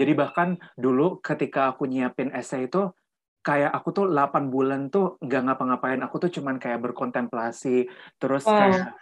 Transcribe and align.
Jadi 0.00 0.12
bahkan 0.16 0.48
dulu 0.80 1.20
ketika 1.20 1.76
aku 1.76 1.84
nyiapin 1.84 2.32
essay 2.32 2.64
itu 2.72 2.88
kayak 3.44 3.68
aku 3.76 3.88
tuh 3.92 4.06
8 4.08 4.48
bulan 4.48 4.88
tuh 4.88 5.20
nggak 5.20 5.42
ngapa-ngapain. 5.44 6.00
Aku 6.08 6.16
tuh 6.16 6.32
cuman 6.32 6.56
kayak 6.56 6.80
berkontemplasi, 6.80 7.84
terus 8.16 8.48
Wow. 8.48 8.56
kayak 8.56 8.96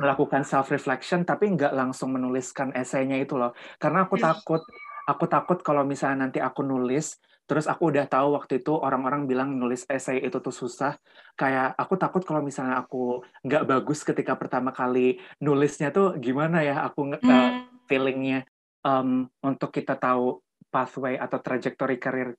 melakukan 0.00 0.42
self 0.42 0.72
reflection 0.72 1.22
tapi 1.22 1.52
nggak 1.52 1.70
langsung 1.76 2.16
menuliskan 2.16 2.72
esainya 2.74 3.20
itu 3.20 3.36
loh. 3.38 3.52
Karena 3.78 4.08
aku 4.08 4.16
takut 4.18 4.62
aku 5.06 5.24
takut 5.30 5.58
kalau 5.60 5.82
misalnya 5.86 6.26
nanti 6.26 6.38
aku 6.42 6.62
nulis 6.66 7.18
terus 7.42 7.66
aku 7.68 7.90
udah 7.92 8.06
tahu 8.08 8.38
waktu 8.38 8.62
itu 8.62 8.72
orang-orang 8.72 9.26
bilang 9.28 9.58
nulis 9.58 9.84
esai 9.90 10.22
itu 10.24 10.38
tuh 10.40 10.54
susah. 10.54 10.96
Kayak 11.36 11.76
aku 11.76 11.94
takut 12.00 12.22
kalau 12.24 12.40
misalnya 12.40 12.80
aku 12.82 13.20
nggak 13.44 13.64
bagus 13.68 14.00
ketika 14.06 14.34
pertama 14.40 14.72
kali 14.72 15.20
nulisnya 15.42 15.92
tuh 15.92 16.16
gimana 16.16 16.64
ya 16.64 16.82
aku 16.86 17.12
eh, 17.12 17.20
Hmm. 17.20 17.68
feelingnya 17.90 18.48
um, 18.86 19.26
untuk 19.42 19.70
kita 19.70 19.98
tahu 19.98 20.42
pathway 20.72 21.18
atau 21.20 21.38
trajectory 21.38 21.98
karir 21.98 22.34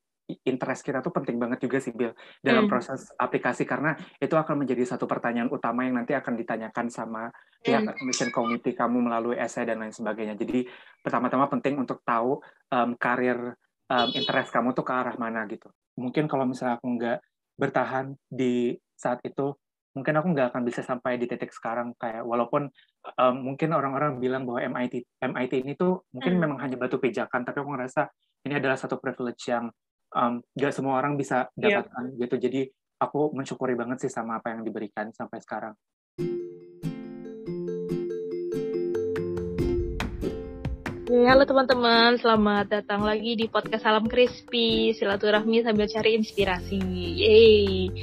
interest 0.47 0.87
kita 0.87 1.03
tuh 1.03 1.11
penting 1.11 1.35
banget 1.35 1.67
juga 1.67 1.83
sih 1.83 1.91
Bill 1.91 2.15
dalam 2.39 2.63
Hmm. 2.63 2.71
proses 2.71 3.11
aplikasi 3.19 3.67
karena 3.67 3.91
itu 4.23 4.31
akan 4.33 4.63
menjadi 4.63 4.95
satu 4.95 5.03
pertanyaan 5.03 5.51
utama 5.51 5.83
yang 5.83 5.99
nanti 5.99 6.15
akan 6.15 6.39
ditanyakan 6.39 6.87
sama 6.87 7.27
pihak 7.59 7.83
Hmm. 7.83 7.91
admission 7.99 8.31
committee 8.31 8.71
kamu 8.71 9.03
melalui 9.03 9.35
essay 9.35 9.67
dan 9.67 9.83
lain 9.83 9.91
sebagainya. 9.91 10.39
Jadi 10.39 10.63
pertama-tama 11.03 11.51
penting 11.51 11.75
untuk 11.75 11.99
tahu 12.07 12.39
um, 12.71 12.95
karir 12.95 13.55
um, 13.91 14.09
interest 14.15 14.55
kamu 14.55 14.71
tuh 14.71 14.87
ke 14.87 14.93
arah 14.95 15.15
mana 15.19 15.43
gitu. 15.51 15.67
Mungkin 15.99 16.31
kalau 16.31 16.47
misalnya 16.47 16.79
aku 16.79 16.87
nggak 16.87 17.19
bertahan 17.59 18.15
di 18.31 18.79
saat 18.95 19.19
itu, 19.27 19.53
mungkin 19.93 20.13
aku 20.17 20.27
nggak 20.33 20.47
akan 20.53 20.63
bisa 20.65 20.81
sampai 20.81 21.21
di 21.21 21.29
titik 21.29 21.53
sekarang 21.53 21.93
kayak 22.01 22.25
walaupun 22.25 22.65
um, 23.13 23.35
mungkin 23.45 23.69
orang-orang 23.77 24.17
bilang 24.17 24.41
bahwa 24.41 24.65
MIT 24.65 25.21
MIT 25.21 25.53
ini 25.61 25.73
tuh 25.77 26.09
mungkin 26.09 26.33
Hmm. 26.37 26.41
memang 26.49 26.57
hanya 26.65 26.81
batu 26.81 26.97
pijakan, 26.97 27.45
tapi 27.45 27.61
aku 27.61 27.69
ngerasa 27.77 28.09
ini 28.49 28.57
adalah 28.57 28.73
satu 28.73 28.97
privilege 28.97 29.45
yang 29.53 29.69
um, 30.17 30.41
nggak 30.57 30.73
semua 30.73 30.97
orang 30.97 31.13
bisa 31.13 31.45
Iya. 31.55 31.85
dapatkan 31.85 32.17
gitu. 32.17 32.35
Jadi 32.41 32.61
aku 32.97 33.37
mensyukuri 33.37 33.77
banget 33.77 34.01
sih 34.01 34.11
sama 34.11 34.41
apa 34.41 34.49
yang 34.57 34.65
diberikan 34.65 35.13
sampai 35.13 35.37
sekarang. 35.45 35.77
Oke, 41.03 41.29
halo 41.29 41.45
teman-teman, 41.45 42.17
selamat 42.17 42.65
datang 42.81 43.05
lagi 43.05 43.37
di 43.37 43.45
podcast 43.45 43.85
Salam 43.85 44.09
Crispy, 44.09 44.97
silaturahmi 44.97 45.61
sambil 45.61 45.85
cari 45.85 46.17
inspirasi. 46.17 46.81
Yeay. 46.81 47.93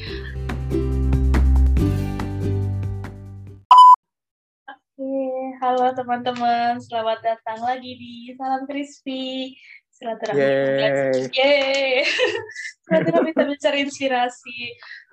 Halo 5.61 5.92
teman-teman, 5.92 6.80
selamat 6.80 7.20
datang 7.20 7.61
lagi 7.61 7.92
di 8.00 8.33
Salam 8.33 8.64
Crispy, 8.64 9.53
silaturahmi 9.92 10.41
Yeay. 10.41 11.28
Yeay. 11.36 12.00
silaturahmi 12.89 13.30
sambil 13.36 13.56
cari 13.61 13.78
inspirasi. 13.84 14.61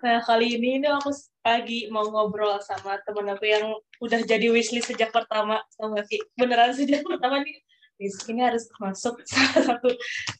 Nah, 0.08 0.24
kali 0.24 0.56
ini 0.56 0.80
ini 0.80 0.88
aku 0.88 1.12
lagi 1.44 1.92
mau 1.92 2.08
ngobrol 2.08 2.64
sama 2.64 2.96
temen 3.04 3.28
aku 3.36 3.44
yang 3.44 3.76
udah 4.00 4.24
jadi 4.24 4.48
wishlist 4.48 4.88
sejak 4.88 5.12
pertama, 5.12 5.60
sama 5.76 6.00
Ki. 6.08 6.16
Beneran 6.40 6.72
sejak 6.72 7.04
pertama 7.12 7.44
nih 7.44 7.60
Rizky 8.00 8.32
ini 8.32 8.48
harus 8.48 8.72
masuk 8.80 9.20
salah 9.28 9.76
satu 9.76 9.92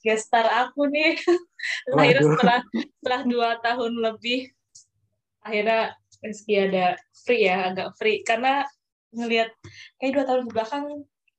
guest 0.08 0.32
star 0.32 0.48
aku 0.48 0.88
nih. 0.88 1.20
Akhirnya 1.92 2.24
Waduh. 2.24 2.32
setelah 2.32 2.60
setelah 2.72 3.22
dua 3.28 3.50
tahun 3.60 3.92
lebih, 4.00 4.56
akhirnya 5.44 6.00
Rizky 6.24 6.56
ada 6.56 6.96
free 7.28 7.44
ya, 7.44 7.76
agak 7.76 7.92
free. 8.00 8.24
Karena 8.24 8.64
ngelihat 9.14 9.50
kayak 10.00 10.12
dua 10.16 10.26
tahun 10.28 10.44
belakang 10.52 10.86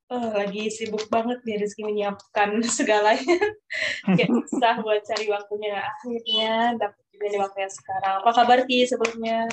eh, 0.08 0.30
lagi 0.32 0.62
sibuk 0.72 1.04
banget 1.12 1.38
nih 1.44 1.60
Rizky 1.60 1.84
menyiapkan 1.84 2.60
segalanya. 2.76 3.38
Kayak 4.16 4.30
susah 4.32 4.80
buat 4.80 5.04
cari 5.04 5.26
waktunya. 5.28 5.84
Akhirnya 5.84 6.52
dapat 6.80 7.02
juga 7.12 7.26
nih 7.28 7.40
waktunya 7.44 7.70
sekarang. 7.70 8.14
Apa 8.24 8.32
kabar 8.32 8.58
Ki 8.64 8.88
sebelumnya? 8.88 9.44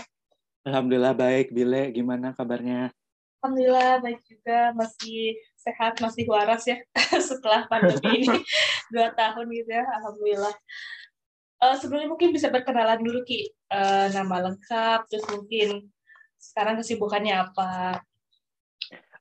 Alhamdulillah 0.65 1.13
baik, 1.13 1.51
Bile. 1.51 1.91
Gimana 1.91 2.31
kabarnya? 2.31 2.95
Alhamdulillah 3.43 4.01
baik 4.01 4.25
juga 4.25 4.73
masih 4.73 5.37
sehat 5.53 6.01
masih 6.01 6.25
waras 6.25 6.65
ya 6.65 6.81
setelah 7.29 7.69
pandemi 7.69 8.25
ini 8.25 8.41
dua 8.89 9.13
tahun 9.13 9.45
gitu 9.53 9.69
ya 9.69 9.85
Alhamdulillah. 10.01 10.55
Eh, 11.61 11.75
sebelumnya 11.77 12.09
mungkin 12.09 12.33
bisa 12.33 12.49
berkenalan 12.49 13.05
dulu 13.05 13.21
Ki 13.21 13.53
Eh, 13.65 14.07
nama 14.13 14.45
lengkap 14.45 15.09
terus 15.09 15.25
mungkin 15.33 15.89
sekarang 16.45 16.77
kesibukannya 16.77 17.33
apa? 17.33 17.99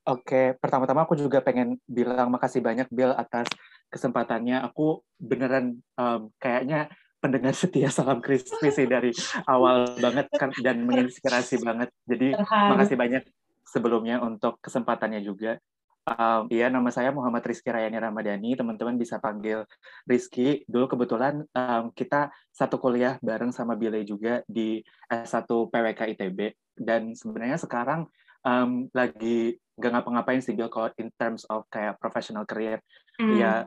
Oke, 0.05 0.53
pertama-tama 0.61 1.09
aku 1.09 1.17
juga 1.17 1.41
pengen 1.41 1.81
bilang 1.89 2.29
makasih 2.29 2.61
banyak 2.61 2.85
Bill 2.93 3.09
atas 3.17 3.49
kesempatannya. 3.89 4.61
Aku 4.69 5.01
beneran 5.17 5.81
em, 5.97 6.21
kayaknya 6.37 6.93
pendengar 7.17 7.57
setia 7.57 7.89
Salam 7.89 8.21
Crispy 8.21 8.69
sih 8.69 8.85
dari 8.85 9.09
awal 9.49 9.97
banget 9.97 10.29
kan 10.37 10.53
dan 10.61 10.85
menginspirasi 10.85 11.57
banget. 11.65 11.89
Jadi 12.05 12.37
makasih 12.45 12.93
banyak 12.93 13.23
sebelumnya 13.65 14.21
untuk 14.21 14.61
kesempatannya 14.61 15.25
juga. 15.25 15.57
Um, 16.05 16.45
iya, 16.53 16.69
nama 16.69 16.85
saya 16.93 17.09
Muhammad 17.09 17.41
Rizky 17.41 17.73
Rayani 17.73 17.97
Ramadhani. 17.97 18.53
Teman-teman 18.53 18.93
bisa 18.93 19.17
panggil 19.17 19.65
Rizky. 20.05 20.61
Dulu 20.69 20.85
kebetulan 20.85 21.41
um, 21.49 21.89
kita 21.97 22.29
satu 22.53 22.77
kuliah 22.77 23.17
bareng 23.25 23.49
sama 23.49 23.73
Bile 23.73 24.05
juga 24.05 24.45
di 24.45 24.85
S1 25.09 25.49
PWK 25.49 26.01
ITB. 26.13 26.39
Dan 26.77 27.17
sebenarnya 27.17 27.57
sekarang 27.57 28.05
um, 28.45 28.85
lagi 28.93 29.57
gak 29.81 29.91
ngapa-ngapain 29.97 30.45
sih 30.45 30.53
Bill 30.53 30.69
kalau 30.69 30.93
in 31.01 31.09
terms 31.17 31.41
of 31.49 31.65
kayak 31.73 31.97
professional 31.97 32.45
career. 32.45 32.85
Hmm. 33.17 33.33
Ya 33.41 33.65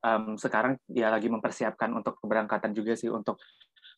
um, 0.00 0.40
sekarang 0.40 0.80
ya 0.88 1.12
lagi 1.12 1.28
mempersiapkan 1.28 1.92
untuk 1.92 2.16
keberangkatan 2.24 2.72
juga 2.72 2.96
sih 2.96 3.12
untuk 3.12 3.36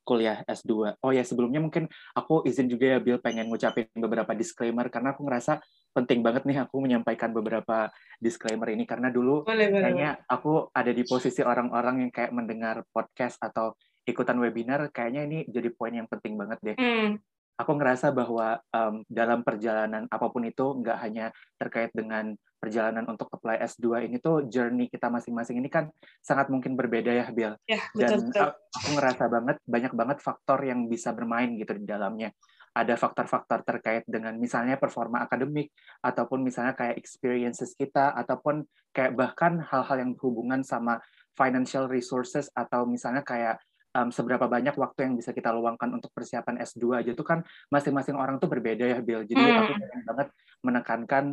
kuliah 0.06 0.46
S2. 0.46 1.02
Oh 1.02 1.10
ya 1.10 1.26
sebelumnya 1.26 1.58
mungkin 1.58 1.90
aku 2.14 2.46
izin 2.46 2.70
juga 2.70 2.94
ya 2.94 2.98
Bill 3.02 3.18
pengen 3.18 3.50
ngucapin 3.50 3.90
beberapa 3.98 4.30
disclaimer 4.38 4.86
karena 4.86 5.10
aku 5.10 5.26
ngerasa 5.26 5.58
penting 5.90 6.22
banget 6.22 6.46
nih 6.46 6.62
aku 6.62 6.78
menyampaikan 6.78 7.34
beberapa 7.34 7.90
disclaimer 8.22 8.68
ini 8.70 8.86
karena 8.86 9.08
dulu 9.10 9.42
boleh 9.42 9.72
boleh. 9.72 9.82
kayaknya 9.82 10.10
aku 10.28 10.68
ada 10.70 10.92
di 10.94 11.02
posisi 11.08 11.40
orang-orang 11.40 12.06
yang 12.06 12.12
kayak 12.14 12.30
mendengar 12.36 12.84
podcast 12.92 13.40
atau 13.40 13.74
ikutan 14.06 14.38
webinar 14.38 14.92
kayaknya 14.94 15.26
ini 15.26 15.38
jadi 15.50 15.72
poin 15.74 15.96
yang 15.96 16.06
penting 16.06 16.36
banget 16.38 16.58
deh 16.62 16.76
Hmm. 16.76 17.18
Aku 17.56 17.72
ngerasa 17.76 18.12
bahwa 18.12 18.60
um, 18.72 19.00
dalam 19.08 19.40
perjalanan 19.40 20.04
apa 20.12 20.26
pun 20.28 20.44
itu 20.44 20.76
nggak 20.80 20.98
hanya 21.00 21.32
terkait 21.56 21.90
dengan 21.96 22.36
perjalanan 22.56 23.04
untuk 23.08 23.28
apply 23.32 23.60
S2 23.64 24.08
ini 24.08 24.16
tuh 24.20 24.48
journey 24.48 24.88
kita 24.88 25.12
masing-masing 25.12 25.60
ini 25.60 25.68
kan 25.68 25.92
sangat 26.24 26.48
mungkin 26.48 26.76
berbeda 26.76 27.12
ya 27.12 27.26
Bill 27.32 27.56
Ya 27.68 27.80
dan 27.96 28.28
betul 28.28 28.32
betul. 28.32 28.50
aku 28.56 28.88
ngerasa 28.96 29.24
banget 29.28 29.56
banyak 29.64 29.92
banget 29.92 30.18
faktor 30.24 30.58
yang 30.64 30.88
bisa 30.88 31.12
bermain 31.12 31.52
gitu 31.56 31.76
di 31.76 31.84
dalamnya 31.88 32.32
ada 32.76 32.92
faktor-faktor 32.92 33.64
terkait 33.64 34.04
dengan 34.04 34.36
misalnya 34.36 34.76
performa 34.76 35.24
akademik 35.24 35.72
ataupun 36.04 36.44
misalnya 36.44 36.76
kayak 36.76 37.00
experiences 37.00 37.72
kita 37.72 38.12
ataupun 38.12 38.68
kayak 38.92 39.16
bahkan 39.16 39.64
hal-hal 39.64 39.96
yang 39.96 40.12
berhubungan 40.12 40.60
sama 40.60 41.00
financial 41.32 41.88
resources 41.88 42.52
atau 42.52 42.84
misalnya 42.84 43.24
kayak 43.24 43.56
um, 43.96 44.08
seberapa 44.12 44.44
banyak 44.44 44.76
waktu 44.76 45.08
yang 45.08 45.14
bisa 45.16 45.32
kita 45.32 45.48
luangkan 45.56 45.88
untuk 45.96 46.12
persiapan 46.12 46.60
S2 46.60 47.00
aja 47.00 47.12
tuh 47.16 47.24
kan 47.24 47.40
masing-masing 47.72 48.14
orang 48.14 48.36
tuh 48.36 48.52
berbeda 48.52 48.84
ya 48.84 49.00
Bill 49.00 49.24
jadi 49.24 49.40
Hmm. 49.40 49.58
aku 49.64 49.72
pengen 49.80 50.02
banget 50.04 50.28
menekankan 50.60 51.24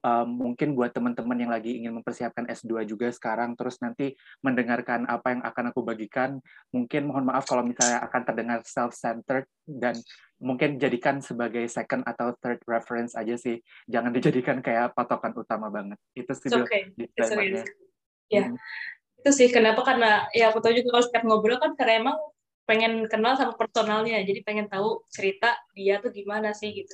um, 0.00 0.28
mungkin 0.28 0.78
buat 0.78 0.94
teman-teman 0.94 1.36
yang 1.36 1.52
lagi 1.52 1.82
ingin 1.82 1.92
mempersiapkan 1.98 2.46
S2 2.48 2.86
juga 2.86 3.10
sekarang 3.10 3.58
terus 3.58 3.82
nanti 3.82 4.14
mendengarkan 4.40 5.04
apa 5.10 5.34
yang 5.34 5.42
akan 5.42 5.64
aku 5.74 5.80
bagikan 5.82 6.38
mungkin 6.70 7.10
mohon 7.10 7.26
maaf 7.26 7.44
kalau 7.44 7.66
misalnya 7.66 8.00
akan 8.06 8.22
terdengar 8.22 8.58
self-centered 8.62 9.48
dan 9.66 9.98
mungkin 10.42 10.78
jadikan 10.78 11.22
sebagai 11.22 11.66
second 11.70 12.02
atau 12.02 12.34
third 12.42 12.58
reference 12.66 13.14
aja 13.14 13.38
sih 13.38 13.62
jangan 13.86 14.10
dijadikan 14.10 14.58
kayak 14.58 14.90
patokan 14.92 15.34
utama 15.38 15.70
banget 15.70 15.98
itu 16.18 16.32
sih 16.34 16.50
It's 16.50 16.54
Bill, 16.54 16.66
okay. 16.66 16.82
It's 16.98 17.30
okay. 17.30 17.50
disclaimer-nya. 17.52 17.64
Ya. 18.32 18.48
Hmm. 18.48 18.56
Itu 19.22 19.30
sih 19.30 19.48
kenapa? 19.54 19.86
Karena 19.86 20.26
ya 20.34 20.50
aku 20.50 20.58
tahu 20.58 20.74
juga 20.74 20.98
kalau 20.98 21.04
setiap 21.06 21.22
ngobrol 21.22 21.62
kan 21.62 21.78
karena 21.78 22.02
emang 22.02 22.18
pengen 22.66 23.06
kenal 23.06 23.38
sama 23.38 23.54
personalnya. 23.54 24.18
Jadi 24.26 24.42
pengen 24.42 24.66
tahu 24.66 25.06
cerita 25.14 25.54
dia 25.78 26.02
tuh 26.02 26.10
gimana 26.10 26.50
sih 26.50 26.74
gitu. 26.74 26.90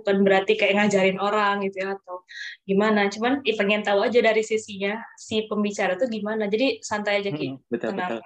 Bukan 0.00 0.24
berarti 0.24 0.56
kayak 0.56 0.80
ngajarin 0.80 1.20
orang 1.20 1.60
gitu 1.68 1.84
ya 1.84 2.00
atau 2.00 2.24
gimana. 2.64 3.12
Cuman 3.12 3.44
ya 3.44 3.54
pengen 3.60 3.84
tahu 3.84 4.08
aja 4.08 4.24
dari 4.24 4.40
sisinya 4.40 4.96
si 5.20 5.44
pembicara 5.44 6.00
tuh 6.00 6.08
gimana. 6.08 6.48
Jadi 6.48 6.80
santai 6.80 7.20
aja 7.20 7.30
Ki. 7.36 7.52
Mm-mm, 7.52 7.68
betul 7.68 7.92
Tenang. 7.92 8.10
betul. 8.16 8.20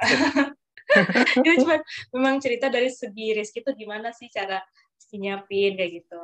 Itu 1.43 1.51
cuma 1.67 1.77
memang 2.15 2.35
cerita 2.39 2.67
dari 2.71 2.91
segi 2.91 3.35
Rizky 3.35 3.63
tuh 3.67 3.75
gimana 3.75 4.15
sih 4.15 4.31
cara 4.31 4.63
nyiapin 5.11 5.75
kayak 5.75 5.91
gitu. 6.03 6.21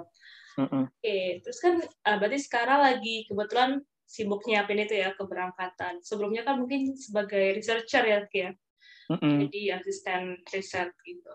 Mm-mm. 0.62 0.88
Oke, 0.88 1.18
terus 1.42 1.58
kan 1.58 1.82
ah, 2.06 2.16
berarti 2.16 2.38
sekarang 2.38 2.80
lagi 2.80 3.26
kebetulan 3.26 3.82
sibuk 4.06 4.46
nyiapin 4.46 4.86
itu 4.86 4.94
ya 4.96 5.12
keberangkatan. 5.18 6.00
Sebelumnya 6.00 6.46
kan 6.46 6.62
mungkin 6.62 6.94
sebagai 6.94 7.58
researcher 7.58 8.06
ya, 8.06 8.22
ya. 8.30 8.50
Mm-mm. 9.06 9.46
jadi 9.46 9.78
asisten 9.78 10.42
riset 10.50 10.90
gitu. 11.06 11.32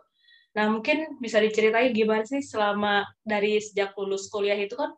Nah 0.51 0.67
mungkin 0.67 1.15
bisa 1.23 1.39
diceritain 1.39 1.95
gimana 1.95 2.27
sih 2.27 2.43
selama 2.43 3.07
dari 3.23 3.63
sejak 3.63 3.95
lulus 3.95 4.27
kuliah 4.27 4.59
itu 4.59 4.75
kan 4.75 4.91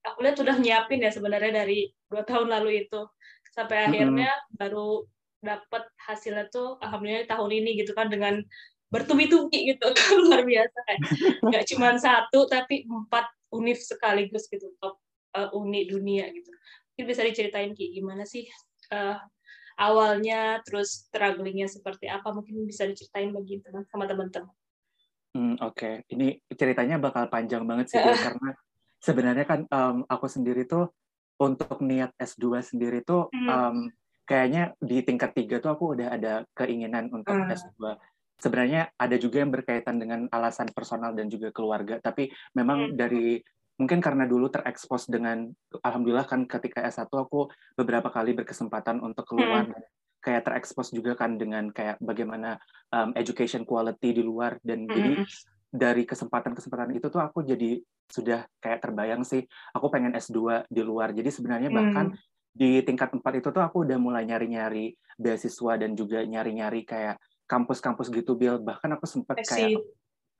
aku 0.00 0.24
lihat 0.24 0.40
udah 0.40 0.56
nyiapin 0.56 1.04
ya 1.04 1.12
sebenarnya 1.12 1.52
dari 1.64 1.92
dua 2.08 2.24
tahun 2.24 2.48
lalu 2.48 2.88
itu 2.88 3.04
sampai 3.52 3.90
akhirnya 3.90 4.32
baru 4.56 5.04
dapat 5.44 5.84
hasilnya 6.08 6.48
tuh 6.48 6.80
alhamdulillah 6.80 7.28
tahun 7.28 7.50
ini 7.52 7.84
gitu 7.84 7.92
kan 7.92 8.08
dengan 8.08 8.40
bertubi-tubi 8.88 9.76
gitu 9.76 9.86
luar 10.24 10.46
biasa 10.46 10.78
kan 10.88 10.98
nggak 11.52 11.64
cuma 11.74 11.98
satu 12.00 12.48
tapi 12.48 12.86
empat 12.88 13.26
univ 13.52 13.76
sekaligus 13.76 14.48
gitu 14.48 14.72
top 14.80 14.96
uh, 15.36 15.52
uni 15.52 15.90
dunia 15.90 16.30
gitu 16.32 16.48
mungkin 16.96 17.12
bisa 17.12 17.28
diceritain 17.28 17.76
Ki 17.76 17.92
gimana 17.92 18.24
sih 18.24 18.48
uh, 18.88 19.20
awalnya 19.76 20.64
terus 20.64 21.04
strugglingnya 21.12 21.68
seperti 21.68 22.08
apa 22.08 22.32
mungkin 22.32 22.64
bisa 22.64 22.88
diceritain 22.88 23.36
bagi 23.36 23.60
teman 23.60 23.84
sama 23.84 24.08
teman-teman 24.08 24.48
hmm, 25.36 25.60
oke 25.60 25.76
okay. 25.76 25.94
ini 26.08 26.40
ceritanya 26.56 26.96
bakal 26.96 27.28
panjang 27.28 27.68
banget 27.68 27.92
sih 27.92 28.00
karena 28.00 28.56
sebenarnya 28.96 29.44
kan 29.44 29.60
um, 29.68 30.08
aku 30.08 30.24
sendiri 30.24 30.64
tuh 30.64 30.88
untuk 31.36 31.84
niat 31.84 32.16
S2 32.16 32.64
sendiri 32.64 33.04
tuh 33.04 33.28
um, 33.28 33.92
kayaknya 34.24 34.72
di 34.80 35.04
tingkat 35.04 35.36
tiga 35.36 35.60
tuh 35.60 35.76
aku 35.76 35.92
udah 35.92 36.16
ada 36.16 36.48
keinginan 36.56 37.12
untuk 37.12 37.36
hmm. 37.36 37.52
S2 37.52 37.92
sebenarnya 38.40 38.88
ada 38.96 39.20
juga 39.20 39.44
yang 39.44 39.52
berkaitan 39.52 40.00
dengan 40.00 40.32
alasan 40.32 40.72
personal 40.72 41.12
dan 41.12 41.28
juga 41.28 41.52
keluarga 41.52 42.00
tapi 42.00 42.32
memang 42.56 42.88
hmm. 42.88 42.96
dari 42.96 43.36
mungkin 43.76 44.00
karena 44.00 44.24
dulu 44.24 44.48
terekspos 44.48 45.08
dengan 45.08 45.52
alhamdulillah 45.84 46.24
kan 46.24 46.48
ketika 46.48 46.80
S1 46.88 47.12
aku 47.12 47.52
beberapa 47.76 48.08
kali 48.08 48.32
berkesempatan 48.32 49.04
untuk 49.04 49.28
keluar 49.28 49.68
hmm. 49.68 49.84
kayak 50.24 50.48
terekspos 50.48 50.90
juga 50.96 51.12
kan 51.12 51.36
dengan 51.36 51.68
kayak 51.68 52.00
bagaimana 52.00 52.56
um, 52.88 53.12
education 53.12 53.68
quality 53.68 54.16
di 54.16 54.22
luar 54.24 54.56
dan 54.64 54.88
hmm. 54.88 54.92
jadi 54.96 55.12
dari 55.76 56.02
kesempatan-kesempatan 56.08 56.96
itu 56.96 57.12
tuh 57.12 57.20
aku 57.20 57.44
jadi 57.44 57.76
sudah 58.08 58.48
kayak 58.64 58.80
terbayang 58.80 59.20
sih 59.28 59.44
aku 59.76 59.92
pengen 59.92 60.16
S2 60.16 60.64
di 60.72 60.80
luar 60.80 61.12
jadi 61.12 61.28
sebenarnya 61.28 61.68
bahkan 61.68 62.16
hmm. 62.16 62.56
di 62.56 62.80
tingkat 62.80 63.12
4 63.12 63.20
itu 63.44 63.48
tuh 63.52 63.60
aku 63.60 63.84
udah 63.84 64.00
mulai 64.00 64.24
nyari-nyari 64.24 64.96
beasiswa 65.20 65.76
dan 65.76 65.92
juga 65.92 66.24
nyari-nyari 66.24 66.88
kayak 66.88 67.20
kampus-kampus 67.44 68.08
gitu 68.08 68.40
Bill 68.40 68.56
bahkan 68.56 68.88
aku 68.96 69.04
sempat 69.04 69.36
kayak 69.44 69.84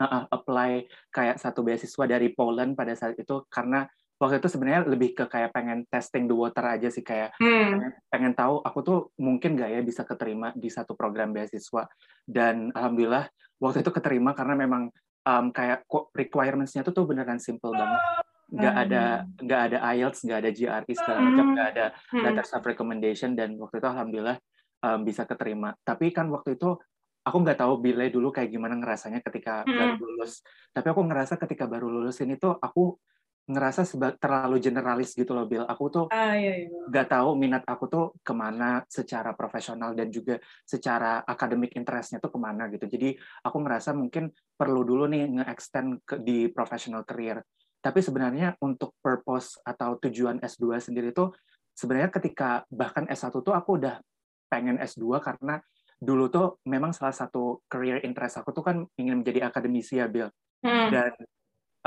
uh, 0.01 0.25
apply 0.29 0.85
kayak 1.13 1.37
satu 1.41 1.65
beasiswa 1.65 2.05
dari 2.05 2.33
Poland 2.33 2.77
pada 2.77 2.93
saat 2.93 3.17
itu 3.17 3.45
karena 3.49 3.89
waktu 4.17 4.41
itu 4.41 4.49
sebenarnya 4.49 4.89
lebih 4.89 5.13
ke 5.13 5.25
kayak 5.29 5.53
pengen 5.53 5.85
testing 5.93 6.25
the 6.25 6.37
water 6.37 6.65
aja 6.65 6.89
sih 6.89 7.05
kayak 7.05 7.37
hmm. 7.37 7.69
pengen, 7.77 7.93
pengen 8.09 8.33
tahu 8.33 8.65
aku 8.65 8.79
tuh 8.81 8.99
mungkin 9.21 9.61
gak 9.61 9.71
ya 9.77 9.81
bisa 9.85 10.09
keterima 10.09 10.57
di 10.57 10.73
satu 10.73 10.97
program 10.97 11.37
beasiswa 11.37 11.85
dan 12.25 12.73
alhamdulillah 12.73 13.29
waktu 13.61 13.85
itu 13.85 13.93
keterima 13.93 14.33
karena 14.33 14.57
memang 14.57 14.89
um, 15.29 15.53
kayak 15.53 15.85
requirements-nya 16.17 16.81
tuh 16.81 16.97
tuh 16.97 17.05
beneran 17.05 17.37
simple 17.37 17.77
banget 17.77 18.01
nggak 18.47 18.75
hmm. 18.79 18.85
ada 18.87 19.03
nggak 19.43 19.61
ada 19.71 19.79
IELTS 19.91 20.23
nggak 20.23 20.39
ada 20.39 20.51
GRE 20.55 20.93
segala 20.95 21.19
macam 21.19 21.45
hmm. 21.51 21.55
nggak 21.59 21.69
ada 21.75 21.87
hmm. 22.15 22.23
letters 22.23 22.51
of 22.55 22.63
recommendation 22.63 23.35
dan 23.35 23.59
waktu 23.59 23.83
itu 23.83 23.89
alhamdulillah 23.91 24.39
um, 24.87 25.03
bisa 25.03 25.27
keterima 25.27 25.75
tapi 25.83 26.15
kan 26.15 26.31
waktu 26.31 26.55
itu 26.55 26.79
aku 27.27 27.37
nggak 27.43 27.59
tahu 27.59 27.83
Bile 27.83 28.07
dulu 28.07 28.31
kayak 28.31 28.55
gimana 28.55 28.79
ngerasanya 28.79 29.19
ketika 29.19 29.67
hmm. 29.67 29.75
baru 29.75 29.95
lulus. 29.99 30.47
Tapi 30.71 30.87
aku 30.95 31.03
ngerasa 31.03 31.35
ketika 31.43 31.67
baru 31.67 31.91
lulus 31.91 32.23
ini 32.23 32.39
tuh 32.39 32.55
aku 32.55 32.95
ngerasa 33.47 33.87
terlalu 34.19 34.59
generalis 34.59 35.15
gitu 35.15 35.35
loh 35.35 35.47
Bill. 35.47 35.67
Aku 35.67 35.91
tuh 35.91 36.05
ah, 36.11 36.35
iya, 36.35 36.67
iya. 36.67 36.83
nggak 36.87 37.07
tahu 37.11 37.39
minat 37.39 37.63
aku 37.67 37.85
tuh 37.87 38.05
ke 38.23 38.35
mana 38.35 38.83
secara 38.87 39.35
profesional 39.39 39.95
dan 39.95 40.11
juga 40.11 40.39
secara 40.67 41.23
akademik 41.23 41.75
interestnya 41.75 42.23
tuh 42.23 42.31
ke 42.31 42.39
mana 42.39 42.71
gitu. 42.71 42.87
Jadi 42.87 43.15
aku 43.43 43.57
ngerasa 43.63 43.95
mungkin 43.95 44.31
perlu 44.55 44.83
dulu 44.87 45.07
nih 45.11 45.31
nge-extend 45.43 46.03
ke, 46.07 46.15
di 46.23 46.47
professional 46.51 47.03
career. 47.07 47.43
Tapi 47.79 48.03
sebenarnya 48.03 48.59
untuk 48.63 48.99
purpose 48.99 49.63
atau 49.63 49.95
tujuan 50.03 50.43
S2 50.43 50.83
sendiri 50.83 51.15
tuh 51.15 51.31
sebenarnya 51.71 52.11
ketika 52.11 52.67
bahkan 52.67 53.07
S1 53.07 53.31
tuh 53.31 53.55
aku 53.55 53.79
udah 53.79 54.03
pengen 54.51 54.79
S2 54.83 55.23
karena 55.23 55.63
dulu 55.97 56.29
tuh 56.29 56.61
memang 56.69 56.93
salah 56.93 57.15
satu 57.15 57.65
career 57.67 58.05
interest 58.05 58.41
aku 58.41 58.53
tuh 58.53 58.65
kan 58.65 58.77
ingin 59.01 59.25
menjadi 59.25 59.49
akademisi 59.49 59.97
ya 59.97 60.07
Bill 60.09 60.29
hmm. 60.61 60.89
dan 60.93 61.13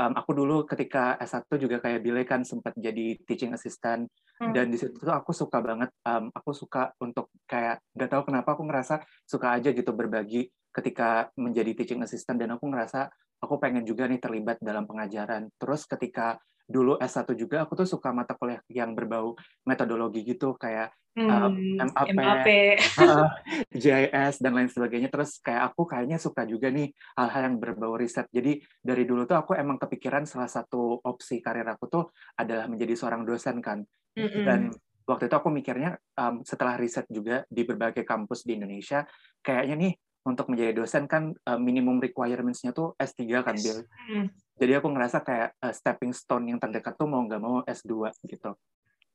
um, 0.00 0.12
aku 0.18 0.30
dulu 0.34 0.56
ketika 0.66 1.14
S1 1.20 1.46
juga 1.60 1.78
kayak 1.78 2.00
Bill 2.02 2.18
kan 2.26 2.42
sempat 2.42 2.74
jadi 2.74 3.14
teaching 3.22 3.54
assistant 3.54 4.10
hmm. 4.42 4.50
dan 4.50 4.72
di 4.72 4.76
situ 4.80 4.98
tuh 4.98 5.14
aku 5.14 5.30
suka 5.30 5.62
banget 5.62 5.94
um, 6.08 6.32
aku 6.34 6.50
suka 6.50 6.90
untuk 6.98 7.30
kayak 7.46 7.84
nggak 7.94 8.10
tahu 8.10 8.22
kenapa 8.26 8.58
aku 8.58 8.66
ngerasa 8.66 9.04
suka 9.28 9.54
aja 9.54 9.70
gitu 9.70 9.94
berbagi 9.94 10.50
ketika 10.74 11.30
menjadi 11.38 11.74
teaching 11.76 12.02
assistant 12.02 12.38
dan 12.42 12.54
aku 12.54 12.66
ngerasa 12.66 13.10
aku 13.42 13.62
pengen 13.62 13.86
juga 13.86 14.10
nih 14.10 14.18
terlibat 14.18 14.58
dalam 14.58 14.86
pengajaran 14.90 15.50
terus 15.54 15.86
ketika 15.86 16.38
dulu 16.70 16.94
S1 17.02 17.26
juga 17.34 17.66
aku 17.66 17.82
tuh 17.82 17.88
suka 17.90 18.14
mata 18.14 18.38
kuliah 18.38 18.62
yang 18.70 18.94
berbau 18.94 19.34
metodologi 19.66 20.22
gitu 20.22 20.54
kayak 20.54 20.94
hmm, 21.18 21.82
MAP, 21.82 22.08
MAP. 22.14 22.48
Uh, 22.94 23.26
JIS 23.74 24.38
dan 24.42 24.54
lain 24.54 24.70
sebagainya 24.70 25.10
terus 25.10 25.42
kayak 25.42 25.74
aku 25.74 25.90
kayaknya 25.90 26.22
suka 26.22 26.46
juga 26.46 26.70
nih 26.70 26.94
hal-hal 27.18 27.42
yang 27.50 27.56
berbau 27.58 27.98
riset 27.98 28.30
jadi 28.30 28.62
dari 28.78 29.02
dulu 29.02 29.26
tuh 29.26 29.42
aku 29.42 29.58
emang 29.58 29.82
kepikiran 29.82 30.22
salah 30.30 30.46
satu 30.46 31.02
opsi 31.02 31.42
karir 31.42 31.66
aku 31.66 31.90
tuh 31.90 32.04
adalah 32.38 32.70
menjadi 32.70 32.94
seorang 32.94 33.26
dosen 33.26 33.58
kan 33.58 33.82
mm-hmm. 34.14 34.44
dan 34.46 34.70
waktu 35.10 35.26
itu 35.26 35.34
aku 35.34 35.50
mikirnya 35.50 35.98
um, 36.22 36.46
setelah 36.46 36.78
riset 36.78 37.10
juga 37.10 37.42
di 37.50 37.66
berbagai 37.66 38.06
kampus 38.06 38.46
di 38.46 38.54
Indonesia 38.54 39.02
kayaknya 39.42 39.74
nih 39.74 39.92
untuk 40.26 40.52
menjadi 40.52 40.84
dosen 40.84 41.08
kan 41.08 41.32
uh, 41.48 41.56
minimum 41.56 41.98
requirements-nya 41.98 42.76
tuh 42.76 42.92
S3 43.00 43.24
kan 43.40 43.56
Bill. 43.56 43.80
Mm 44.12 44.28
jadi 44.60 44.76
aku 44.76 44.92
ngerasa 44.92 45.24
kayak 45.24 45.56
uh, 45.64 45.72
stepping 45.72 46.12
stone 46.12 46.52
yang 46.52 46.60
terdekat 46.60 46.92
tuh 47.00 47.08
mau 47.08 47.24
nggak 47.24 47.40
mau 47.40 47.64
S2 47.64 48.12
gitu 48.28 48.52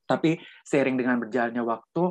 tapi 0.09 0.41
seiring 0.65 0.97
dengan 0.97 1.21
berjalannya 1.21 1.61
waktu 1.61 2.03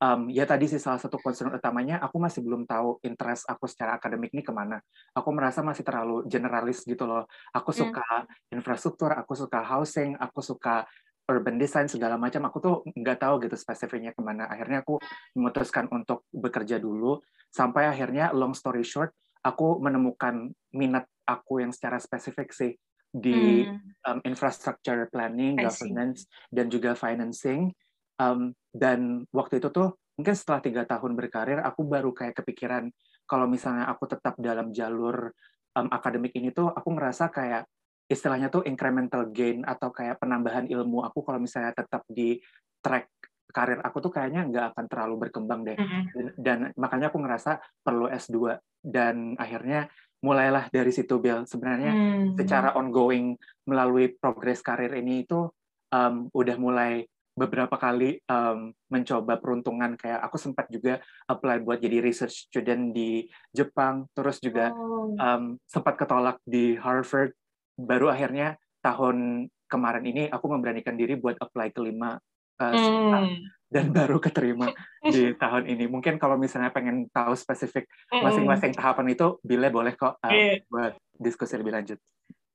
um, 0.00 0.20
ya 0.28 0.44
tadi 0.44 0.68
sih 0.68 0.80
salah 0.80 1.00
satu 1.00 1.16
concern 1.16 1.56
utamanya 1.56 2.00
aku 2.04 2.20
masih 2.20 2.44
belum 2.44 2.68
tahu 2.68 3.00
interest 3.00 3.48
aku 3.48 3.64
secara 3.64 3.96
akademik 3.96 4.32
ini 4.36 4.44
ke 4.44 4.52
mana 4.52 4.80
aku 5.16 5.28
merasa 5.32 5.64
masih 5.64 5.84
terlalu 5.84 6.28
generalis 6.28 6.84
gitu 6.84 7.08
loh 7.08 7.24
aku 7.56 7.72
hmm. 7.72 7.80
suka 7.80 8.08
hmm. 8.24 8.54
infrastruktur 8.60 9.10
aku 9.16 9.32
suka 9.32 9.60
housing 9.64 10.16
aku 10.20 10.44
suka 10.44 10.84
urban 11.26 11.58
design 11.58 11.90
segala 11.90 12.14
macam 12.14 12.46
aku 12.46 12.58
tuh 12.62 12.76
nggak 12.86 13.18
tahu 13.18 13.42
gitu 13.42 13.56
spesifiknya 13.58 14.14
ke 14.14 14.22
mana 14.22 14.46
akhirnya 14.46 14.86
aku 14.86 15.02
memutuskan 15.34 15.90
untuk 15.90 16.26
bekerja 16.30 16.78
dulu 16.78 17.18
sampai 17.50 17.90
akhirnya 17.90 18.30
long 18.30 18.54
story 18.54 18.86
short 18.86 19.10
aku 19.46 19.78
menemukan 19.78 20.50
minat 20.74 21.06
aku 21.26 21.62
yang 21.62 21.70
secara 21.70 21.98
spesifik 22.02 22.50
sih 22.50 22.74
di 23.16 23.64
hmm. 23.64 24.04
um, 24.04 24.18
infrastructure 24.28 25.08
planning, 25.08 25.56
governance, 25.56 26.28
dan 26.52 26.68
juga 26.68 26.92
financing. 26.92 27.72
Um, 28.20 28.52
dan 28.72 29.24
waktu 29.32 29.60
itu 29.60 29.72
tuh 29.72 29.96
mungkin 30.16 30.36
setelah 30.36 30.60
tiga 30.60 30.82
tahun 30.84 31.16
berkarir, 31.16 31.60
aku 31.64 31.84
baru 31.84 32.12
kayak 32.12 32.42
kepikiran 32.42 32.88
kalau 33.24 33.48
misalnya 33.48 33.88
aku 33.88 34.06
tetap 34.06 34.36
dalam 34.36 34.70
jalur 34.70 35.32
um, 35.74 35.88
akademik 35.90 36.36
ini 36.36 36.52
tuh, 36.52 36.68
aku 36.70 36.92
ngerasa 36.92 37.32
kayak 37.32 37.64
istilahnya 38.06 38.48
tuh 38.48 38.62
incremental 38.66 39.28
gain 39.34 39.66
atau 39.66 39.90
kayak 39.90 40.22
penambahan 40.22 40.70
ilmu 40.70 41.02
aku 41.02 41.26
kalau 41.26 41.42
misalnya 41.42 41.74
tetap 41.74 42.06
di 42.06 42.38
track 42.78 43.10
karir 43.50 43.80
aku 43.80 44.04
tuh 44.04 44.12
kayaknya 44.12 44.46
nggak 44.46 44.66
akan 44.74 44.84
terlalu 44.86 45.14
berkembang 45.26 45.64
deh. 45.64 45.78
Mm 45.78 45.86
-hmm. 45.86 46.02
dan, 46.12 46.26
dan 46.36 46.58
makanya 46.76 47.08
aku 47.08 47.18
ngerasa 47.22 47.58
perlu 47.82 48.06
S2 48.10 48.58
dan 48.84 49.34
akhirnya 49.40 49.90
mulailah 50.24 50.66
dari 50.72 50.90
situ 50.90 51.22
Bill. 51.22 51.44
Sebenarnya 51.44 51.92
hmm. 51.92 52.40
secara 52.40 52.74
ongoing 52.74 53.36
melalui 53.68 54.10
progres 54.16 54.64
karir 54.64 54.90
ini 54.96 55.22
itu 55.22 55.46
um, 55.92 56.26
udah 56.32 56.56
mulai 56.56 57.06
beberapa 57.36 57.76
kali 57.76 58.16
um, 58.32 58.72
mencoba 58.88 59.36
peruntungan 59.36 59.92
kayak 60.00 60.24
aku 60.24 60.40
sempat 60.40 60.72
juga 60.72 61.04
apply 61.28 61.60
buat 61.60 61.76
jadi 61.76 62.00
research 62.00 62.48
student 62.48 62.96
di 62.96 63.28
Jepang 63.52 64.08
terus 64.16 64.40
juga 64.40 64.72
oh. 64.72 65.12
um, 65.20 65.60
sempat 65.68 66.00
ketolak 66.00 66.40
di 66.48 66.80
Harvard 66.80 67.36
baru 67.76 68.10
akhirnya 68.10 68.56
tahun 68.80 69.48
kemarin 69.68 70.04
ini 70.06 70.22
aku 70.32 70.46
memberanikan 70.48 70.96
diri 70.96 71.18
buat 71.18 71.36
apply 71.36 71.74
kelima 71.74 72.16
uh, 72.62 72.72
hmm. 72.72 73.36
dan 73.68 73.92
baru 73.92 74.16
keterima 74.18 74.72
di 75.14 75.34
tahun 75.36 75.68
ini. 75.68 75.86
Mungkin 75.90 76.16
kalau 76.16 76.40
misalnya 76.40 76.72
pengen 76.72 77.10
tahu 77.12 77.36
spesifik 77.36 77.86
hmm. 78.10 78.22
masing-masing 78.24 78.72
tahapan 78.72 79.12
itu, 79.12 79.36
bila 79.44 79.68
boleh 79.68 79.94
kok 79.94 80.16
uh, 80.22 80.32
yeah. 80.32 80.62
buat 80.70 80.96
diskusi 81.18 81.58
lebih 81.58 81.76
lanjut. 81.76 81.98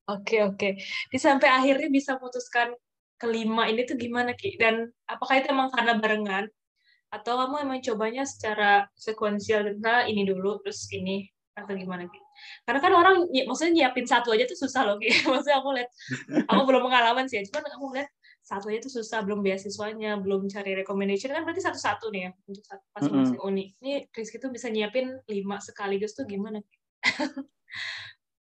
Oke 0.10 0.40
okay, 0.40 0.40
oke. 0.44 0.58
Okay. 0.58 0.72
Di 1.14 1.18
sampai 1.22 1.48
akhirnya 1.48 1.88
bisa 1.88 2.18
memutuskan 2.18 2.74
kelima 3.22 3.70
ini 3.70 3.86
tuh 3.86 3.96
gimana 4.02 4.34
ki? 4.34 4.58
Dan 4.58 4.90
apakah 5.06 5.38
itu 5.38 5.54
emang 5.54 5.70
karena 5.70 5.94
barengan? 6.02 6.46
Atau 7.12 7.38
kamu 7.38 7.68
emang 7.68 7.80
cobanya 7.84 8.24
secara 8.24 8.88
sekuensial, 8.96 9.78
nah 9.84 10.08
ini 10.08 10.24
dulu 10.24 10.64
terus 10.64 10.88
ini 10.96 11.28
atau 11.54 11.76
gimana 11.76 12.08
ki? 12.08 12.20
Karena 12.64 12.80
kan 12.80 12.92
orang 12.94 13.16
maksudnya 13.48 13.74
nyiapin 13.74 14.06
satu 14.06 14.34
aja 14.34 14.46
tuh 14.48 14.58
susah 14.58 14.82
loh 14.88 14.96
ki. 15.02 15.10
maksudnya 15.32 15.58
aku 15.60 15.70
lihat, 15.76 15.90
aku 16.50 16.62
belum 16.68 16.82
pengalaman 16.88 17.26
sih, 17.26 17.42
cuman 17.50 17.68
aku 17.70 17.86
lihat 17.96 18.10
satu 18.42 18.74
aja 18.74 18.82
itu 18.82 18.90
susah 18.90 19.22
belum 19.22 19.46
beasiswanya 19.46 20.18
belum 20.18 20.50
cari 20.50 20.74
recommendation 20.74 21.30
kan 21.30 21.46
berarti 21.46 21.62
satu-satu 21.62 22.10
nih 22.10 22.22
ya 22.26 22.32
untuk 22.50 22.64
masing-masing 22.98 23.38
mm 23.38 23.46
-hmm. 23.46 23.54
uni 23.54 23.66
ini 23.80 23.94
Rizky 24.10 24.42
tuh 24.42 24.50
bisa 24.50 24.68
nyiapin 24.68 25.14
lima 25.30 25.62
sekaligus 25.62 26.18
tuh 26.18 26.26
gimana 26.26 26.60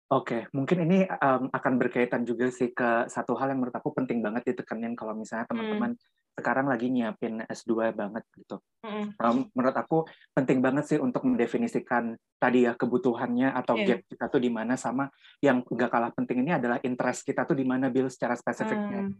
Oke, 0.07 0.39
okay. 0.39 0.41
mungkin 0.55 0.87
ini 0.87 1.03
um, 1.03 1.51
akan 1.51 1.73
berkaitan 1.75 2.23
juga 2.23 2.47
sih 2.47 2.71
ke 2.71 3.11
satu 3.11 3.35
hal 3.35 3.51
yang 3.51 3.59
menurut 3.59 3.75
aku 3.75 3.91
penting 3.91 4.23
banget 4.23 4.55
ditekanin 4.55 4.95
kalau 4.95 5.11
misalnya 5.11 5.43
teman-teman 5.51 5.99
hmm. 5.99 6.26
Sekarang 6.37 6.69
lagi 6.69 6.93
nyiapin 6.93 7.41
S2 7.49 7.97
banget 7.97 8.21
gitu. 8.37 8.61
Mm. 8.85 9.17
Um, 9.17 9.37
menurut 9.57 9.73
aku 9.73 10.05
penting 10.37 10.61
banget 10.61 10.85
sih 10.85 11.01
untuk 11.01 11.25
mendefinisikan 11.25 12.13
tadi 12.37 12.69
ya 12.69 12.77
kebutuhannya 12.77 13.57
atau 13.57 13.73
yeah. 13.73 13.97
gap 13.97 13.99
kita 14.05 14.25
tuh 14.29 14.41
di 14.45 14.53
mana 14.53 14.77
sama 14.77 15.09
yang 15.41 15.65
gak 15.65 15.89
kalah 15.89 16.13
penting 16.13 16.45
ini 16.45 16.53
adalah 16.53 16.77
interest 16.85 17.25
kita 17.25 17.49
tuh 17.49 17.57
di 17.57 17.65
mana 17.65 17.89
Bill 17.89 18.05
secara 18.13 18.37
spesifiknya. 18.37 19.09
Mm. 19.09 19.13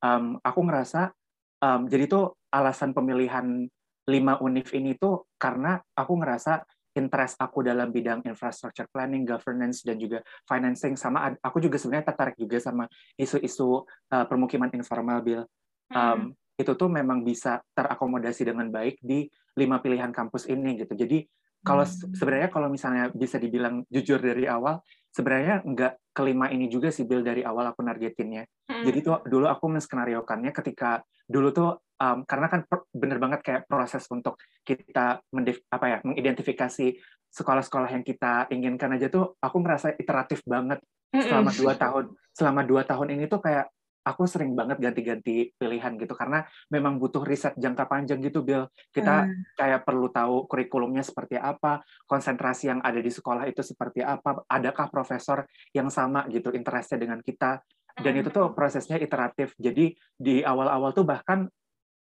Um, 0.00 0.24
aku 0.40 0.60
ngerasa 0.64 1.12
um, 1.60 1.84
jadi 1.92 2.08
tuh 2.08 2.40
alasan 2.48 2.96
pemilihan 2.96 3.68
lima 4.08 4.40
univ 4.40 4.72
ini 4.72 4.96
tuh 4.96 5.28
karena 5.36 5.76
aku 5.92 6.16
ngerasa 6.24 6.64
interest 6.96 7.36
aku 7.36 7.60
dalam 7.60 7.92
bidang 7.92 8.24
infrastructure 8.24 8.88
planning, 8.88 9.28
governance, 9.28 9.84
dan 9.84 10.00
juga 10.00 10.24
financing. 10.48 10.96
Sama 10.96 11.36
aku 11.44 11.60
juga 11.60 11.76
sebenarnya 11.76 12.08
tertarik 12.08 12.40
juga 12.40 12.56
sama 12.56 12.88
isu-isu 13.20 13.84
uh, 13.84 14.24
permukiman 14.24 14.72
informal, 14.72 15.20
Bill. 15.20 15.44
Um, 15.92 16.32
hmm 16.32 16.45
itu 16.56 16.72
tuh 16.72 16.88
memang 16.88 17.20
bisa 17.20 17.60
terakomodasi 17.76 18.48
dengan 18.48 18.72
baik 18.72 19.04
di 19.04 19.28
lima 19.60 19.80
pilihan 19.80 20.08
kampus 20.08 20.48
ini 20.48 20.80
gitu. 20.80 20.96
Jadi 20.96 21.20
kalau 21.66 21.84
hmm. 21.84 22.14
sebenarnya 22.16 22.48
kalau 22.48 22.68
misalnya 22.72 23.04
bisa 23.12 23.36
dibilang 23.36 23.82
jujur 23.90 24.22
dari 24.22 24.46
awal, 24.48 24.80
sebenarnya 25.12 25.66
nggak 25.66 26.14
kelima 26.16 26.48
ini 26.48 26.70
juga 26.70 26.88
sih 26.88 27.04
Bill 27.04 27.20
dari 27.20 27.42
awal 27.44 27.74
aku 27.74 27.84
nargetinnya. 27.84 28.46
Hmm. 28.70 28.84
Jadi 28.86 28.98
tuh 29.04 29.20
dulu 29.26 29.50
aku 29.50 29.68
menskenariokannya 29.74 30.54
ketika 30.54 31.02
dulu 31.26 31.48
tuh 31.52 31.70
um, 32.00 32.22
karena 32.24 32.46
kan 32.48 32.60
bener 32.94 33.18
banget 33.18 33.40
kayak 33.42 33.62
proses 33.66 34.06
untuk 34.08 34.38
kita 34.62 35.20
mendef, 35.34 35.60
apa 35.68 35.86
ya 35.90 35.98
mengidentifikasi 36.06 36.86
sekolah-sekolah 37.34 37.90
yang 37.92 38.04
kita 38.06 38.48
inginkan 38.48 38.96
aja 38.96 39.12
tuh 39.12 39.36
aku 39.42 39.56
merasa 39.60 39.92
iteratif 39.92 40.40
banget 40.46 40.80
selama 41.12 41.50
dua 41.52 41.74
tahun 41.76 42.04
selama 42.32 42.60
dua 42.64 42.82
tahun 42.84 43.08
ini 43.16 43.24
tuh 43.28 43.40
kayak 43.44 43.66
aku 44.06 44.22
sering 44.30 44.54
banget 44.54 44.78
ganti-ganti 44.78 45.50
pilihan 45.58 45.98
gitu 45.98 46.14
karena 46.14 46.46
memang 46.70 47.02
butuh 47.02 47.26
riset 47.26 47.58
jangka 47.58 47.90
panjang 47.90 48.22
gitu 48.22 48.46
Bill 48.46 48.70
kita 48.94 49.26
hmm. 49.26 49.58
kayak 49.58 49.82
perlu 49.82 50.06
tahu 50.14 50.46
kurikulumnya 50.46 51.02
seperti 51.02 51.34
apa 51.34 51.82
konsentrasi 52.06 52.70
yang 52.70 52.80
ada 52.86 53.02
di 53.02 53.10
sekolah 53.10 53.50
itu 53.50 53.66
seperti 53.66 54.06
apa 54.06 54.46
adakah 54.46 54.86
profesor 54.86 55.42
yang 55.74 55.90
sama 55.90 56.22
gitu 56.30 56.54
interestnya 56.54 57.02
dengan 57.02 57.18
kita 57.18 57.58
dan 57.98 58.12
hmm. 58.14 58.20
itu 58.22 58.28
tuh 58.30 58.54
prosesnya 58.54 59.02
iteratif 59.02 59.58
jadi 59.58 59.90
di 60.14 60.46
awal-awal 60.46 60.94
tuh 60.94 61.02
bahkan 61.02 61.50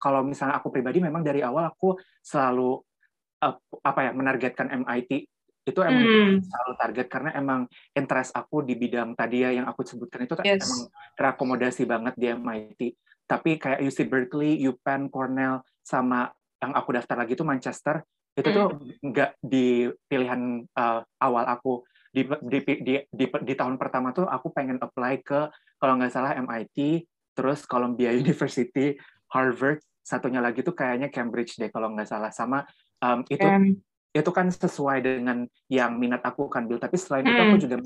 kalau 0.02 0.24
misalnya 0.24 0.58
aku 0.58 0.72
pribadi 0.74 1.04
memang 1.04 1.22
dari 1.22 1.44
awal 1.44 1.70
aku 1.70 2.00
selalu 2.24 2.80
uh, 3.44 3.56
apa 3.84 4.00
ya 4.10 4.12
menargetkan 4.16 4.72
MIT 4.72 5.31
itu 5.62 5.80
emang 5.86 6.02
hmm. 6.02 6.42
selalu 6.42 6.74
target 6.74 7.08
karena 7.08 7.30
emang 7.38 7.62
interest 7.94 8.34
aku 8.34 8.66
di 8.66 8.74
bidang 8.74 9.14
tadi 9.14 9.46
ya 9.46 9.54
yang 9.54 9.70
aku 9.70 9.86
sebutkan 9.86 10.26
itu 10.26 10.34
yes. 10.42 10.66
emang 10.66 10.82
terakomodasi 11.14 11.86
banget 11.86 12.14
di 12.18 12.26
MIT. 12.34 12.82
Tapi 13.30 13.62
kayak 13.62 13.80
UC 13.86 14.10
Berkeley, 14.10 14.60
UPenn, 14.66 15.08
Cornell, 15.08 15.62
sama 15.86 16.34
yang 16.60 16.74
aku 16.74 16.98
daftar 16.98 17.16
lagi 17.16 17.38
itu 17.38 17.46
Manchester, 17.46 18.04
itu 18.34 18.50
hmm. 18.50 18.58
tuh 18.58 18.68
nggak 19.06 19.32
di 19.40 19.88
pilihan 20.10 20.66
uh, 20.76 21.00
awal 21.22 21.46
aku. 21.48 21.86
Di, 22.12 22.28
di, 22.28 22.60
di, 22.84 22.96
di, 23.08 23.26
di 23.32 23.54
tahun 23.56 23.80
pertama 23.80 24.12
tuh 24.12 24.28
aku 24.28 24.52
pengen 24.52 24.76
apply 24.84 25.24
ke 25.24 25.48
kalau 25.80 25.96
nggak 25.96 26.12
salah 26.12 26.36
MIT, 26.36 27.08
terus 27.32 27.64
Columbia 27.64 28.12
University, 28.22 28.98
Harvard, 29.32 29.80
satunya 30.02 30.42
lagi 30.44 30.66
tuh 30.66 30.76
kayaknya 30.76 31.08
Cambridge 31.08 31.56
deh 31.56 31.70
kalau 31.70 31.94
nggak 31.94 32.10
salah. 32.10 32.34
Sama 32.34 32.66
um, 33.00 33.22
itu 33.30 33.46
um 33.46 33.78
itu 34.12 34.32
kan 34.36 34.52
sesuai 34.52 35.00
dengan 35.04 35.48
yang 35.72 35.96
minat 35.96 36.20
aku 36.24 36.52
kan 36.52 36.68
Bill 36.68 36.80
tapi 36.80 37.00
selain 37.00 37.24
hmm. 37.24 37.32
itu 37.32 37.42
aku 37.42 37.56
hmm. 37.56 37.64
juga 37.64 37.78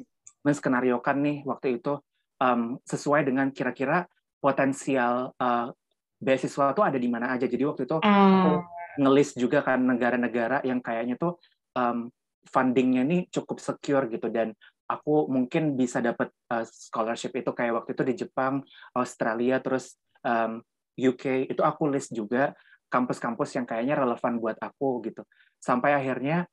menskenariokan 0.46 1.18
nih 1.22 1.38
waktu 1.46 1.82
itu 1.82 2.02
um, 2.42 2.82
sesuai 2.86 3.26
dengan 3.30 3.54
kira-kira 3.54 4.10
potensial 4.42 5.34
uh, 5.38 5.70
beasiswa 6.18 6.74
itu 6.74 6.82
ada 6.82 6.98
di 6.98 7.10
mana 7.10 7.34
aja 7.34 7.46
jadi 7.46 7.64
waktu 7.70 7.86
itu 7.86 7.98
hmm. 8.02 8.06
aku 8.10 8.54
ngelis 8.96 9.30
juga 9.38 9.60
kan 9.62 9.82
negara-negara 9.86 10.66
yang 10.66 10.82
kayaknya 10.82 11.18
tuh 11.20 11.38
um, 11.78 12.10
fundingnya 12.50 13.06
nih 13.06 13.30
cukup 13.30 13.62
secure 13.62 14.10
gitu 14.10 14.30
dan 14.30 14.54
aku 14.86 15.30
mungkin 15.30 15.74
bisa 15.74 16.02
dapat 16.02 16.30
uh, 16.54 16.66
scholarship 16.66 17.34
itu 17.34 17.50
kayak 17.52 17.74
waktu 17.82 17.98
itu 17.98 18.04
di 18.06 18.14
Jepang, 18.26 18.62
Australia, 18.94 19.58
terus 19.58 19.98
um, 20.22 20.62
UK 20.96 21.50
itu 21.50 21.62
aku 21.66 21.90
list 21.90 22.14
juga 22.14 22.54
kampus-kampus 22.88 23.58
yang 23.58 23.66
kayaknya 23.66 23.98
relevan 23.98 24.38
buat 24.40 24.56
aku 24.62 25.04
gitu 25.10 25.26
sampai 25.66 25.98
akhirnya 25.98 26.46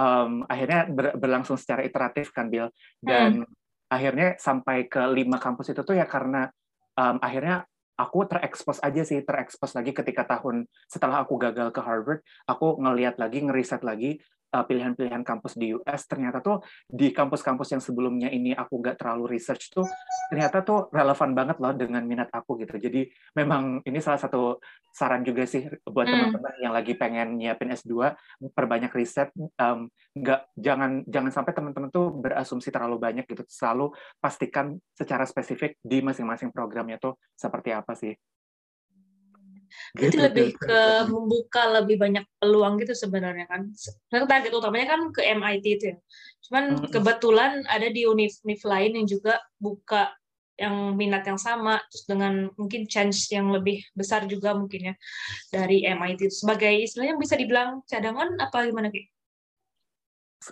um, 0.00 0.48
akhirnya 0.48 0.88
ber, 0.88 1.12
berlangsung 1.20 1.60
secara 1.60 1.84
iteratif 1.84 2.32
kan 2.32 2.48
Bill 2.48 2.72
dan 3.04 3.44
hmm. 3.44 3.92
akhirnya 3.92 4.40
sampai 4.40 4.88
ke 4.88 5.04
lima 5.12 5.36
kampus 5.36 5.76
itu 5.76 5.84
tuh 5.84 6.00
ya 6.00 6.08
karena 6.08 6.48
um, 6.96 7.20
akhirnya 7.20 7.68
aku 7.94 8.26
terekspos 8.26 8.82
aja 8.82 9.06
sih 9.06 9.22
terekspos 9.22 9.76
lagi 9.76 9.94
ketika 9.94 10.26
tahun 10.26 10.66
setelah 10.90 11.22
aku 11.22 11.38
gagal 11.38 11.70
ke 11.70 11.80
Harvard 11.84 12.20
aku 12.48 12.80
ngeliat 12.82 13.20
lagi 13.20 13.44
ngeriset 13.44 13.86
lagi 13.86 14.18
pilihan-pilihan 14.62 15.26
kampus 15.26 15.58
di 15.58 15.74
US 15.74 16.06
ternyata 16.06 16.38
tuh 16.38 16.62
di 16.86 17.10
kampus-kampus 17.10 17.74
yang 17.74 17.82
sebelumnya 17.82 18.30
ini 18.30 18.54
aku 18.54 18.78
nggak 18.78 19.02
terlalu 19.02 19.34
research 19.34 19.74
tuh 19.74 19.82
ternyata 20.30 20.62
tuh 20.62 20.86
relevan 20.94 21.34
banget 21.34 21.56
loh 21.58 21.74
dengan 21.74 22.06
minat 22.06 22.30
aku 22.30 22.62
gitu. 22.62 22.78
Jadi 22.78 23.10
memang 23.34 23.82
ini 23.82 23.98
salah 23.98 24.22
satu 24.22 24.62
saran 24.94 25.26
juga 25.26 25.42
sih 25.42 25.66
buat 25.82 26.06
hmm. 26.06 26.14
teman-teman 26.14 26.54
yang 26.62 26.70
lagi 26.76 26.94
pengen 26.94 27.34
nyiapin 27.34 27.74
S2 27.74 28.14
perbanyak 28.54 28.94
riset 28.94 29.34
um, 29.58 29.90
nggak 30.14 30.54
jangan 30.54 31.02
jangan 31.10 31.32
sampai 31.34 31.52
teman-teman 31.56 31.90
tuh 31.90 32.14
berasumsi 32.14 32.70
terlalu 32.70 33.02
banyak 33.02 33.26
gitu. 33.26 33.42
Selalu 33.50 33.90
pastikan 34.22 34.78
secara 34.94 35.26
spesifik 35.26 35.74
di 35.82 35.98
masing-masing 35.98 36.54
programnya 36.54 37.02
tuh 37.02 37.18
seperti 37.34 37.74
apa 37.74 37.98
sih 37.98 38.14
Berarti 39.94 40.16
gitu, 40.16 40.24
lebih 40.26 40.48
gitu. 40.54 40.64
ke 40.66 40.80
membuka 41.10 41.62
lebih 41.80 41.96
banyak 41.98 42.24
peluang 42.42 42.74
gitu 42.82 42.94
sebenarnya 42.94 43.46
kan. 43.46 43.70
Sebenarnya 43.74 44.28
target 44.28 44.52
utamanya 44.52 44.86
kan 44.94 45.00
ke 45.14 45.22
MIT 45.22 45.64
itu 45.66 45.84
ya. 45.94 45.96
Cuman 46.48 46.64
hmm. 46.76 46.90
kebetulan 46.90 47.52
ada 47.70 47.88
di 47.88 48.04
univ-univ 48.04 48.60
lain 48.66 48.90
yang 48.98 49.06
juga 49.06 49.40
buka 49.56 50.12
yang 50.54 50.94
minat 50.94 51.26
yang 51.26 51.38
sama 51.38 51.82
terus 51.90 52.06
dengan 52.06 52.46
mungkin 52.54 52.86
chance 52.86 53.26
yang 53.26 53.50
lebih 53.50 53.82
besar 53.90 54.22
juga 54.30 54.54
mungkin 54.54 54.90
ya 54.90 54.94
dari 55.50 55.82
MIT 55.82 56.30
itu 56.30 56.36
sebagai 56.46 56.70
istilahnya 56.70 57.18
bisa 57.18 57.34
dibilang 57.34 57.82
cadangan 57.90 58.38
apa 58.38 58.70
gimana 58.70 58.86
Ki? 58.94 59.10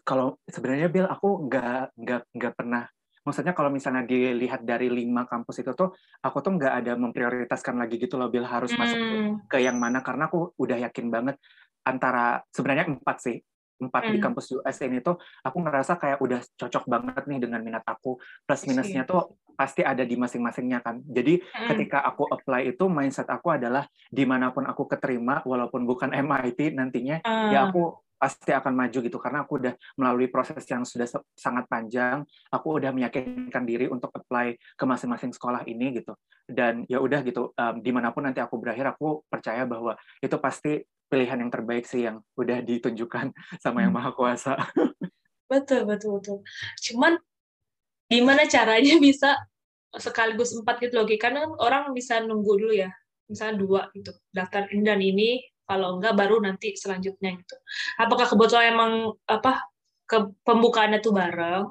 Kalau 0.02 0.42
sebenarnya 0.50 0.90
Bill 0.90 1.06
aku 1.06 1.46
nggak 1.46 1.94
nggak 1.94 2.22
nggak 2.34 2.52
pernah 2.58 2.88
maksudnya 3.22 3.54
kalau 3.54 3.70
misalnya 3.70 4.02
dilihat 4.02 4.66
dari 4.66 4.90
lima 4.90 5.24
kampus 5.26 5.62
itu 5.62 5.72
tuh 5.72 5.94
aku 6.22 6.38
tuh 6.42 6.58
nggak 6.58 6.74
ada 6.82 6.92
memprioritaskan 6.98 7.78
lagi 7.78 7.98
gitu 7.98 8.18
loh 8.18 8.28
Bill 8.28 8.46
harus 8.46 8.74
hmm. 8.74 8.78
masuk 8.78 8.98
ke 9.46 9.58
yang 9.62 9.78
mana 9.78 10.02
karena 10.02 10.26
aku 10.26 10.54
udah 10.58 10.78
yakin 10.90 11.06
banget 11.08 11.38
antara 11.86 12.42
sebenarnya 12.50 12.90
empat 12.90 13.16
sih 13.22 13.36
empat 13.82 14.02
hmm. 14.06 14.12
di 14.14 14.18
kampus 14.22 14.46
US 14.62 14.78
ini 14.86 15.02
tuh 15.02 15.18
aku 15.42 15.58
ngerasa 15.58 15.98
kayak 15.98 16.18
udah 16.22 16.40
cocok 16.54 16.84
banget 16.86 17.22
nih 17.26 17.38
dengan 17.42 17.60
minat 17.66 17.82
aku 17.82 18.18
plus 18.46 18.62
minusnya 18.70 19.02
tuh 19.02 19.38
pasti 19.58 19.82
ada 19.82 20.06
di 20.06 20.14
masing-masingnya 20.14 20.80
kan 20.80 21.02
jadi 21.02 21.42
hmm. 21.42 21.68
ketika 21.74 22.06
aku 22.06 22.30
apply 22.30 22.70
itu 22.70 22.86
mindset 22.86 23.26
aku 23.26 23.52
adalah 23.52 23.84
di 24.08 24.22
mana 24.22 24.54
pun 24.54 24.64
aku 24.64 24.86
keterima 24.86 25.42
walaupun 25.42 25.82
bukan 25.82 26.14
MIT 26.14 26.78
nantinya 26.78 27.20
hmm. 27.22 27.50
ya 27.50 27.68
aku 27.68 27.98
pasti 28.22 28.54
akan 28.54 28.70
maju 28.78 28.98
gitu. 29.02 29.18
Karena 29.18 29.42
aku 29.42 29.58
udah 29.58 29.74
melalui 29.98 30.30
proses 30.30 30.62
yang 30.70 30.86
sudah 30.86 31.10
sangat 31.34 31.66
panjang 31.66 32.22
aku 32.54 32.78
udah 32.78 32.94
meyakinkan 32.94 33.66
diri 33.66 33.90
untuk 33.90 34.14
apply 34.14 34.54
ke 34.78 34.84
masing-masing 34.86 35.34
sekolah 35.34 35.66
ini 35.66 35.98
gitu. 35.98 36.14
Dan 36.46 36.86
ya 36.86 37.02
udah 37.02 37.26
gitu 37.26 37.50
um, 37.50 37.74
di 37.82 37.90
mana 37.90 38.14
pun 38.14 38.22
nanti 38.22 38.38
aku 38.38 38.62
berakhir 38.62 38.94
aku 38.94 39.26
percaya 39.26 39.66
bahwa 39.66 39.98
itu 40.22 40.36
pasti 40.38 40.86
pilihan 41.10 41.42
yang 41.42 41.50
terbaik 41.50 41.82
sih 41.82 42.06
yang 42.06 42.22
udah 42.38 42.62
ditunjukkan 42.62 43.34
sama 43.64 43.82
yang 43.82 43.90
maha 43.90 44.14
kuasa. 44.14 44.54
Betul 45.50 45.90
betul 45.90 46.22
betul. 46.22 46.38
Cuman 46.78 47.18
gimana 48.06 48.46
caranya 48.46 49.02
bisa 49.02 49.34
sekaligus 49.98 50.56
empat 50.56 50.80
gitu 50.80 50.96
loh 50.96 51.08
karena 51.18 51.44
orang 51.58 51.90
bisa 51.90 52.22
nunggu 52.22 52.54
dulu 52.54 52.72
ya. 52.72 52.94
Misalnya 53.26 53.58
dua 53.58 53.80
gitu 53.96 54.14
daftar 54.30 54.70
ini 54.70 54.82
dan 54.84 55.00
ini 55.00 55.51
kalau 55.72 55.96
enggak 55.96 56.12
baru 56.12 56.44
nanti 56.44 56.76
selanjutnya 56.76 57.40
gitu 57.40 57.56
apakah 57.96 58.28
kebetulan 58.28 58.76
emang 58.76 58.92
apa 59.24 59.64
ke 60.04 60.28
pembukaannya 60.44 61.00
tuh 61.00 61.16
bareng 61.16 61.64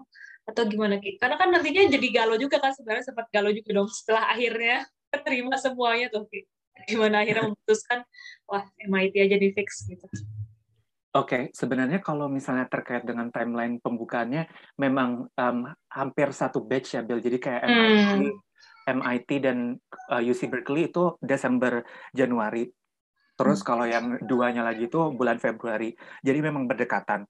atau 0.52 0.64
gimana 0.66 0.98
Ki? 0.98 1.22
Karena 1.22 1.38
kan 1.38 1.54
nantinya 1.54 1.88
jadi 1.88 2.08
galau 2.10 2.36
juga 2.36 2.58
kan 2.58 2.74
sebenarnya 2.74 3.14
sempat 3.14 3.30
galau 3.30 3.54
juga 3.54 3.70
dong 3.78 3.90
setelah 3.90 4.34
akhirnya 4.34 4.86
terima 5.26 5.56
semuanya 5.62 6.10
tuh 6.10 6.26
Ki. 6.28 6.50
Gimana 6.90 7.22
akhirnya 7.22 7.54
memutuskan 7.54 8.02
wah 8.50 8.66
MIT 8.82 9.16
aja 9.22 9.38
di 9.38 9.50
fix 9.54 9.86
gitu. 9.86 10.06
Oke, 11.12 11.28
okay. 11.28 11.44
sebenarnya 11.52 12.00
kalau 12.00 12.32
misalnya 12.32 12.72
terkait 12.72 13.04
dengan 13.04 13.28
timeline 13.36 13.84
pembukaannya 13.84 14.48
memang 14.80 15.28
um, 15.28 15.58
hampir 15.92 16.32
satu 16.32 16.64
batch 16.64 16.96
ya 16.96 17.04
Bill. 17.04 17.20
Jadi 17.20 17.36
kayak 17.36 17.68
MIT, 17.68 18.32
hmm. 18.32 18.32
MIT 18.96 19.30
dan 19.44 19.76
uh, 20.08 20.24
UC 20.24 20.48
Berkeley 20.48 20.88
itu 20.88 21.20
Desember 21.20 21.84
Januari. 22.16 22.72
Terus 23.42 23.60
hmm. 23.62 23.68
kalau 23.68 23.86
yang 23.90 24.06
duanya 24.22 24.62
lagi 24.62 24.86
itu 24.88 25.00
bulan 25.14 25.42
Februari. 25.42 25.92
Jadi 26.22 26.40
memang 26.40 26.70
berdekatan. 26.70 27.26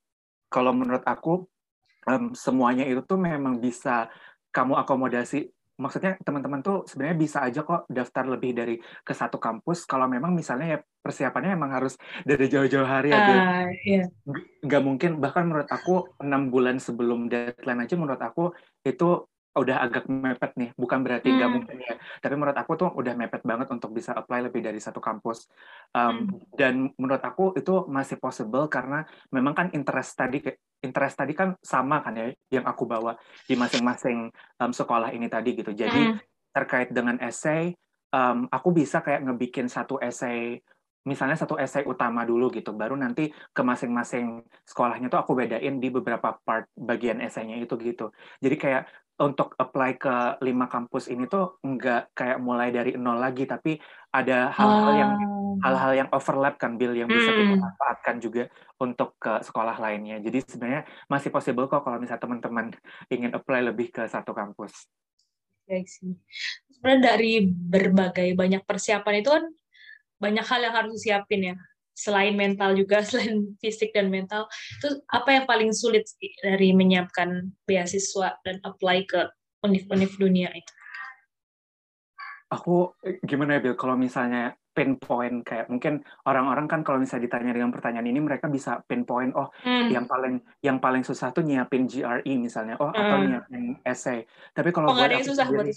Kalau 0.51 0.75
menurut 0.75 1.03
aku 1.07 1.47
um, 2.07 2.35
semuanya 2.35 2.83
itu 2.83 3.01
tuh 3.07 3.19
memang 3.19 3.63
bisa 3.63 4.11
kamu 4.51 4.75
akomodasi 4.83 5.47
maksudnya 5.81 6.13
teman-teman 6.21 6.61
tuh 6.61 6.85
sebenarnya 6.85 7.17
bisa 7.17 7.41
aja 7.41 7.65
kok 7.65 7.89
daftar 7.89 8.29
lebih 8.29 8.53
dari 8.53 8.75
ke 8.77 9.13
satu 9.17 9.41
kampus 9.41 9.89
kalau 9.89 10.05
memang 10.05 10.37
misalnya 10.37 10.77
ya 10.77 10.79
persiapannya 11.01 11.57
emang 11.57 11.73
harus 11.73 11.97
dari 12.21 12.45
jauh-jauh 12.45 12.85
hari 12.85 13.09
uh, 13.09 13.17
ya 13.17 14.05
yeah. 14.05 14.05
nggak 14.61 14.83
mungkin 14.85 15.17
bahkan 15.17 15.49
menurut 15.49 15.65
aku 15.65 16.05
enam 16.21 16.53
bulan 16.53 16.77
sebelum 16.77 17.25
deadline 17.25 17.81
aja 17.81 17.97
menurut 17.97 18.21
aku 18.21 18.53
itu 18.85 19.25
udah 19.51 19.83
agak 19.83 20.07
mepet 20.07 20.51
nih 20.55 20.69
bukan 20.79 21.03
berarti 21.03 21.27
nggak 21.27 21.49
hmm. 21.51 21.55
mungkin 21.59 21.77
ya 21.83 21.95
tapi 22.23 22.33
menurut 22.39 22.55
aku 22.55 22.71
tuh 22.79 22.89
udah 22.95 23.13
mepet 23.19 23.43
banget 23.43 23.67
untuk 23.67 23.91
bisa 23.91 24.15
apply 24.15 24.47
lebih 24.47 24.63
dari 24.63 24.79
satu 24.79 25.03
kampus 25.03 25.51
um, 25.91 26.23
hmm. 26.23 26.55
dan 26.55 26.87
menurut 26.95 27.19
aku 27.19 27.51
itu 27.59 27.83
masih 27.91 28.15
possible 28.15 28.71
karena 28.71 29.03
memang 29.35 29.51
kan 29.51 29.67
interest 29.75 30.15
tadi 30.15 30.39
interest 30.79 31.19
tadi 31.19 31.35
kan 31.35 31.59
sama 31.59 31.99
kan 31.99 32.15
ya 32.15 32.31
yang 32.47 32.63
aku 32.63 32.87
bawa 32.87 33.19
di 33.43 33.59
masing-masing 33.59 34.31
um, 34.63 34.71
sekolah 34.71 35.11
ini 35.11 35.27
tadi 35.27 35.51
gitu 35.51 35.75
jadi 35.75 36.15
hmm. 36.15 36.55
terkait 36.55 36.95
dengan 36.95 37.19
essay 37.19 37.75
um, 38.15 38.47
aku 38.47 38.71
bisa 38.71 39.03
kayak 39.03 39.27
ngebikin 39.27 39.67
satu 39.67 39.99
essay 39.99 40.63
misalnya 41.01 41.33
satu 41.33 41.57
essay 41.57 41.81
utama 41.81 42.21
dulu 42.21 42.53
gitu, 42.53 42.77
baru 42.77 42.93
nanti 42.93 43.33
ke 43.33 43.61
masing-masing 43.65 44.45
sekolahnya 44.61 45.09
tuh 45.09 45.17
aku 45.25 45.33
bedain 45.33 45.81
di 45.81 45.89
beberapa 45.89 46.37
part 46.45 46.69
bagian 46.77 47.17
essaynya 47.25 47.57
itu 47.57 47.73
gitu. 47.81 48.13
Jadi 48.37 48.55
kayak 48.57 48.83
untuk 49.19 49.53
apply 49.59 49.99
ke 49.99 50.15
lima 50.41 50.65
kampus 50.71 51.11
ini 51.11 51.27
tuh 51.27 51.59
nggak 51.61 52.15
kayak 52.15 52.39
mulai 52.39 52.71
dari 52.71 52.95
nol 52.95 53.19
lagi, 53.19 53.43
tapi 53.45 53.77
ada 54.11 54.49
hal-hal 54.49 54.91
oh. 54.91 54.97
yang 54.97 55.13
hal-hal 55.61 55.91
yang 55.93 56.09
overlap 56.15 56.55
kan, 56.57 56.79
Bill, 56.79 56.95
yang 56.95 57.11
bisa 57.11 57.29
kita 57.29 57.53
hmm. 57.53 57.61
manfaatkan 57.61 58.15
juga 58.23 58.43
untuk 58.81 59.13
ke 59.21 59.43
sekolah 59.45 59.77
lainnya. 59.77 60.17
Jadi 60.23 60.41
sebenarnya 60.47 60.83
masih 61.05 61.29
possible 61.29 61.67
kok 61.69 61.85
kalau 61.85 62.01
misalnya 62.01 62.23
teman-teman 62.23 62.65
ingin 63.11 63.31
apply 63.35 63.61
lebih 63.61 63.93
ke 63.93 64.07
satu 64.09 64.33
kampus. 64.33 64.89
Baik 65.69 65.87
sih. 65.87 66.17
Sebenarnya 66.73 67.13
dari 67.13 67.45
berbagai 67.45 68.33
banyak 68.33 68.65
persiapan 68.65 69.15
itu 69.21 69.29
kan 69.29 69.45
banyak 70.21 70.45
hal 70.45 70.59
yang 70.61 70.75
harus 70.77 70.91
disiapin 70.97 71.53
ya 71.53 71.55
selain 71.95 72.33
mental 72.35 72.73
juga 72.73 73.03
selain 73.07 73.55
fisik 73.59 73.91
dan 73.91 74.09
mental 74.09 74.47
itu 74.79 74.99
apa 75.11 75.29
yang 75.41 75.45
paling 75.45 75.71
sulit 75.75 76.07
dari 76.41 76.71
menyiapkan 76.71 77.51
beasiswa 77.67 78.37
dan 78.43 78.59
apply 78.63 79.05
ke 79.05 79.27
univ-univ 79.61 80.11
dunia 80.17 80.49
itu 80.51 80.73
aku 82.51 82.91
gimana 83.23 83.57
ya 83.57 83.63
Bill 83.63 83.79
kalau 83.79 83.95
misalnya 83.95 84.51
pinpoint 84.71 85.43
kayak 85.43 85.67
mungkin 85.67 85.99
orang-orang 86.23 86.67
kan 86.67 86.79
kalau 86.83 86.99
misalnya 86.99 87.27
ditanya 87.27 87.51
dengan 87.51 87.75
pertanyaan 87.75 88.07
ini 88.07 88.19
mereka 88.23 88.47
bisa 88.47 88.79
pinpoint 88.87 89.35
oh 89.35 89.51
hmm. 89.67 89.91
yang 89.91 90.07
paling 90.07 90.39
yang 90.63 90.77
paling 90.79 91.03
susah 91.03 91.35
tuh 91.35 91.43
nyiapin 91.43 91.87
GRE 91.87 92.33
misalnya 92.39 92.79
oh 92.79 92.87
hmm. 92.87 92.99
atau 92.99 93.17
nyiapin 93.19 93.63
essay 93.83 94.23
tapi 94.55 94.71
kalau 94.71 94.91
oh, 94.91 94.95
buat 94.95 95.11
aku 95.11 95.27
susah 95.27 95.47
sendiri, 95.47 95.75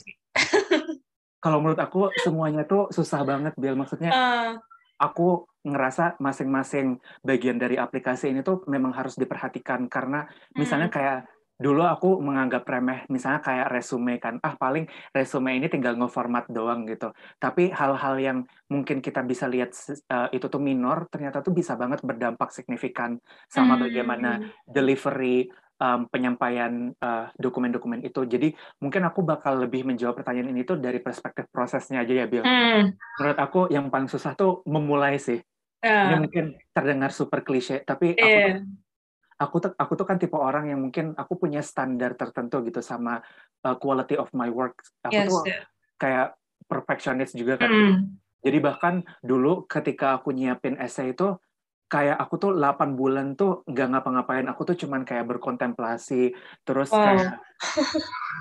kalau 1.44 1.58
menurut 1.58 1.80
aku 1.82 2.10
semuanya 2.22 2.62
tuh 2.66 2.86
susah 2.94 3.26
banget 3.26 3.54
Bill 3.58 3.74
maksudnya 3.74 4.10
uh. 4.14 4.54
Aku 4.98 5.48
ngerasa 5.64 6.20
masing-masing 6.20 7.00
bagian 7.24 7.56
dari 7.56 7.80
aplikasi 7.80 8.30
ini 8.30 8.44
tuh 8.44 8.62
memang 8.68 8.92
harus 8.92 9.16
diperhatikan 9.16 9.88
karena 9.88 10.28
misalnya 10.52 10.92
hmm. 10.92 10.96
kayak 10.96 11.18
dulu 11.54 11.86
aku 11.86 12.18
menganggap 12.18 12.66
remeh 12.66 13.06
misalnya 13.06 13.38
kayak 13.38 13.70
resume 13.70 14.18
kan 14.18 14.42
ah 14.42 14.58
paling 14.58 14.90
resume 15.14 15.54
ini 15.54 15.70
tinggal 15.70 15.94
ngeformat 15.94 16.50
doang 16.50 16.82
gitu 16.82 17.14
tapi 17.38 17.70
hal-hal 17.70 18.18
yang 18.18 18.38
mungkin 18.66 18.98
kita 18.98 19.22
bisa 19.22 19.46
lihat 19.46 19.70
uh, 20.10 20.26
itu 20.34 20.50
tuh 20.50 20.58
minor 20.58 21.06
ternyata 21.06 21.46
tuh 21.46 21.54
bisa 21.54 21.78
banget 21.78 22.02
berdampak 22.02 22.50
signifikan 22.50 23.22
sama 23.46 23.78
bagaimana 23.78 24.42
hmm. 24.42 24.66
delivery 24.66 25.46
um, 25.80 26.06
penyampaian 26.10 26.92
uh, 26.98 27.30
dokumen-dokumen 27.38 28.02
itu 28.02 28.22
jadi 28.26 28.52
mungkin 28.78 29.02
aku 29.06 29.22
bakal 29.22 29.58
lebih 29.58 29.86
menjawab 29.86 30.20
pertanyaan 30.20 30.52
ini 30.54 30.62
tuh 30.62 30.78
dari 30.78 30.98
perspektif 30.98 31.48
prosesnya 31.50 32.02
aja 32.02 32.24
ya 32.24 32.26
Bill 32.26 32.44
hmm. 32.44 32.84
menurut 33.20 33.38
aku 33.38 33.60
yang 33.72 33.90
paling 33.90 34.10
susah 34.10 34.34
tuh 34.34 34.62
memulai 34.66 35.18
sih 35.18 35.38
Uh. 35.84 36.08
Ini 36.08 36.16
mungkin 36.16 36.44
terdengar 36.72 37.12
super 37.12 37.44
klise, 37.44 37.84
tapi 37.84 38.16
aku 38.16 38.24
yeah. 38.24 38.56
tuh, 38.56 38.64
aku 39.36 39.56
tuh 39.60 39.70
aku 39.76 39.92
tuh 40.00 40.06
kan 40.08 40.16
tipe 40.16 40.32
orang 40.32 40.72
yang 40.72 40.80
mungkin 40.80 41.12
aku 41.12 41.36
punya 41.36 41.60
standar 41.60 42.16
tertentu 42.16 42.64
gitu 42.64 42.80
sama 42.80 43.20
uh, 43.68 43.76
quality 43.76 44.16
of 44.16 44.32
my 44.32 44.48
work. 44.48 44.80
Aku 45.04 45.12
yes, 45.12 45.28
tuh 45.28 45.44
yeah. 45.44 45.62
kayak 46.00 46.28
perfectionist 46.64 47.36
juga 47.36 47.60
kan. 47.60 47.68
Mm. 47.68 48.16
Jadi 48.40 48.58
bahkan 48.64 48.94
dulu 49.20 49.68
ketika 49.68 50.16
aku 50.16 50.32
nyiapin 50.32 50.80
essay 50.80 51.12
itu 51.12 51.36
kayak 51.86 52.16
aku 52.18 52.34
tuh 52.40 52.50
8 52.56 52.98
bulan 52.98 53.38
tuh 53.38 53.62
nggak 53.68 53.88
ngapa-ngapain. 53.94 54.46
Aku 54.50 54.66
tuh 54.66 54.76
cuman 54.76 55.06
kayak 55.06 55.28
berkontemplasi, 55.30 56.34
terus 56.66 56.90
oh. 56.90 56.98
kayak 56.98 57.38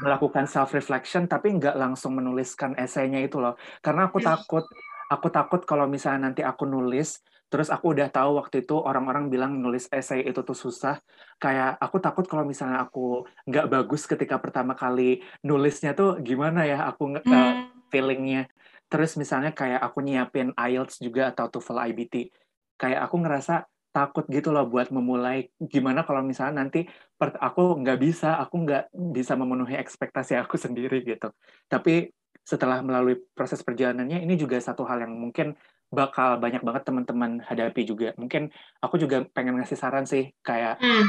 melakukan 0.04 0.46
self 0.50 0.74
reflection 0.74 1.30
tapi 1.30 1.56
nggak 1.56 1.78
langsung 1.78 2.18
menuliskan 2.18 2.74
esainya 2.76 3.22
itu 3.22 3.38
loh. 3.38 3.60
Karena 3.80 4.10
aku 4.10 4.20
takut 4.24 4.66
aku 5.14 5.28
takut 5.30 5.62
kalau 5.64 5.86
misalnya 5.86 6.32
nanti 6.32 6.42
aku 6.42 6.66
nulis 6.66 7.22
terus 7.54 7.70
aku 7.70 7.94
udah 7.94 8.10
tahu 8.10 8.42
waktu 8.42 8.66
itu 8.66 8.82
orang-orang 8.82 9.30
bilang 9.30 9.62
nulis 9.62 9.86
essay 9.94 10.26
itu 10.26 10.42
tuh 10.42 10.58
susah 10.58 10.98
kayak 11.38 11.78
aku 11.78 12.02
takut 12.02 12.26
kalau 12.26 12.42
misalnya 12.42 12.82
aku 12.82 13.30
nggak 13.46 13.70
bagus 13.70 14.10
ketika 14.10 14.42
pertama 14.42 14.74
kali 14.74 15.22
nulisnya 15.46 15.94
tuh 15.94 16.18
gimana 16.26 16.66
ya 16.66 16.90
aku 16.90 17.14
hmm. 17.14 17.30
uh, 17.30 17.70
feelingnya 17.94 18.50
terus 18.90 19.14
misalnya 19.22 19.54
kayak 19.54 19.86
aku 19.86 20.02
nyiapin 20.02 20.50
IELTS 20.58 20.98
juga 20.98 21.30
atau 21.30 21.46
TOEFL 21.54 21.94
IBT 21.94 22.34
kayak 22.84 23.08
aku 23.08 23.16
ngerasa 23.24 23.64
takut 23.96 24.28
gitu 24.28 24.52
loh 24.52 24.68
buat 24.68 24.92
memulai 24.92 25.48
gimana 25.62 26.04
kalau 26.04 26.26
misalnya 26.26 26.66
nanti 26.66 26.84
aku 27.22 27.80
nggak 27.80 28.00
bisa 28.02 28.36
aku 28.42 28.68
nggak 28.68 28.84
bisa 29.16 29.40
memenuhi 29.40 29.80
ekspektasi 29.80 30.36
aku 30.36 30.60
sendiri 30.66 31.00
gitu 31.08 31.32
tapi 31.72 32.12
setelah 32.44 32.84
melalui 32.84 33.24
proses 33.32 33.64
perjalanannya 33.64 34.20
ini 34.20 34.36
juga 34.36 34.60
satu 34.60 34.84
hal 34.84 35.08
yang 35.08 35.16
mungkin 35.16 35.56
bakal 35.94 36.42
banyak 36.42 36.66
banget 36.66 36.84
teman-teman 36.90 37.40
hadapi 37.46 37.86
juga. 37.86 38.12
Mungkin 38.18 38.50
aku 38.82 38.98
juga 38.98 39.24
pengen 39.32 39.62
ngasih 39.62 39.78
saran 39.78 40.10
sih, 40.10 40.34
kayak 40.42 40.82
hmm. 40.82 41.06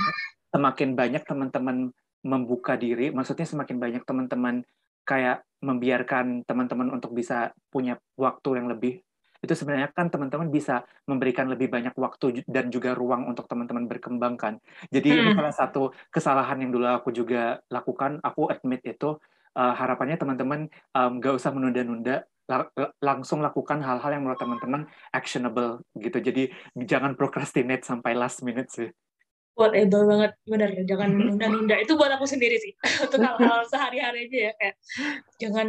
semakin 0.53 0.93
banyak 0.93 1.25
teman-teman 1.25 1.91
membuka 2.25 2.77
diri, 2.77 3.09
maksudnya 3.11 3.49
semakin 3.49 3.81
banyak 3.81 4.03
teman-teman 4.05 4.65
kayak 5.05 5.45
membiarkan 5.61 6.45
teman-teman 6.45 6.93
untuk 6.93 7.17
bisa 7.17 7.53
punya 7.73 7.97
waktu 8.21 8.61
yang 8.61 8.69
lebih. 8.69 9.01
Itu 9.45 9.53
sebenarnya 9.53 9.93
kan 9.93 10.09
teman-teman 10.09 10.49
bisa 10.49 10.89
memberikan 11.05 11.53
lebih 11.53 11.69
banyak 11.69 11.93
waktu 11.93 12.49
dan 12.49 12.73
juga 12.73 12.97
ruang 12.97 13.29
untuk 13.29 13.45
teman-teman 13.45 13.85
berkembang 13.85 14.41
kan. 14.41 14.57
Jadi 14.89 15.13
hmm. 15.13 15.21
ini 15.21 15.31
salah 15.37 15.55
satu 15.55 15.93
kesalahan 16.09 16.65
yang 16.65 16.73
dulu 16.73 16.89
aku 16.89 17.13
juga 17.13 17.61
lakukan, 17.69 18.25
aku 18.25 18.49
admit 18.49 18.81
itu, 18.89 19.21
uh, 19.55 19.75
harapannya 19.77 20.17
teman-teman 20.17 20.73
um, 20.97 21.21
gak 21.21 21.37
usah 21.37 21.53
menunda-nunda 21.53 22.25
langsung 23.01 23.41
lakukan 23.41 23.81
hal-hal 23.81 24.11
yang 24.13 24.23
menurut 24.25 24.37
teman-teman 24.37 24.85
actionable 25.17 25.81
gitu. 25.97 26.21
Jadi 26.21 26.53
jangan 26.77 27.17
procrastinate 27.17 27.89
sampai 27.89 28.13
last 28.13 28.45
minute 28.45 28.69
sih. 28.69 28.93
Whatever 29.55 30.03
banget, 30.05 30.33
benar. 30.45 30.69
Jangan 30.85 31.09
menunda-nunda. 31.19 31.79
Itu 31.81 31.97
buat 31.97 32.13
aku 32.13 32.27
sendiri 32.29 32.59
sih. 32.61 32.77
Untuk 33.05 33.23
hal-hal 33.23 33.65
sehari-hari 33.71 34.29
aja 34.29 34.39
ya. 34.51 34.53
Kayak, 34.61 34.77
jangan 35.41 35.69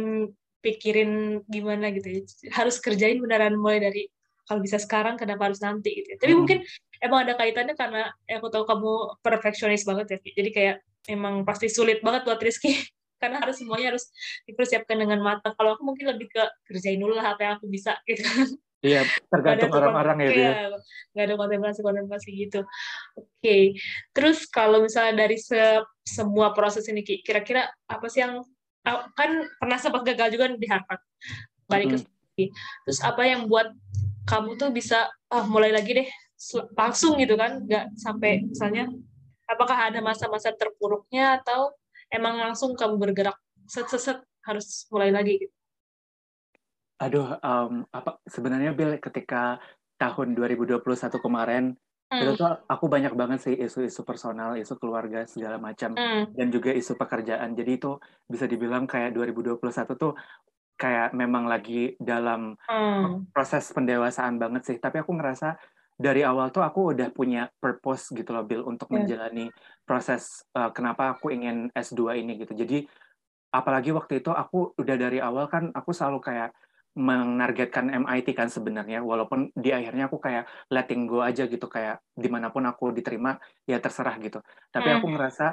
pikirin 0.64 1.42
gimana 1.46 1.92
gitu 1.92 2.08
ya. 2.08 2.20
Harus 2.54 2.80
kerjain 2.80 3.20
beneran 3.20 3.56
mulai 3.56 3.80
dari 3.80 4.08
kalau 4.46 4.62
bisa 4.62 4.78
sekarang 4.78 5.18
kenapa 5.18 5.50
harus 5.50 5.60
nanti 5.60 5.90
gitu 6.02 6.14
ya. 6.14 6.16
Tapi 6.22 6.32
hmm. 6.32 6.40
mungkin 6.40 6.58
emang 7.02 7.18
ada 7.26 7.34
kaitannya 7.34 7.74
karena 7.74 8.14
ya 8.24 8.38
aku 8.38 8.48
tahu 8.48 8.64
kamu 8.64 8.92
perfeksionis 9.20 9.82
banget 9.82 10.06
ya. 10.16 10.18
Jadi 10.22 10.50
kayak 10.54 10.76
emang 11.10 11.42
pasti 11.42 11.66
sulit 11.66 12.02
banget 12.02 12.26
buat 12.26 12.38
Rizky 12.38 12.78
karena 13.22 13.42
harus 13.42 13.58
semuanya 13.58 13.94
harus 13.94 14.06
dipersiapkan 14.46 14.96
dengan 14.96 15.18
matang. 15.20 15.52
Kalau 15.58 15.74
aku 15.74 15.82
mungkin 15.82 16.14
lebih 16.14 16.30
ke 16.30 16.42
kerjain 16.70 17.02
dulu 17.02 17.18
lah 17.18 17.34
apa 17.34 17.40
yang 17.42 17.52
aku 17.58 17.66
bisa 17.66 17.98
gitu. 18.06 18.22
Iya, 18.84 19.02
tergantung 19.32 19.72
orang-orang 19.72 20.28
ya. 20.28 20.30
Iya, 20.30 20.52
nggak 21.16 21.24
ada 21.26 21.34
kontemplasi-kontemplasi 21.40 22.28
gitu. 22.36 22.60
Oke, 23.18 23.26
okay. 23.40 23.62
terus 24.12 24.44
kalau 24.46 24.84
misalnya 24.84 25.26
dari 25.26 25.40
se 25.40 25.80
semua 26.06 26.54
proses 26.54 26.86
ini, 26.86 27.02
kira-kira 27.02 27.66
apa 27.88 28.06
sih 28.06 28.22
yang 28.22 28.44
kan 29.18 29.30
pernah 29.58 29.78
sempat 29.82 30.06
gagal 30.06 30.28
juga 30.38 30.46
di 30.54 30.66
Harvard, 30.70 31.02
balik 31.66 31.88
ke 31.92 31.98
hmm. 31.98 32.52
Terus 32.84 33.00
apa 33.00 33.24
yang 33.24 33.48
buat 33.48 33.72
kamu 34.28 34.60
tuh 34.60 34.68
bisa 34.70 35.08
ah 35.32 35.44
mulai 35.48 35.72
lagi 35.72 35.96
deh 35.96 36.08
langsung 36.76 37.16
gitu 37.16 37.34
kan, 37.34 37.64
nggak 37.64 37.96
sampai 37.96 38.44
misalnya 38.44 38.92
apakah 39.48 39.88
ada 39.90 39.98
masa-masa 40.04 40.52
terpuruknya 40.52 41.40
atau 41.40 41.72
emang 42.12 42.38
langsung 42.38 42.76
kamu 42.76 43.00
bergerak 43.00 43.38
set 43.66 43.88
set, 43.90 44.02
set 44.02 44.18
harus 44.46 44.86
mulai 44.92 45.10
lagi 45.10 45.42
gitu? 45.42 45.54
Aduh 47.02 47.40
um, 47.40 47.84
apa 47.92 48.20
sebenarnya 48.28 48.72
Bill 48.72 48.96
ketika 49.00 49.58
tahun 49.96 50.36
2021 50.36 50.80
kemarin 51.20 51.72
hmm. 52.10 52.20
itu 52.22 52.30
tuh 52.38 52.50
aku 52.66 52.86
banyak 52.86 53.12
banget 53.14 53.38
sih 53.42 53.54
isu-isu 53.54 54.02
personal 54.02 54.54
isu 54.58 54.78
keluarga 54.78 55.26
segala 55.26 55.58
macam 55.58 55.94
hmm. 55.94 56.34
dan 56.34 56.46
juga 56.50 56.70
isu 56.72 56.94
pekerjaan 56.94 57.54
jadi 57.54 57.78
itu 57.78 57.98
bisa 58.26 58.46
dibilang 58.46 58.86
kayak 58.86 59.14
2021 59.14 59.62
tuh 59.96 60.14
kayak 60.76 61.16
memang 61.16 61.48
lagi 61.48 61.96
dalam 61.96 62.54
hmm. 62.68 63.32
proses 63.32 63.72
pendewasaan 63.72 64.36
banget 64.36 64.62
sih 64.68 64.76
tapi 64.78 65.00
aku 65.00 65.16
ngerasa 65.16 65.56
dari 65.96 66.20
awal 66.20 66.52
tuh 66.52 66.60
aku 66.60 66.92
udah 66.92 67.08
punya 67.08 67.48
purpose 67.56 68.12
gitu 68.12 68.36
loh 68.36 68.44
Bill 68.44 68.68
untuk 68.68 68.92
yeah. 68.92 69.00
menjalani 69.00 69.48
proses 69.88 70.44
uh, 70.52 70.68
kenapa 70.68 71.16
aku 71.16 71.32
ingin 71.32 71.72
S2 71.72 72.20
ini 72.20 72.36
gitu. 72.36 72.52
Jadi 72.52 72.84
apalagi 73.48 73.96
waktu 73.96 74.20
itu 74.20 74.28
aku 74.28 74.76
udah 74.76 74.96
dari 75.00 75.18
awal 75.24 75.48
kan 75.48 75.72
aku 75.72 75.96
selalu 75.96 76.20
kayak 76.20 76.52
menargetkan 76.96 77.92
MIT 77.92 78.32
kan 78.32 78.48
sebenarnya 78.48 79.04
walaupun 79.04 79.52
di 79.52 79.68
akhirnya 79.68 80.08
aku 80.08 80.16
kayak 80.16 80.48
letting 80.72 81.04
go 81.04 81.20
aja 81.20 81.44
gitu 81.44 81.68
kayak 81.68 82.00
di 82.16 82.28
mana 82.32 82.48
pun 82.48 82.64
aku 82.64 82.88
diterima 82.96 83.36
ya 83.68 83.76
terserah 83.76 84.16
gitu 84.16 84.40
tapi 84.72 84.88
aku 84.96 85.04
Hmm. 85.04 85.14
ngerasa 85.14 85.46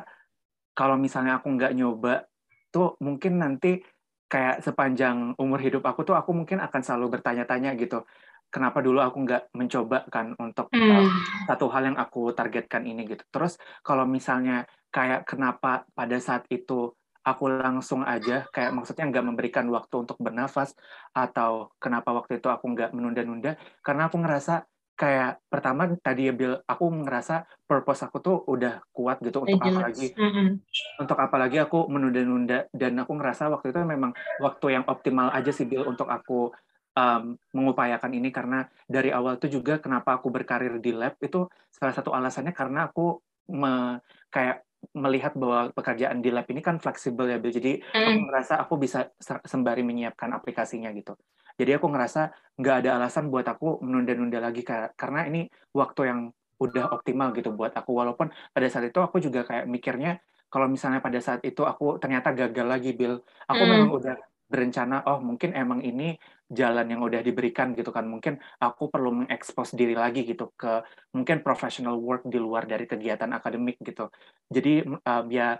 kalau 0.74 0.96
misalnya 0.96 1.44
aku 1.44 1.52
nggak 1.52 1.76
nyoba 1.76 2.24
tuh 2.72 2.96
mungkin 3.04 3.44
nanti 3.44 3.84
kayak 4.32 4.64
sepanjang 4.66 5.36
umur 5.38 5.60
hidup 5.62 5.84
aku 5.86 6.08
tuh 6.08 6.16
aku 6.18 6.32
mungkin 6.34 6.64
akan 6.64 6.82
selalu 6.82 7.20
bertanya-tanya 7.20 7.76
gitu 7.78 8.08
kenapa 8.50 8.80
dulu 8.80 9.04
aku 9.04 9.18
nggak 9.28 9.44
mencoba 9.54 10.08
kan 10.10 10.34
untuk 10.40 10.72
uh, 10.72 11.06
Hmm. 11.06 11.10
satu 11.46 11.68
hal 11.70 11.94
yang 11.94 11.98
aku 12.00 12.32
targetkan 12.32 12.88
ini 12.88 13.04
gitu 13.06 13.22
terus 13.30 13.60
kalau 13.84 14.08
misalnya 14.08 14.64
kayak 14.90 15.28
kenapa 15.28 15.84
pada 15.92 16.18
saat 16.24 16.48
itu 16.50 16.96
aku 17.24 17.44
langsung 17.48 18.04
aja 18.04 18.46
kayak 18.52 18.76
maksudnya 18.76 19.08
nggak 19.08 19.26
memberikan 19.26 19.66
waktu 19.72 20.04
untuk 20.04 20.20
bernafas 20.20 20.76
atau 21.16 21.72
kenapa 21.80 22.12
waktu 22.12 22.44
itu 22.44 22.52
aku 22.52 22.76
nggak 22.76 22.92
menunda-nunda 22.92 23.56
karena 23.80 24.12
aku 24.12 24.20
ngerasa 24.20 24.68
kayak 24.94 25.42
pertama 25.50 25.90
tadi 25.98 26.30
ya 26.30 26.34
Bill 26.38 26.54
aku 26.70 26.86
ngerasa 26.86 27.50
purpose 27.66 28.06
aku 28.06 28.22
tuh 28.22 28.38
udah 28.46 28.86
kuat 28.94 29.18
gitu 29.26 29.42
untuk 29.42 29.58
apalagi 29.58 30.14
Mm-mm. 30.14 30.62
untuk 31.02 31.18
apalagi 31.18 31.58
aku 31.66 31.90
menunda-nunda 31.90 32.70
dan 32.70 32.94
aku 33.02 33.18
ngerasa 33.18 33.50
waktu 33.50 33.74
itu 33.74 33.80
memang 33.82 34.14
waktu 34.38 34.78
yang 34.78 34.86
optimal 34.86 35.34
aja 35.34 35.50
sih 35.50 35.66
Bill 35.66 35.90
untuk 35.90 36.06
aku 36.06 36.54
um, 36.94 37.34
mengupayakan 37.52 38.12
ini 38.14 38.30
karena 38.30 38.70
dari 38.86 39.10
awal 39.10 39.42
tuh 39.42 39.50
juga 39.50 39.82
kenapa 39.82 40.22
aku 40.22 40.30
berkarir 40.30 40.78
di 40.78 40.94
lab 40.94 41.18
itu 41.20 41.50
salah 41.74 41.94
satu 41.94 42.14
alasannya 42.14 42.54
karena 42.54 42.94
aku 42.94 43.18
me, 43.50 43.98
kayak 44.30 44.62
melihat 44.92 45.34
bahwa 45.40 45.72
pekerjaan 45.72 46.20
di 46.20 46.30
lab 46.36 46.46
ini 46.52 46.60
kan 46.60 46.76
fleksibel 46.84 47.26
ya 47.32 47.40
Bill. 47.40 47.56
Jadi 47.56 47.80
aku 47.80 48.20
Mm. 48.20 48.26
ngerasa 48.28 48.54
aku 48.60 48.74
bisa 48.76 49.08
sembari 49.48 49.82
menyiapkan 49.88 50.30
aplikasinya 50.36 50.92
gitu. 50.92 51.16
Jadi 51.56 51.72
aku 51.78 51.88
ngerasa 51.88 52.34
nggak 52.60 52.76
ada 52.84 52.90
alasan 53.00 53.32
buat 53.32 53.46
aku 53.48 53.80
menunda-nunda 53.86 54.42
lagi 54.42 54.66
karena 54.68 55.30
ini 55.30 55.48
waktu 55.74 56.02
yang 56.10 56.20
udah 56.60 56.86
optimal 56.96 57.30
gitu 57.36 57.50
buat 57.54 57.74
aku 57.76 57.92
walaupun 57.94 58.32
pada 58.56 58.68
saat 58.72 58.90
itu 58.90 59.00
aku 59.02 59.20
juga 59.20 59.44
kayak 59.44 59.66
mikirnya 59.68 60.22
kalau 60.54 60.70
misalnya 60.70 61.02
pada 61.02 61.18
saat 61.18 61.42
itu 61.44 61.66
aku 61.66 61.98
ternyata 61.98 62.30
gagal 62.32 62.68
lagi 62.70 62.94
Bill 62.94 63.20
aku 63.50 63.64
Mm. 63.66 63.72
memang 63.74 63.90
udah 63.98 64.16
berencana 64.54 65.02
oh 65.10 65.18
mungkin 65.18 65.58
emang 65.58 65.82
ini 65.82 66.14
jalan 66.46 66.86
yang 66.86 67.02
udah 67.02 67.26
diberikan 67.26 67.74
gitu 67.74 67.90
kan. 67.90 68.06
Mungkin 68.06 68.38
aku 68.62 68.94
perlu 68.94 69.26
mengekspos 69.26 69.74
diri 69.74 69.98
lagi 69.98 70.22
gitu 70.30 70.54
ke 70.54 70.86
mungkin 71.18 71.42
professional 71.42 71.98
work 71.98 72.30
di 72.30 72.38
luar 72.38 72.70
dari 72.70 72.86
kegiatan 72.86 73.34
akademik 73.34 73.82
gitu. 73.82 74.14
Jadi 74.54 74.86
um, 74.86 75.26
ya 75.34 75.58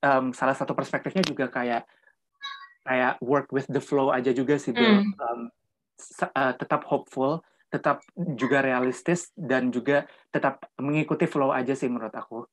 um, 0.00 0.32
salah 0.32 0.56
satu 0.56 0.72
perspektifnya 0.72 1.20
juga 1.28 1.52
kayak 1.52 1.84
kayak 2.88 3.20
work 3.20 3.52
with 3.52 3.68
the 3.68 3.82
flow 3.84 4.08
aja 4.08 4.32
juga 4.32 4.56
sih 4.56 4.72
Hmm. 4.72 5.12
Um, 5.20 5.40
uh, 6.24 6.54
tetap 6.56 6.88
hopeful 6.88 7.44
tetap 7.68 8.00
juga 8.16 8.64
realistis 8.64 9.28
dan 9.36 9.68
juga 9.68 10.08
tetap 10.32 10.64
mengikuti 10.80 11.28
flow 11.28 11.52
aja 11.52 11.76
sih 11.76 11.92
menurut 11.92 12.16
aku 12.16 12.48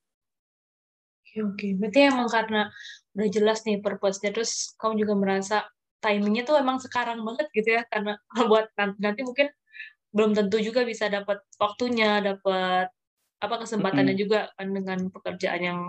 Oke, 1.36 1.44
oke. 1.44 1.68
Berarti 1.84 2.00
emang 2.08 2.28
karena 2.32 2.72
udah 3.12 3.28
jelas 3.28 3.60
nih 3.68 3.84
purpose-nya, 3.84 4.32
terus 4.32 4.72
kamu 4.80 5.04
juga 5.04 5.14
merasa 5.20 5.56
timingnya 6.00 6.48
tuh 6.48 6.56
emang 6.56 6.80
sekarang 6.80 7.20
banget 7.28 7.52
gitu 7.52 7.76
ya, 7.76 7.84
karena 7.92 8.16
buat 8.50 8.72
nanti, 8.80 8.98
nanti 9.04 9.22
mungkin 9.28 9.48
belum 10.16 10.32
tentu 10.32 10.64
juga 10.64 10.88
bisa 10.88 11.12
dapat 11.12 11.44
waktunya, 11.60 12.24
dapat 12.24 12.88
apa 13.44 13.56
kesempatannya 13.68 14.16
Mm-mm. 14.16 14.24
juga 14.24 14.40
kan 14.56 14.68
dengan 14.72 15.00
pekerjaan 15.12 15.62
yang 15.62 15.80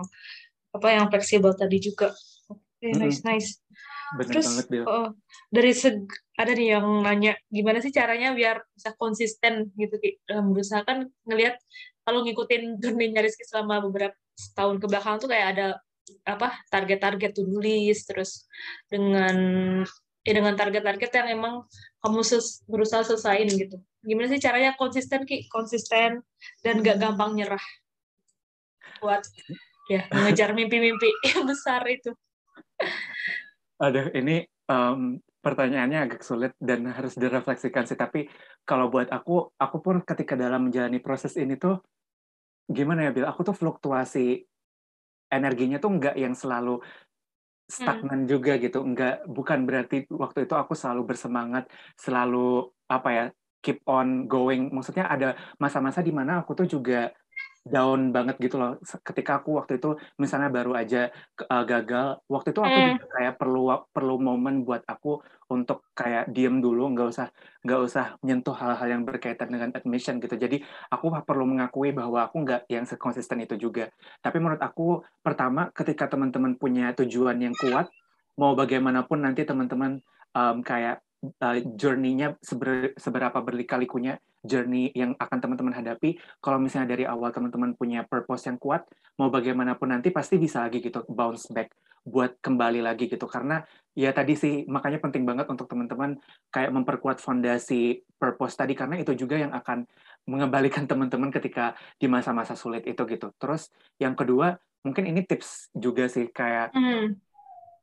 apa 0.75 0.87
yang 0.91 1.07
fleksibel 1.07 1.55
tadi 1.55 1.79
juga. 1.79 2.11
Oke, 2.51 2.91
Mm-mm. 2.91 3.07
nice, 3.07 3.23
nice. 3.23 3.49
bener 4.19 4.35
Terus 4.35 4.47
banget 4.51 4.83
oh, 4.83 5.15
dari 5.47 5.71
seg 5.71 5.95
ada 6.35 6.51
nih 6.51 6.75
yang 6.75 6.87
nanya 7.07 7.39
gimana 7.47 7.79
sih 7.79 7.91
caranya 7.95 8.35
biar 8.35 8.67
bisa 8.75 8.91
konsisten 8.99 9.71
gitu 9.79 9.95
Ki 9.99 10.19
dalam 10.27 10.51
berusaha 10.51 10.83
kan 10.83 11.07
ngelihat 11.23 11.55
kalau 12.07 12.23
ngikutin 12.23 12.79
journey-nya 12.79 13.19
Rizky 13.19 13.43
selama 13.43 13.83
beberapa 13.83 14.15
tahun 14.55 14.79
ke 14.79 14.85
belakang 14.87 15.19
tuh 15.19 15.27
kayak 15.27 15.47
ada 15.59 15.67
apa 16.23 16.55
target-target 16.71 17.35
to 17.35 17.43
do 17.43 17.59
list 17.59 18.07
terus 18.07 18.47
dengan 18.87 19.35
ya 20.23 20.31
dengan 20.31 20.55
target-target 20.55 21.11
yang 21.19 21.27
emang 21.35 21.67
kamu 21.99 22.23
ses, 22.23 22.63
berusaha 22.63 23.03
selesaiin 23.03 23.51
gitu. 23.51 23.75
Gimana 24.07 24.31
sih 24.31 24.39
caranya 24.39 24.71
konsisten 24.79 25.27
Ki? 25.27 25.51
Konsisten 25.51 26.23
dan 26.63 26.79
gak 26.79 27.03
gampang 27.03 27.35
nyerah 27.35 27.63
buat 29.03 29.19
ya 29.91 30.07
mengejar 30.15 30.55
mimpi-mimpi 30.55 31.11
yang 31.35 31.43
besar 31.43 31.83
itu. 31.91 32.15
Aduh, 33.83 34.07
ini 34.15 34.47
um, 34.71 35.19
pertanyaannya 35.43 35.99
agak 36.11 36.21
sulit 36.23 36.55
dan 36.59 36.87
harus 36.91 37.15
direfleksikan 37.15 37.87
sih. 37.87 37.99
Tapi 37.99 38.27
kalau 38.67 38.91
buat 38.91 39.07
aku, 39.07 39.55
aku 39.55 39.77
pun 39.79 40.03
ketika 40.03 40.35
dalam 40.35 40.67
menjalani 40.67 40.99
proses 40.99 41.39
ini 41.39 41.55
tuh, 41.55 41.79
gimana 42.67 43.07
ya, 43.07 43.11
Bil? 43.15 43.27
Aku 43.27 43.41
tuh 43.47 43.55
fluktuasi 43.55 44.43
energinya 45.27 45.79
tuh 45.79 45.91
nggak 45.99 46.15
yang 46.15 46.35
selalu 46.35 46.79
stagnan 47.67 48.23
juga 48.27 48.55
gitu. 48.59 48.79
Nggak, 48.83 49.27
bukan 49.27 49.59
berarti 49.67 50.07
waktu 50.07 50.47
itu 50.47 50.55
aku 50.55 50.71
selalu 50.75 51.03
bersemangat, 51.03 51.67
selalu 51.99 52.71
apa 52.87 53.09
ya, 53.11 53.25
keep 53.59 53.83
on 53.87 54.27
going. 54.31 54.71
Maksudnya 54.71 55.11
ada 55.11 55.35
masa-masa 55.59 55.99
di 55.99 56.15
mana 56.15 56.43
aku 56.43 56.55
tuh 56.55 56.67
juga 56.67 57.11
down 57.67 58.15
banget 58.15 58.35
gitu 58.39 58.55
loh. 58.59 58.79
Ketika 58.81 59.39
aku 59.43 59.59
waktu 59.59 59.77
itu 59.79 59.99
misalnya 60.17 60.49
baru 60.49 60.73
aja 60.75 61.11
uh, 61.47 61.63
gagal 61.67 62.23
waktu 62.31 62.49
itu 62.55 62.61
aku 62.63 62.77
Hmm. 62.77 62.89
juga 62.95 63.05
kayak 63.19 63.33
perlu 63.39 63.63
perlu 63.91 64.15
momen 64.19 64.63
buat 64.67 64.83
aku 64.87 65.19
untuk 65.47 65.87
kayak 65.95 66.27
diem 66.31 66.59
dulu 66.59 66.91
nggak 66.91 67.07
usah 67.07 67.27
nggak 67.63 67.79
usah 67.87 68.05
menyentuh 68.19 68.55
hal-hal 68.55 68.87
yang 68.87 69.03
berkaitan 69.07 69.47
dengan 69.47 69.69
admission 69.75 70.19
gitu. 70.19 70.35
Jadi 70.35 70.59
aku 70.91 71.11
perlu 71.23 71.47
mengakui 71.47 71.95
bahwa 71.95 72.27
aku 72.27 72.43
nggak 72.43 72.67
yang 72.67 72.83
sekonsisten 72.83 73.43
itu 73.43 73.55
juga. 73.55 73.87
Tapi 74.19 74.37
menurut 74.39 74.59
aku 74.59 75.03
pertama 75.23 75.71
ketika 75.71 76.11
teman-teman 76.11 76.59
punya 76.59 76.91
tujuan 76.95 77.39
yang 77.39 77.55
kuat 77.55 77.87
mau 78.37 78.53
bagaimanapun 78.53 79.25
nanti 79.25 79.43
teman-teman 79.47 79.99
um, 80.37 80.61
kayak 80.61 81.01
uh, 81.41 81.57
journey-nya 81.75 82.37
seber, 82.43 82.93
seberapa 82.97 83.41
berlikalikunya 83.41 84.21
journey 84.47 84.89
yang 84.95 85.13
akan 85.19 85.37
teman-teman 85.43 85.75
hadapi. 85.75 86.17
Kalau 86.39 86.57
misalnya 86.57 86.95
dari 86.95 87.03
awal 87.03 87.35
teman-teman 87.35 87.75
punya 87.75 88.07
purpose 88.07 88.47
yang 88.47 88.57
kuat 88.57 88.87
mau 89.19 89.27
bagaimanapun 89.27 89.91
nanti 89.91 90.09
pasti 90.09 90.39
bisa 90.39 90.63
lagi 90.63 90.79
gitu 90.79 91.03
bounce 91.11 91.51
back 91.51 91.75
buat 92.07 92.39
kembali 92.39 92.79
lagi 92.79 93.11
gitu. 93.11 93.27
Karena 93.27 93.59
ya 93.91 94.15
tadi 94.15 94.39
sih 94.39 94.63
makanya 94.63 95.03
penting 95.03 95.27
banget 95.27 95.51
untuk 95.51 95.67
teman-teman 95.67 96.15
kayak 96.55 96.71
memperkuat 96.71 97.19
fondasi 97.19 97.99
purpose 98.15 98.55
tadi. 98.55 98.73
Karena 98.73 98.95
itu 98.95 99.11
juga 99.11 99.35
yang 99.35 99.51
akan 99.51 99.83
mengembalikan 100.31 100.87
teman-teman 100.91 101.29
ketika 101.35 101.75
di 101.99 102.07
masa-masa 102.07 102.55
sulit 102.55 102.87
itu 102.87 103.03
gitu. 103.03 103.35
Terus 103.35 103.67
yang 103.99 104.15
kedua 104.15 104.55
mungkin 104.87 105.03
ini 105.03 105.27
tips 105.27 105.75
juga 105.75 106.07
sih 106.07 106.31
kayak 106.31 106.71
Hmm. 106.71 107.19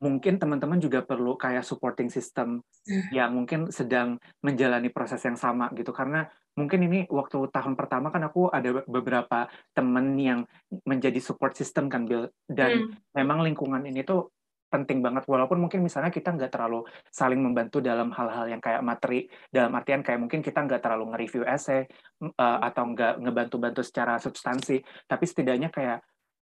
mungkin 0.01 0.37
teman-teman 0.37 0.77
juga 0.81 1.01
perlu 1.01 1.33
kayak 1.41 1.65
supporting 1.65 2.13
system 2.13 2.61
yang 3.09 3.33
mungkin 3.33 3.73
sedang 3.73 4.21
menjalani 4.45 4.93
proses 4.93 5.21
yang 5.25 5.37
sama 5.37 5.73
gitu. 5.73 5.97
Karena 5.97 6.29
mungkin 6.55 6.87
ini 6.87 6.99
waktu 7.11 7.51
tahun 7.51 7.75
pertama 7.75 8.15
kan 8.15 8.23
aku 8.27 8.51
ada 8.51 8.83
beberapa 8.87 9.51
temen 9.75 10.15
yang 10.19 10.41
menjadi 10.87 11.19
support 11.19 11.59
system 11.59 11.91
kan 11.91 12.07
Bill 12.07 12.31
dan 12.47 12.71
Hmm. 12.75 12.91
memang 13.15 13.43
lingkungan 13.43 13.83
ini 13.87 14.07
tuh 14.07 14.31
penting 14.71 14.99
banget 14.99 15.23
walaupun 15.31 15.63
mungkin 15.63 15.87
misalnya 15.87 16.11
kita 16.11 16.35
nggak 16.35 16.51
terlalu 16.51 16.83
saling 17.07 17.39
membantu 17.39 17.79
dalam 17.79 18.11
hal-hal 18.11 18.51
yang 18.51 18.59
kayak 18.59 18.83
materi 18.83 19.31
dalam 19.47 19.71
artian 19.79 20.03
kayak 20.03 20.19
mungkin 20.19 20.43
kita 20.43 20.67
nggak 20.67 20.83
terlalu 20.83 21.15
nge-review 21.15 21.47
essay 21.47 21.87
uh, 22.23 22.59
atau 22.59 22.83
nggak 22.91 23.23
ngebantu-bantu 23.23 23.87
secara 23.87 24.19
substansi 24.19 24.83
tapi 25.07 25.25
setidaknya 25.31 25.71
kayak 25.71 26.03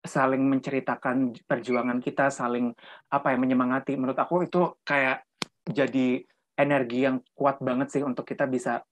saling 0.06 0.46
menceritakan 0.46 1.34
perjuangan 1.50 1.98
kita, 1.98 2.30
saling 2.30 2.72
apa 3.10 3.34
ya 3.34 3.38
menyemangati. 3.42 3.98
Menurut 3.98 4.16
aku 4.16 4.46
itu 4.46 4.78
kayak 4.86 5.26
jadi 5.66 6.22
energi 6.56 7.04
yang 7.04 7.20
kuat 7.34 7.60
banget 7.60 7.92
sih 7.92 8.06
untuk 8.06 8.24
kita 8.24 8.46
bisa 8.46 8.86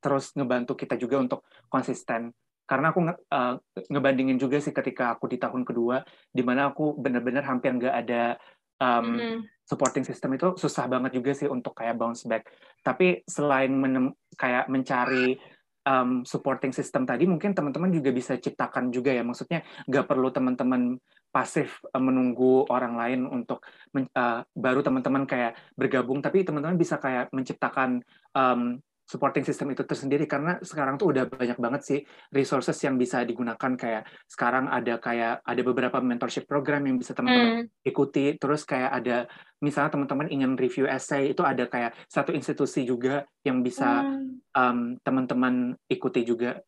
terus 0.00 0.32
ngebantu 0.34 0.74
kita 0.74 0.96
juga 0.96 1.20
untuk 1.20 1.46
konsisten. 1.68 2.32
Karena 2.66 2.94
aku 2.94 3.02
uh, 3.02 3.54
ngebandingin 3.90 4.38
juga 4.38 4.62
sih 4.62 4.70
ketika 4.70 5.14
aku 5.14 5.26
di 5.26 5.36
tahun 5.36 5.66
kedua, 5.66 6.02
di 6.30 6.42
mana 6.42 6.70
aku 6.70 6.94
benar-benar 6.96 7.44
hampir 7.46 7.74
nggak 7.74 7.94
ada 8.06 8.38
um, 8.80 9.06
Hmm. 9.20 9.40
supporting 9.66 10.02
system 10.02 10.34
itu 10.34 10.58
susah 10.58 10.90
banget 10.90 11.14
juga 11.14 11.30
sih 11.36 11.46
untuk 11.46 11.76
kayak 11.78 11.94
bounce 11.94 12.26
back. 12.26 12.48
Tapi 12.82 13.22
selain 13.26 13.70
menem, 13.70 14.14
kayak 14.34 14.66
mencari 14.66 15.38
um, 15.86 16.22
supporting 16.26 16.72
system 16.74 17.08
tadi 17.08 17.24
mungkin 17.24 17.56
teman-teman 17.56 17.92
juga 17.92 18.10
bisa 18.12 18.36
ciptakan 18.36 18.92
juga 18.92 19.14
ya 19.14 19.22
maksudnya 19.24 19.64
nggak 19.88 20.06
perlu 20.08 20.28
teman-teman 20.32 21.00
pasif 21.30 21.80
uh, 21.94 22.02
menunggu 22.02 22.66
orang 22.68 22.94
lain 22.98 23.20
untuk 23.30 23.64
men, 23.94 24.10
uh, 24.12 24.42
baru 24.52 24.82
teman-teman 24.84 25.24
kayak 25.24 25.56
bergabung 25.78 26.20
tapi 26.20 26.42
teman-teman 26.44 26.76
bisa 26.76 26.98
kayak 27.00 27.30
menciptakan 27.32 28.02
um, 28.34 28.78
supporting 29.10 29.42
system 29.42 29.74
itu 29.74 29.82
tersendiri 29.82 30.30
karena 30.30 30.62
sekarang 30.62 30.94
tuh 30.94 31.10
udah 31.10 31.26
banyak 31.26 31.58
banget 31.58 31.82
sih 31.82 32.00
resources 32.30 32.78
yang 32.86 32.94
bisa 32.94 33.26
digunakan 33.26 33.74
kayak 33.74 34.06
sekarang 34.30 34.70
ada 34.70 35.02
kayak 35.02 35.42
ada 35.42 35.62
beberapa 35.66 35.98
mentorship 35.98 36.46
program 36.46 36.86
yang 36.86 36.94
bisa 36.94 37.10
teman-teman 37.10 37.66
mm. 37.66 37.90
ikuti 37.90 38.38
terus 38.38 38.62
kayak 38.62 39.02
ada 39.02 39.26
misalnya 39.58 39.98
teman-teman 39.98 40.30
ingin 40.30 40.54
review 40.54 40.86
essay 40.86 41.34
itu 41.34 41.42
ada 41.42 41.66
kayak 41.66 41.98
satu 42.06 42.30
institusi 42.30 42.86
juga 42.86 43.26
yang 43.42 43.66
bisa 43.66 44.06
mm. 44.06 44.54
um, 44.54 44.78
teman-teman 45.02 45.74
ikuti 45.90 46.22
juga 46.22 46.62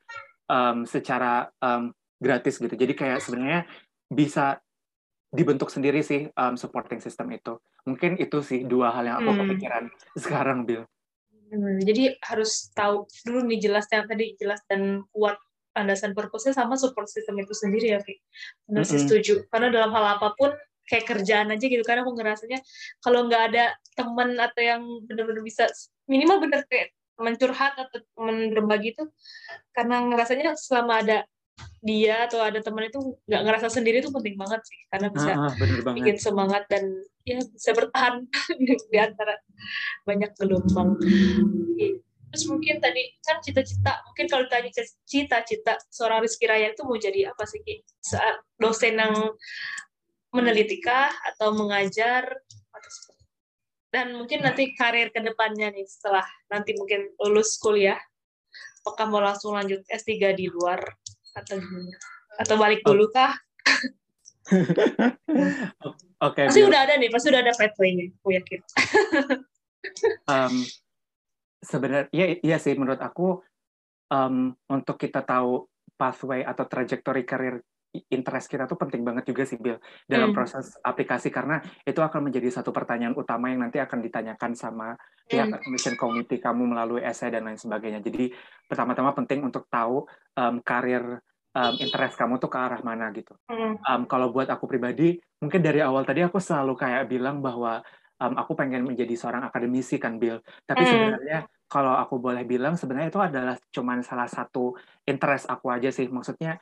um, 0.50 0.82
secara 0.82 1.46
um, 1.62 1.94
gratis 2.18 2.58
gitu 2.58 2.74
jadi 2.74 2.90
kayak 2.90 3.22
sebenarnya 3.22 3.70
bisa 4.10 4.58
dibentuk 5.30 5.70
sendiri 5.70 6.02
sih 6.02 6.26
um, 6.34 6.58
supporting 6.58 6.98
system 6.98 7.30
itu 7.30 7.54
mungkin 7.86 8.18
itu 8.18 8.42
sih 8.42 8.66
dua 8.66 8.90
hal 8.90 9.06
yang 9.06 9.16
aku 9.22 9.30
mm. 9.30 9.38
kepikiran 9.46 9.84
sekarang 10.18 10.66
Bill 10.66 10.82
Hmm, 11.52 11.76
jadi 11.84 12.16
harus 12.24 12.72
tahu 12.72 13.04
dulu 13.28 13.44
nih 13.44 13.60
jelas 13.68 13.84
yang 13.92 14.08
tadi 14.08 14.32
jelas 14.40 14.64
dan 14.64 15.04
kuat 15.12 15.36
landasan 15.76 16.16
purpose 16.16 16.48
sama 16.52 16.80
support 16.80 17.12
system 17.12 17.36
itu 17.44 17.52
sendiri 17.52 17.92
ya, 17.92 18.00
Ki. 18.00 18.16
Benar 18.64 18.88
sih 18.88 19.04
setuju. 19.04 19.44
Karena 19.52 19.68
dalam 19.68 19.92
hal 19.92 20.16
apa 20.16 20.32
pun 20.32 20.52
kayak 20.88 21.08
kerjaan 21.08 21.52
aja 21.52 21.64
gitu 21.64 21.80
karena 21.86 22.02
aku 22.02 22.12
ngerasanya 22.18 22.58
kalau 23.00 23.30
nggak 23.30 23.42
ada 23.54 23.64
teman 23.94 24.34
atau 24.36 24.60
yang 24.60 24.82
benar-benar 25.06 25.40
bisa 25.46 25.70
minimal 26.10 26.42
bener 26.42 26.66
kayak 26.66 26.90
teman 27.14 27.34
curhat 27.38 27.72
atau 27.78 28.02
teman 28.18 28.50
berbagi 28.50 28.98
itu 28.98 29.04
karena 29.72 30.02
ngerasanya 30.10 30.58
selama 30.58 31.00
ada 31.00 31.18
dia 31.82 32.30
atau 32.30 32.38
ada 32.38 32.62
teman 32.62 32.86
itu 32.86 33.18
nggak 33.26 33.42
ngerasa 33.42 33.66
sendiri 33.66 33.98
itu 33.98 34.14
penting 34.14 34.38
banget 34.38 34.62
sih 34.62 34.78
karena 34.86 35.08
bisa 35.10 35.30
ah, 35.34 35.50
bikin 35.98 36.14
semangat 36.14 36.62
dan 36.70 36.86
ya 37.26 37.42
bisa 37.42 37.70
bertahan 37.74 38.22
di 38.90 38.98
antara 38.98 39.34
banyak 40.06 40.30
gelombang. 40.38 40.94
Terus 42.32 42.48
mungkin 42.48 42.80
tadi 42.80 43.12
kan 43.20 43.44
cita-cita, 43.44 44.00
mungkin 44.08 44.24
kalau 44.24 44.48
ditanya 44.48 44.72
cita-cita 45.04 45.76
seorang 45.92 46.24
Rizky 46.24 46.48
Raya 46.48 46.72
itu 46.72 46.80
mau 46.86 46.96
jadi 46.96 47.28
apa 47.28 47.44
sih 47.44 47.60
Ki? 47.60 47.84
Saat 48.00 48.40
dosen 48.56 48.96
yang 48.96 49.12
meneliti 50.32 50.80
kah 50.80 51.12
atau 51.34 51.52
mengajar 51.52 52.24
dan 53.92 54.16
mungkin 54.16 54.40
nanti 54.40 54.72
karir 54.72 55.12
ke 55.12 55.20
depannya 55.20 55.68
nih 55.68 55.84
setelah 55.84 56.24
nanti 56.48 56.72
mungkin 56.72 57.12
lulus 57.20 57.60
kuliah 57.60 58.00
apakah 58.80 59.04
mau 59.12 59.20
langsung 59.20 59.52
lanjut 59.52 59.84
S3 59.84 60.32
di 60.32 60.48
luar 60.48 60.80
atau 61.32 61.54
gimana? 61.58 61.96
Atau 62.40 62.56
balik 62.56 62.80
dulu 62.84 63.08
kah? 63.12 63.36
Oke. 66.22 66.44
Okay, 66.44 66.44
pasti 66.50 66.62
udah 66.62 66.80
ada 66.86 66.94
nih, 66.98 67.10
pasti 67.10 67.26
udah 67.32 67.40
ada 67.42 67.52
pathway-nya, 67.56 68.04
aku 68.14 68.28
yakin. 68.36 68.60
um, 70.28 70.54
sebenarnya 71.62 72.06
iya, 72.10 72.26
iya 72.42 72.58
sih 72.58 72.74
menurut 72.74 72.98
aku 72.98 73.42
um, 74.10 74.54
untuk 74.70 74.98
kita 74.98 75.22
tahu 75.22 75.66
pathway 75.96 76.42
atau 76.42 76.66
trajectory 76.66 77.22
karir 77.22 77.62
interest 77.92 78.48
kita 78.48 78.64
tuh 78.64 78.80
penting 78.80 79.04
banget 79.04 79.28
juga 79.28 79.44
sih 79.44 79.60
Bill 79.60 79.76
dalam 80.08 80.32
hmm. 80.32 80.36
proses 80.36 80.80
aplikasi 80.80 81.28
karena 81.28 81.60
itu 81.84 82.00
akan 82.00 82.32
menjadi 82.32 82.48
satu 82.48 82.72
pertanyaan 82.72 83.12
utama 83.12 83.52
yang 83.52 83.68
nanti 83.68 83.76
akan 83.76 84.00
ditanyakan 84.00 84.56
sama 84.56 84.96
pihak 85.28 85.52
hmm. 85.52 85.58
admission 85.60 85.94
committee 86.00 86.40
kamu 86.40 86.72
melalui 86.72 87.04
essay 87.04 87.28
dan 87.28 87.44
lain 87.44 87.60
sebagainya. 87.60 88.00
Jadi 88.00 88.32
pertama-tama 88.64 89.12
penting 89.12 89.44
untuk 89.44 89.68
tahu 89.68 90.08
um, 90.40 90.54
karir 90.64 91.20
um, 91.52 91.74
interest 91.78 92.16
kamu 92.16 92.40
tuh 92.40 92.48
ke 92.48 92.58
arah 92.58 92.80
mana 92.80 93.12
gitu. 93.12 93.36
Hmm. 93.48 93.76
Um, 93.84 94.02
kalau 94.08 94.32
buat 94.32 94.48
aku 94.48 94.64
pribadi, 94.64 95.20
mungkin 95.40 95.60
dari 95.60 95.84
awal 95.84 96.08
tadi 96.08 96.24
aku 96.24 96.40
selalu 96.40 96.74
kayak 96.76 97.12
bilang 97.12 97.44
bahwa 97.44 97.84
um, 98.20 98.34
aku 98.40 98.56
pengen 98.56 98.88
menjadi 98.88 99.12
seorang 99.16 99.44
akademisi 99.44 100.00
kan 100.00 100.16
Bill. 100.16 100.40
Tapi 100.64 100.82
hmm. 100.82 100.90
sebenarnya 100.90 101.38
kalau 101.68 101.96
aku 101.96 102.20
boleh 102.20 102.44
bilang 102.44 102.76
sebenarnya 102.76 103.08
itu 103.08 103.20
adalah 103.20 103.56
cuman 103.72 104.04
salah 104.04 104.28
satu 104.28 104.76
interest 105.08 105.48
aku 105.48 105.72
aja 105.72 105.88
sih. 105.88 106.08
Maksudnya 106.08 106.60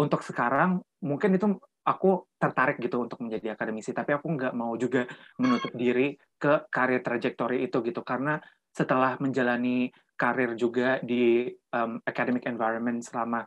untuk 0.00 0.20
sekarang 0.26 0.82
mungkin 1.04 1.38
itu 1.38 1.46
aku 1.84 2.26
tertarik 2.40 2.80
gitu 2.80 3.04
untuk 3.04 3.20
menjadi 3.20 3.54
akademisi, 3.54 3.92
tapi 3.92 4.16
aku 4.16 4.32
nggak 4.34 4.54
mau 4.56 4.72
juga 4.80 5.04
menutup 5.36 5.70
diri 5.76 6.16
ke 6.40 6.66
karir 6.72 7.04
trajektori 7.04 7.68
itu 7.68 7.84
gitu 7.84 8.00
karena 8.00 8.40
setelah 8.74 9.20
menjalani 9.20 9.92
karir 10.16 10.56
juga 10.58 10.98
di 11.04 11.46
um, 11.76 12.00
academic 12.02 12.48
environment 12.48 13.04
selama 13.04 13.44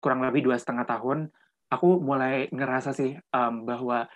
kurang 0.00 0.24
lebih 0.24 0.48
dua 0.48 0.56
setengah 0.56 0.86
tahun, 0.88 1.28
aku 1.68 2.00
mulai 2.00 2.48
ngerasa 2.48 2.96
sih 2.96 3.18
um, 3.34 3.68
bahwa 3.68 4.08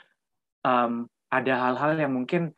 um, 0.65 1.05
ada 1.29 1.55
hal-hal 1.69 1.99
yang 1.99 2.15
mungkin 2.15 2.55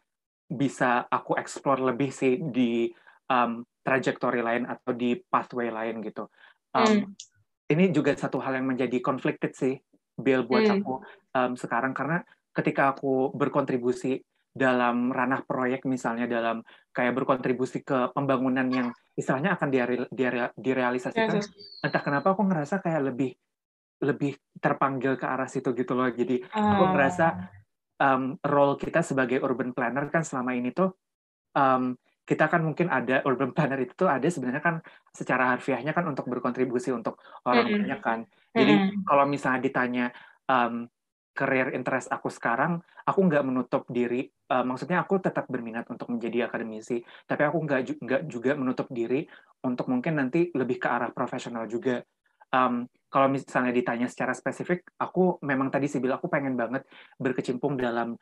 bisa 0.47 1.09
aku 1.11 1.35
explore 1.35 1.83
lebih 1.83 2.15
sih 2.15 2.39
di 2.39 2.87
um, 3.27 3.67
trajektori 3.83 4.45
lain 4.45 4.69
atau 4.69 4.95
di 4.95 5.19
pathway 5.19 5.73
lain 5.73 6.05
gitu. 6.05 6.31
Um, 6.77 6.87
mm. 6.87 7.36
Ini 7.67 7.91
juga 7.91 8.15
satu 8.15 8.39
hal 8.39 8.63
yang 8.63 8.71
menjadi 8.71 9.03
conflicted 9.03 9.53
sih, 9.55 9.75
Bill 10.17 10.47
buat 10.47 10.65
mm. 10.65 10.75
aku 10.81 10.95
um, 11.37 11.53
sekarang 11.59 11.93
karena 11.93 12.25
ketika 12.57 12.97
aku 12.97 13.35
berkontribusi 13.37 14.25
dalam 14.57 15.13
ranah 15.13 15.45
proyek 15.45 15.85
misalnya 15.85 16.25
dalam 16.25 16.65
kayak 16.97 17.13
berkontribusi 17.13 17.85
ke 17.85 18.09
pembangunan 18.17 18.65
yang 18.73 18.89
istilahnya 19.13 19.61
akan 19.61 19.69
dire, 19.69 20.09
dire, 20.09 20.49
direalisasikan 20.57 21.37
yes, 21.37 21.53
yes. 21.53 21.85
entah 21.85 22.01
kenapa 22.01 22.33
aku 22.33 22.49
ngerasa 22.49 22.81
kayak 22.81 23.13
lebih 23.13 23.37
lebih 24.01 24.33
terpanggil 24.57 25.21
ke 25.21 25.29
arah 25.29 25.45
situ 25.45 25.77
gitu 25.77 25.93
loh 25.93 26.09
jadi 26.09 26.41
uh. 26.41 26.73
aku 26.73 26.85
ah. 26.89 26.91
ngerasa 26.97 27.27
um, 28.01 28.41
role 28.41 28.81
kita 28.81 29.05
sebagai 29.05 29.45
urban 29.45 29.77
planner 29.77 30.09
kan 30.09 30.25
selama 30.25 30.57
ini 30.57 30.73
tuh 30.73 30.97
um, 31.53 31.93
kita 32.27 32.51
kan 32.51 32.67
mungkin 32.67 32.91
ada 32.91 33.23
urban 33.23 33.55
planner 33.55 33.79
itu 33.79 33.95
tuh 33.95 34.11
ada 34.11 34.27
sebenarnya 34.27 34.61
kan 34.61 34.77
secara 35.15 35.55
harfiahnya 35.55 35.95
kan 35.95 36.05
untuk 36.11 36.27
berkontribusi 36.27 36.91
untuk 36.91 37.23
orang 37.47 37.65
mm 37.65 37.71
-hmm. 37.71 37.83
banyak 37.87 38.01
kan 38.03 38.19
jadi 38.51 38.73
mm 38.75 38.83
-hmm. 38.83 39.01
kalau 39.07 39.25
misalnya 39.31 39.61
ditanya 39.63 40.07
um, 40.51 40.91
career 41.37 41.77
interest 41.77 42.09
aku 42.09 42.33
sekarang, 42.33 42.81
aku 43.05 43.21
nggak 43.29 43.45
menutup 43.45 43.85
diri. 43.93 44.25
Uh, 44.49 44.65
maksudnya 44.65 45.05
aku 45.05 45.21
tetap 45.21 45.45
berminat 45.53 45.85
untuk 45.93 46.09
menjadi 46.09 46.49
akademisi, 46.49 47.05
tapi 47.29 47.45
aku 47.45 47.61
nggak 47.69 48.01
nggak 48.01 48.23
juga 48.25 48.57
menutup 48.57 48.89
diri 48.89 49.29
untuk 49.61 49.93
mungkin 49.93 50.17
nanti 50.17 50.49
lebih 50.57 50.81
ke 50.81 50.89
arah 50.89 51.13
profesional 51.13 51.69
juga. 51.69 52.01
Um, 52.49 52.89
kalau 53.13 53.29
misalnya 53.31 53.75
ditanya 53.75 54.09
secara 54.09 54.33
spesifik, 54.33 54.87
aku 54.97 55.37
memang 55.45 55.69
tadi 55.69 55.91
sih 55.91 56.01
bilang 56.01 56.19
aku 56.19 56.31
pengen 56.33 56.57
banget 56.57 56.89
berkecimpung 57.21 57.77
dalam 57.77 58.17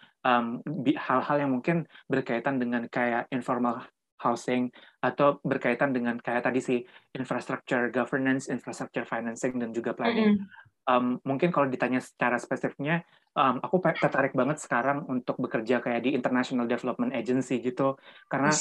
hal-hal 0.82 1.36
um, 1.38 1.40
yang 1.40 1.52
mungkin 1.54 1.76
berkaitan 2.08 2.58
dengan 2.58 2.88
kayak 2.90 3.30
informal 3.30 3.84
housing 4.20 4.70
atau 5.02 5.42
berkaitan 5.42 5.92
dengan 5.92 6.16
kayak 6.18 6.46
tadi 6.46 6.60
sih 6.62 6.80
infrastructure 7.14 7.90
governance, 7.90 8.48
infrastructure 8.48 9.04
financing 9.04 9.58
dan 9.58 9.70
juga 9.74 9.92
planning. 9.92 10.36
Mm 10.36 10.38
-hmm 10.40 10.72
um, 10.88 11.18
mungkin 11.24 11.50
kalau 11.50 11.66
ditanya 11.68 12.00
secara 12.00 12.36
spesifiknya, 12.36 13.04
um, 13.36 13.60
aku 13.60 13.80
tertarik 13.80 14.36
banget 14.36 14.60
sekarang 14.60 15.04
untuk 15.08 15.40
bekerja 15.40 15.80
kayak 15.80 16.04
di 16.04 16.10
International 16.12 16.68
Development 16.68 17.12
Agency 17.12 17.60
gitu, 17.60 17.96
karena 18.28 18.52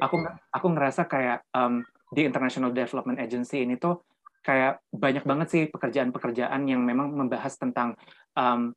aku 0.00 0.16
aku 0.50 0.66
ngerasa 0.72 1.06
kayak 1.10 1.46
um, 1.54 1.82
di 2.12 2.26
International 2.26 2.70
Development 2.70 3.18
Agency 3.18 3.64
ini 3.66 3.76
tuh 3.76 4.04
kayak 4.42 4.82
banyak 4.90 5.22
banget 5.22 5.48
sih 5.54 5.62
pekerjaan-pekerjaan 5.70 6.66
yang 6.66 6.82
memang 6.82 7.14
membahas 7.14 7.54
tentang 7.54 7.94
um, 8.34 8.74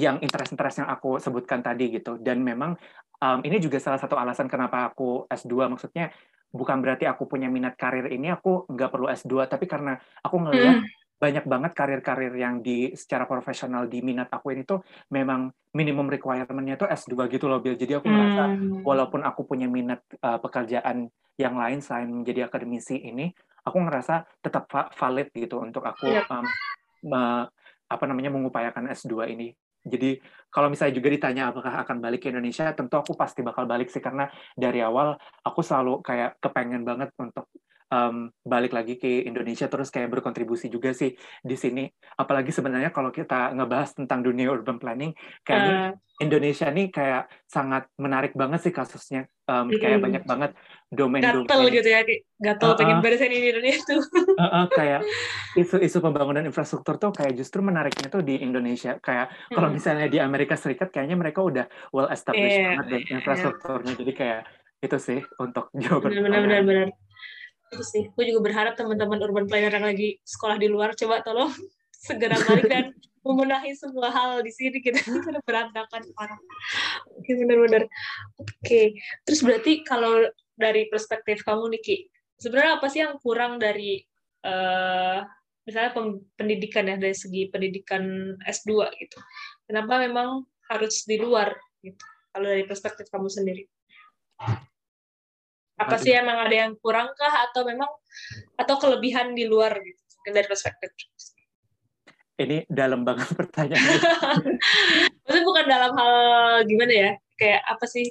yang 0.00 0.16
interest-interest 0.24 0.80
yang 0.80 0.88
aku 0.88 1.20
sebutkan 1.20 1.60
tadi 1.60 1.92
gitu, 1.92 2.16
dan 2.16 2.40
memang 2.40 2.72
um, 3.20 3.38
ini 3.44 3.60
juga 3.60 3.76
salah 3.76 4.00
satu 4.00 4.16
alasan 4.16 4.48
kenapa 4.48 4.88
aku 4.88 5.28
S2, 5.28 5.68
maksudnya 5.68 6.08
bukan 6.48 6.80
berarti 6.80 7.04
aku 7.04 7.28
punya 7.28 7.52
minat 7.52 7.76
karir 7.76 8.08
ini 8.08 8.32
aku 8.32 8.64
nggak 8.72 8.88
perlu 8.88 9.12
S2, 9.12 9.44
tapi 9.44 9.68
karena 9.68 10.00
aku 10.24 10.36
ngelihat 10.40 10.80
hmm 10.80 10.98
banyak 11.20 11.44
banget 11.44 11.76
karir-karir 11.76 12.32
yang 12.32 12.64
di 12.64 12.96
secara 12.96 13.28
profesional 13.28 13.84
di 13.84 14.00
minat 14.00 14.32
aku 14.32 14.56
ini 14.56 14.64
tuh 14.64 14.80
memang 15.12 15.52
minimum 15.76 16.08
requirement-nya 16.08 16.80
tuh 16.80 16.88
S2 16.88 17.28
gitu 17.28 17.44
loh 17.44 17.60
Bill. 17.60 17.76
Jadi 17.76 18.00
aku 18.00 18.08
hmm. 18.08 18.16
merasa 18.16 18.44
walaupun 18.80 19.20
aku 19.28 19.44
punya 19.44 19.68
minat 19.68 20.00
uh, 20.24 20.40
pekerjaan 20.40 21.12
yang 21.36 21.60
lain 21.60 21.84
selain 21.84 22.08
menjadi 22.08 22.48
akademisi 22.48 23.04
ini, 23.04 23.28
aku 23.68 23.76
ngerasa 23.84 24.24
tetap 24.40 24.64
valid 24.72 25.28
gitu 25.36 25.60
untuk 25.60 25.84
aku. 25.84 26.08
Iya. 26.08 26.24
um, 26.32 26.44
me, 27.04 27.20
apa 27.90 28.04
namanya 28.08 28.32
mengupayakan 28.32 28.88
S2 28.88 29.36
ini. 29.36 29.52
Jadi 29.80 30.20
kalau 30.50 30.68
misalnya 30.68 30.94
juga 30.98 31.08
ditanya 31.08 31.42
apakah 31.54 31.86
akan 31.86 31.96
balik 32.02 32.26
ke 32.26 32.28
Indonesia, 32.28 32.68
tentu 32.74 32.98
aku 32.98 33.14
pasti 33.16 33.40
bakal 33.40 33.64
balik 33.64 33.88
sih. 33.88 34.02
Karena 34.02 34.28
dari 34.52 34.82
awal 34.84 35.16
aku 35.46 35.60
selalu 35.62 36.04
kayak 36.04 36.42
kepengen 36.42 36.82
banget 36.84 37.14
untuk 37.16 37.48
um, 37.90 38.30
balik 38.46 38.72
lagi 38.72 38.96
ke 38.96 39.26
Indonesia 39.26 39.66
terus 39.66 39.90
kayak 39.90 40.08
berkontribusi 40.14 40.70
juga 40.70 40.94
sih 40.94 41.12
di 41.42 41.56
sini. 41.58 41.84
Apalagi 42.16 42.54
sebenarnya 42.54 42.94
kalau 42.94 43.10
kita 43.10 43.52
ngebahas 43.52 43.98
tentang 43.98 44.22
dunia 44.22 44.48
urban 44.48 44.78
planning, 44.78 45.12
kayaknya 45.42 45.98
uh. 45.98 46.22
Indonesia 46.22 46.68
nih 46.70 46.88
kayak 46.92 47.28
sangat 47.50 47.90
menarik 47.98 48.32
banget 48.38 48.70
sih 48.70 48.72
kasusnya. 48.72 49.26
Um. 49.50 49.68
Kayak 49.74 50.00
banyak 50.00 50.24
banget 50.24 50.50
domain-domain. 50.90 51.46
Gatel 51.46 51.62
gitu 51.74 51.88
ya, 51.90 52.00
gatel 52.38 52.70
uh, 52.70 52.76
pengen 52.78 52.98
barisan 53.02 53.30
ini 53.30 53.50
Indonesia 53.50 53.82
tuh. 53.82 54.02
uh, 54.02 54.42
uh, 54.42 54.64
kayak 54.70 55.02
isu-isu 55.60 55.98
pembangunan 55.98 56.46
infrastruktur 56.46 56.98
tuh 56.98 57.10
kayak 57.10 57.34
justru 57.34 57.58
menariknya 57.60 58.06
tuh 58.06 58.22
di 58.22 58.38
Indonesia. 58.38 58.98
Kayak 59.02 59.34
hmm. 59.34 59.54
kalau 59.58 59.68
misalnya 59.70 60.06
di 60.06 60.18
Amerika 60.22 60.54
Serikat 60.54 60.94
kayaknya 60.94 61.18
mereka 61.18 61.42
udah 61.42 61.66
well 61.90 62.06
established 62.10 62.54
yeah, 62.54 62.78
banget 62.78 62.86
dan 62.86 63.02
infrastrukturnya. 63.18 63.92
Yeah. 63.94 64.00
Jadi 64.06 64.12
kayak 64.14 64.40
itu 64.80 64.96
sih 64.96 65.20
untuk 65.36 65.68
jawaban. 65.82 66.10
Benar-benar 66.14 66.88
itu 67.70 67.82
sih. 67.86 68.04
Gue 68.10 68.26
juga 68.26 68.50
berharap 68.50 68.74
teman-teman 68.74 69.22
urban 69.22 69.46
planner 69.46 69.70
yang 69.70 69.86
lagi 69.86 70.18
sekolah 70.26 70.58
di 70.58 70.66
luar 70.66 70.98
coba 70.98 71.22
tolong 71.22 71.54
segera 72.06 72.34
balik 72.42 72.66
dan 72.66 72.84
membenahi 73.22 73.70
semua 73.78 74.10
hal 74.10 74.42
di 74.42 74.50
sini. 74.50 74.82
Kita 74.82 74.98
karena 75.24 75.40
berantakan 75.46 76.02
oke 77.14 77.30
benar-benar. 77.30 77.86
Oke. 78.42 78.98
Terus 79.22 79.40
berarti 79.46 79.86
kalau 79.86 80.26
dari 80.58 80.90
perspektif 80.90 81.46
kamu 81.46 81.78
Niki 81.78 82.10
sebenarnya 82.36 82.82
apa 82.82 82.86
sih 82.90 83.00
yang 83.00 83.16
kurang 83.22 83.56
dari 83.62 84.02
uh, 84.44 85.22
misalnya 85.64 85.94
pendidikan 86.36 86.88
ya 86.88 86.96
dari 86.98 87.14
segi 87.14 87.46
pendidikan 87.48 88.34
S2 88.42 88.90
gitu? 88.98 89.18
Kenapa 89.70 90.02
memang 90.02 90.44
harus 90.68 91.06
di 91.06 91.16
luar 91.16 91.54
gitu 91.86 92.04
kalau 92.30 92.46
dari 92.46 92.64
perspektif 92.66 93.10
kamu 93.10 93.26
sendiri 93.26 93.66
apa 95.80 95.96
sih 95.96 96.12
emang 96.12 96.44
ada 96.44 96.54
yang 96.68 96.72
kurang 96.76 97.08
kah 97.16 97.48
atau 97.48 97.64
memang 97.64 97.88
atau 98.60 98.76
kelebihan 98.76 99.32
di 99.32 99.48
luar 99.48 99.80
gitu 99.80 100.28
dari 100.28 100.44
perspektif 100.44 100.92
ini 102.40 102.64
dalam 102.66 103.04
banget 103.04 103.28
pertanyaannya. 103.40 104.00
Maksudnya 105.24 105.44
bukan 105.44 105.66
dalam 105.68 105.92
hal 105.92 106.14
gimana 106.64 106.92
ya? 106.92 107.10
Kayak 107.36 107.62
apa 107.68 107.84
sih 107.84 108.08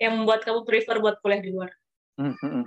yang 0.00 0.16
membuat 0.16 0.40
kamu 0.48 0.64
prefer 0.64 0.96
buat 0.98 1.20
kuliah 1.20 1.44
di 1.44 1.52
luar? 1.52 1.70
Hmm, 2.16 2.32
hmm, 2.32 2.50
hmm. 2.60 2.64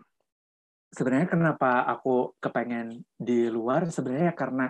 Sebenarnya 0.93 1.27
kenapa 1.29 1.89
aku 1.89 2.37
kepengen 2.37 3.01
di 3.17 3.49
luar? 3.49 3.89
Sebenarnya 3.89 4.37
karena 4.37 4.69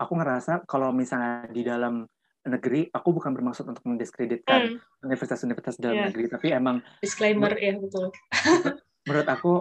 aku 0.00 0.12
ngerasa 0.16 0.64
kalau 0.64 0.88
misalnya 0.96 1.44
di 1.52 1.60
dalam 1.60 2.08
negeri, 2.48 2.88
aku 2.88 3.12
bukan 3.12 3.36
bermaksud 3.36 3.68
untuk 3.68 3.84
mendiskreditkan 3.84 4.80
universitas-universitas 5.04 5.76
hmm. 5.76 5.84
dalam 5.84 5.96
yeah. 6.00 6.06
negeri, 6.08 6.24
tapi 6.32 6.48
emang 6.48 6.80
disclaimer 7.04 7.52
ya 7.60 7.76
betul. 7.76 8.08
menurut 9.08 9.28
aku 9.28 9.52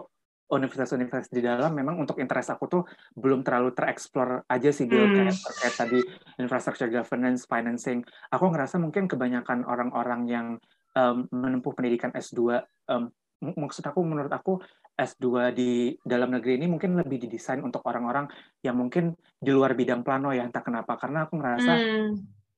universitas-universitas 0.48 1.32
di 1.32 1.44
dalam 1.44 1.76
memang 1.76 2.00
untuk 2.00 2.24
interest 2.24 2.56
aku 2.56 2.66
tuh 2.72 2.84
belum 3.20 3.44
terlalu 3.44 3.76
tereksplor 3.76 4.48
aja 4.48 4.72
sih 4.72 4.88
Bill 4.88 5.04
hmm. 5.04 5.16
kayak 5.16 5.36
terkait 5.36 5.76
tadi 5.76 6.00
infrastructure 6.40 6.88
governance, 6.88 7.44
financing. 7.44 8.00
Aku 8.32 8.48
ngerasa 8.48 8.80
mungkin 8.80 9.12
kebanyakan 9.12 9.68
orang-orang 9.68 10.22
yang 10.32 10.48
um, 10.96 11.28
menempuh 11.36 11.76
pendidikan 11.76 12.16
S2 12.16 12.64
um, 12.88 13.12
maksud 13.38 13.86
aku 13.86 14.02
menurut 14.02 14.34
aku 14.34 14.58
S2 14.98 15.54
di 15.54 15.94
dalam 16.02 16.34
negeri 16.34 16.58
ini 16.58 16.66
mungkin 16.66 16.98
lebih 16.98 17.22
didesain 17.22 17.62
untuk 17.62 17.86
orang-orang 17.86 18.26
yang 18.66 18.74
mungkin 18.74 19.14
di 19.38 19.54
luar 19.54 19.78
bidang 19.78 20.02
plano 20.02 20.34
ya 20.34 20.42
entah 20.42 20.66
kenapa 20.66 20.98
karena 20.98 21.30
aku 21.30 21.38
ngerasa 21.38 21.74
hmm. 21.78 22.12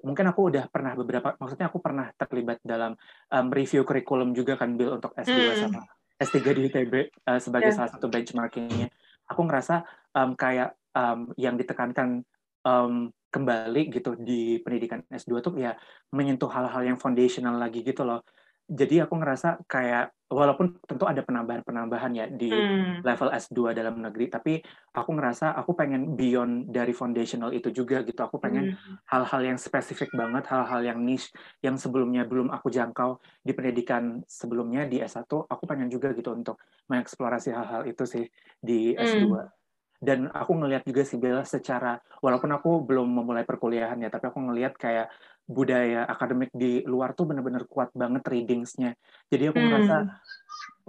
mungkin 0.08 0.26
aku 0.32 0.48
udah 0.48 0.72
pernah 0.72 0.96
beberapa 0.96 1.36
maksudnya 1.36 1.68
aku 1.68 1.84
pernah 1.84 2.08
terlibat 2.16 2.64
dalam 2.64 2.96
um, 3.34 3.48
review 3.52 3.84
kurikulum 3.84 4.32
juga 4.32 4.56
kan 4.56 4.80
Bill 4.80 4.96
untuk 4.96 5.12
S2 5.20 5.36
hmm. 5.36 5.60
sama 5.60 5.84
S3 6.20 6.38
di 6.54 6.62
ITB 6.68 6.94
uh, 7.26 7.40
sebagai 7.40 7.72
yeah. 7.72 7.78
salah 7.80 7.92
satu 7.96 8.12
benchmarkingnya. 8.12 8.92
Aku 9.32 9.48
ngerasa 9.48 9.88
um, 10.14 10.36
kayak 10.36 10.76
um, 10.94 11.32
yang 11.40 11.56
ditekankan 11.56 12.28
um, 12.68 13.10
kembali 13.30 13.94
gitu 13.94 14.18
di 14.18 14.58
pendidikan 14.60 15.06
S2 15.10 15.32
tuh 15.40 15.54
ya 15.62 15.78
menyentuh 16.12 16.50
hal-hal 16.50 16.82
yang 16.82 16.98
foundational 16.98 17.62
lagi 17.62 17.86
gitu 17.86 18.02
loh 18.02 18.26
jadi 18.70 19.10
aku 19.10 19.18
ngerasa 19.18 19.66
kayak 19.66 20.14
walaupun 20.30 20.78
tentu 20.86 21.10
ada 21.10 21.26
penambahan-penambahan 21.26 22.12
ya 22.14 22.26
di 22.30 22.54
hmm. 22.54 23.02
level 23.02 23.34
S2 23.34 23.74
dalam 23.74 23.98
negeri 23.98 24.30
tapi 24.30 24.62
aku 24.94 25.10
ngerasa 25.18 25.58
aku 25.58 25.74
pengen 25.74 26.14
beyond 26.14 26.70
dari 26.70 26.94
foundational 26.94 27.50
itu 27.50 27.74
juga 27.74 28.06
gitu 28.06 28.22
aku 28.22 28.38
pengen 28.38 28.78
hmm. 28.78 29.10
hal-hal 29.10 29.42
hmm. 29.42 29.50
yang 29.50 29.58
spesifik 29.58 30.14
banget 30.14 30.46
hal-hal 30.54 30.86
yang 30.86 31.02
niche 31.02 31.34
yang 31.66 31.82
sebelumnya 31.82 32.30
belum 32.30 32.54
aku 32.54 32.70
jangkau 32.70 33.18
di 33.42 33.58
pendidikan 33.58 34.22
sebelumnya 34.30 34.86
di 34.86 35.02
S1 35.02 35.26
aku 35.26 35.64
pengen 35.66 35.90
juga 35.90 36.14
gitu 36.14 36.30
untuk 36.30 36.62
mengeksplorasi 36.94 37.50
hal-hal 37.50 37.90
itu 37.90 38.06
sih 38.06 38.30
di 38.62 38.94
S2 38.94 39.26
hmm. 39.26 39.50
dan 39.98 40.30
aku 40.30 40.54
ngelihat 40.62 40.86
juga 40.86 41.10
sih 41.10 41.18
Bella 41.18 41.42
secara 41.42 41.98
walaupun 42.22 42.54
aku 42.54 42.86
belum 42.86 43.10
memulai 43.10 43.50
perkuliahan 43.50 43.98
ya 43.98 44.14
tapi 44.14 44.30
aku 44.30 44.46
ngelihat 44.46 44.78
kayak 44.78 45.10
budaya 45.50 46.06
akademik 46.06 46.54
di 46.54 46.86
luar 46.86 47.18
tuh 47.18 47.26
bener-bener 47.26 47.66
kuat 47.66 47.90
banget 47.98 48.22
readingsnya. 48.30 48.94
Jadi 49.34 49.50
aku 49.50 49.58
hmm. 49.58 49.66
ngerasa 49.66 49.98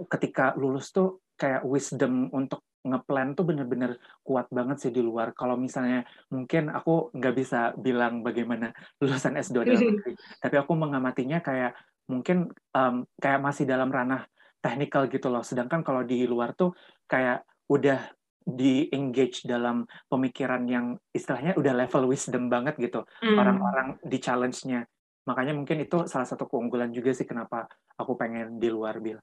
ketika 0.05 0.53
lulus 0.53 0.93
tuh 0.93 1.25
kayak 1.33 1.65
wisdom 1.65 2.29
untuk 2.29 2.61
ngeplan 2.85 3.33
tuh 3.33 3.45
bener-bener 3.45 3.97
kuat 4.21 4.45
banget 4.53 4.77
sih 4.77 4.91
di 4.93 5.01
luar. 5.01 5.33
Kalau 5.33 5.57
misalnya 5.57 6.05
mungkin 6.29 6.69
aku 6.69 7.09
nggak 7.17 7.33
bisa 7.33 7.73
bilang 7.73 8.21
bagaimana 8.21 8.69
lulusan 9.01 9.41
S2 9.41 9.65
dalam 9.65 9.81
negeri, 9.97 10.13
tapi 10.37 10.55
aku 10.61 10.73
mengamatinya 10.77 11.41
kayak 11.41 11.73
mungkin 12.05 12.53
um, 12.77 13.05
kayak 13.17 13.41
masih 13.41 13.65
dalam 13.65 13.89
ranah 13.89 14.29
teknikal 14.61 15.09
gitu 15.09 15.33
loh. 15.33 15.41
Sedangkan 15.41 15.81
kalau 15.81 16.05
di 16.05 16.29
luar 16.29 16.53
tuh 16.53 16.77
kayak 17.09 17.41
udah 17.65 18.13
di 18.41 18.89
engage 18.89 19.45
dalam 19.45 19.85
pemikiran 20.09 20.65
yang 20.65 20.97
istilahnya 21.13 21.53
udah 21.57 21.73
level 21.85 22.09
wisdom 22.09 22.49
banget 22.49 22.77
gitu. 22.81 23.05
Mm. 23.21 23.37
orang-orang 23.37 23.87
di 24.01 24.17
challenge-nya. 24.17 24.81
Makanya 25.29 25.53
mungkin 25.53 25.85
itu 25.85 26.09
salah 26.09 26.25
satu 26.25 26.49
keunggulan 26.49 26.89
juga 26.89 27.13
sih 27.13 27.29
kenapa 27.29 27.69
aku 27.93 28.17
pengen 28.17 28.57
di 28.57 28.69
luar 28.73 28.97
bil. 28.97 29.21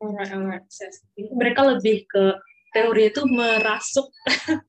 Alright, 0.00 0.32
alright. 0.32 0.64
mereka 1.36 1.60
lebih 1.68 2.08
ke 2.08 2.40
teori 2.72 3.12
itu 3.12 3.22
merasuk. 3.28 4.08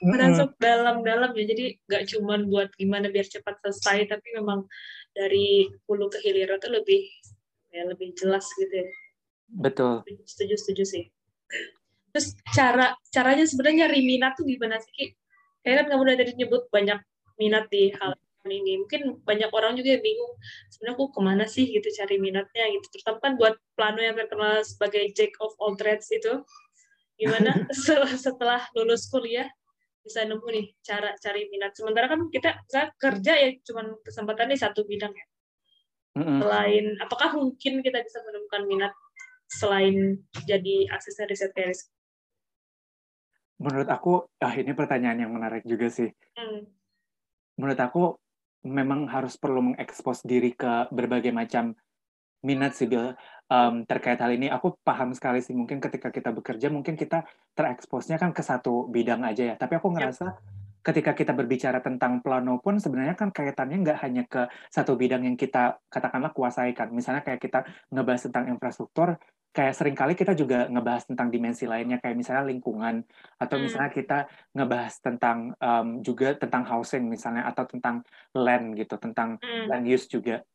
Merasuk 0.00 0.56
mm. 0.56 0.60
dalam-dalam 0.62 1.36
ya. 1.36 1.44
Jadi 1.52 1.76
nggak 1.84 2.04
cuma 2.16 2.40
buat 2.48 2.72
gimana 2.80 3.12
biar 3.12 3.28
cepat 3.28 3.60
selesai 3.60 4.08
tapi 4.08 4.40
memang 4.40 4.64
dari 5.12 5.68
hulu 5.84 6.08
ke 6.08 6.16
hilir 6.24 6.48
itu 6.48 6.68
lebih 6.72 7.02
ya 7.68 7.84
lebih 7.84 8.16
jelas 8.16 8.48
gitu 8.56 8.72
ya. 8.72 8.88
Betul. 9.50 10.00
Setuju 10.24 10.54
setuju 10.56 10.84
sih 10.88 11.04
terus 12.10 12.36
cara 12.54 12.94
caranya 13.14 13.46
sebenarnya 13.46 13.86
nyari 13.86 14.00
minat 14.04 14.36
tuh 14.36 14.46
gimana 14.46 14.78
sih 14.82 14.92
Ki? 14.92 15.06
Kayak 15.64 15.84
kan 15.84 15.86
kamu 15.94 16.02
udah 16.06 16.16
tadi 16.16 16.32
nyebut 16.36 16.62
banyak 16.72 16.98
minat 17.40 17.64
di 17.72 17.92
hal 17.96 18.12
ini. 18.48 18.80
Mungkin 18.80 19.20
banyak 19.24 19.50
orang 19.52 19.76
juga 19.76 19.98
yang 19.98 20.04
bingung 20.04 20.32
sebenarnya 20.72 20.96
aku 20.96 21.04
ke 21.12 21.20
mana 21.20 21.44
sih 21.44 21.68
gitu 21.68 21.88
cari 21.92 22.16
minatnya? 22.16 22.64
Gitu. 22.72 22.86
Terutama 22.96 23.18
kan 23.20 23.32
buat 23.36 23.54
plano 23.76 24.00
yang 24.00 24.16
terkenal 24.16 24.64
sebagai 24.64 25.04
jack 25.12 25.36
of 25.44 25.52
all 25.60 25.76
trades 25.76 26.08
itu 26.08 26.40
gimana 27.20 27.68
setelah 28.24 28.64
lulus 28.72 29.12
kuliah 29.12 29.44
bisa 30.00 30.24
nemu 30.24 30.46
nih 30.48 30.66
cara 30.80 31.12
cari 31.20 31.52
minat? 31.52 31.76
Sementara 31.76 32.08
kan 32.08 32.32
kita 32.32 32.56
bisa 32.64 32.88
kerja 32.96 33.32
ya 33.36 33.50
cuman 33.60 34.00
kesempatan 34.00 34.48
di 34.48 34.56
satu 34.56 34.88
bidang 34.88 35.12
ya. 35.12 35.26
Selain 36.20 36.98
apakah 36.98 37.36
mungkin 37.38 37.84
kita 37.84 38.02
bisa 38.02 38.18
menemukan 38.24 38.64
minat 38.66 38.92
selain 39.50 40.18
jadi 40.46 40.86
asisten 40.94 41.26
riset 41.26 41.50
kayak 41.54 41.74
Menurut 43.60 43.88
aku, 43.92 44.24
ah 44.40 44.56
ini 44.56 44.72
pertanyaan 44.72 45.28
yang 45.28 45.32
menarik 45.36 45.68
juga 45.68 45.92
sih. 45.92 46.08
Hmm. 46.32 46.64
Menurut 47.60 47.76
aku, 47.76 48.16
memang 48.64 49.04
harus 49.12 49.36
perlu 49.36 49.60
mengekspos 49.60 50.24
diri 50.24 50.56
ke 50.56 50.88
berbagai 50.88 51.28
macam 51.28 51.76
minat 52.40 52.72
sih, 52.72 52.88
Bill. 52.88 53.12
Um, 53.52 53.84
terkait 53.84 54.16
hal 54.16 54.32
ini, 54.32 54.48
aku 54.48 54.80
paham 54.80 55.12
sekali 55.12 55.44
sih. 55.44 55.52
Mungkin 55.52 55.76
ketika 55.76 56.08
kita 56.08 56.32
bekerja, 56.32 56.72
mungkin 56.72 56.96
kita 56.96 57.28
tereksposnya 57.52 58.16
kan 58.16 58.32
ke 58.32 58.40
satu 58.40 58.88
bidang 58.88 59.20
aja 59.28 59.52
ya. 59.52 59.54
Tapi 59.60 59.76
aku 59.76 59.92
ngerasa 59.92 60.24
ya. 60.24 60.40
ketika 60.80 61.12
kita 61.12 61.36
berbicara 61.36 61.84
tentang 61.84 62.24
plano 62.24 62.56
pun 62.64 62.80
sebenarnya 62.80 63.12
kan 63.12 63.28
kaitannya 63.28 63.84
nggak 63.84 63.98
hanya 64.00 64.24
ke 64.24 64.48
satu 64.72 64.96
bidang 64.96 65.28
yang 65.28 65.36
kita 65.36 65.76
katakanlah 65.92 66.32
kuasai 66.32 66.72
kan. 66.72 66.88
Misalnya 66.96 67.20
kayak 67.20 67.44
kita 67.44 67.68
ngebahas 67.92 68.24
tentang 68.24 68.48
infrastruktur, 68.48 69.20
kayak 69.50 69.74
sering 69.74 69.96
kali 69.98 70.14
kita 70.14 70.38
juga 70.38 70.70
ngebahas 70.70 71.10
tentang 71.10 71.28
dimensi 71.28 71.66
lainnya 71.66 71.98
kayak 71.98 72.14
misalnya 72.14 72.46
lingkungan 72.46 73.02
atau 73.34 73.56
hmm. 73.58 73.64
misalnya 73.66 73.90
kita 73.90 74.18
ngebahas 74.54 74.94
tentang 75.02 75.38
um, 75.58 75.88
juga 76.06 76.38
tentang 76.38 76.62
housing 76.70 77.10
misalnya 77.10 77.50
atau 77.50 77.66
tentang 77.66 78.06
land 78.38 78.78
gitu 78.78 78.94
tentang 79.02 79.42
hmm. 79.42 79.66
land 79.66 79.86
use 79.90 80.06
juga 80.06 80.46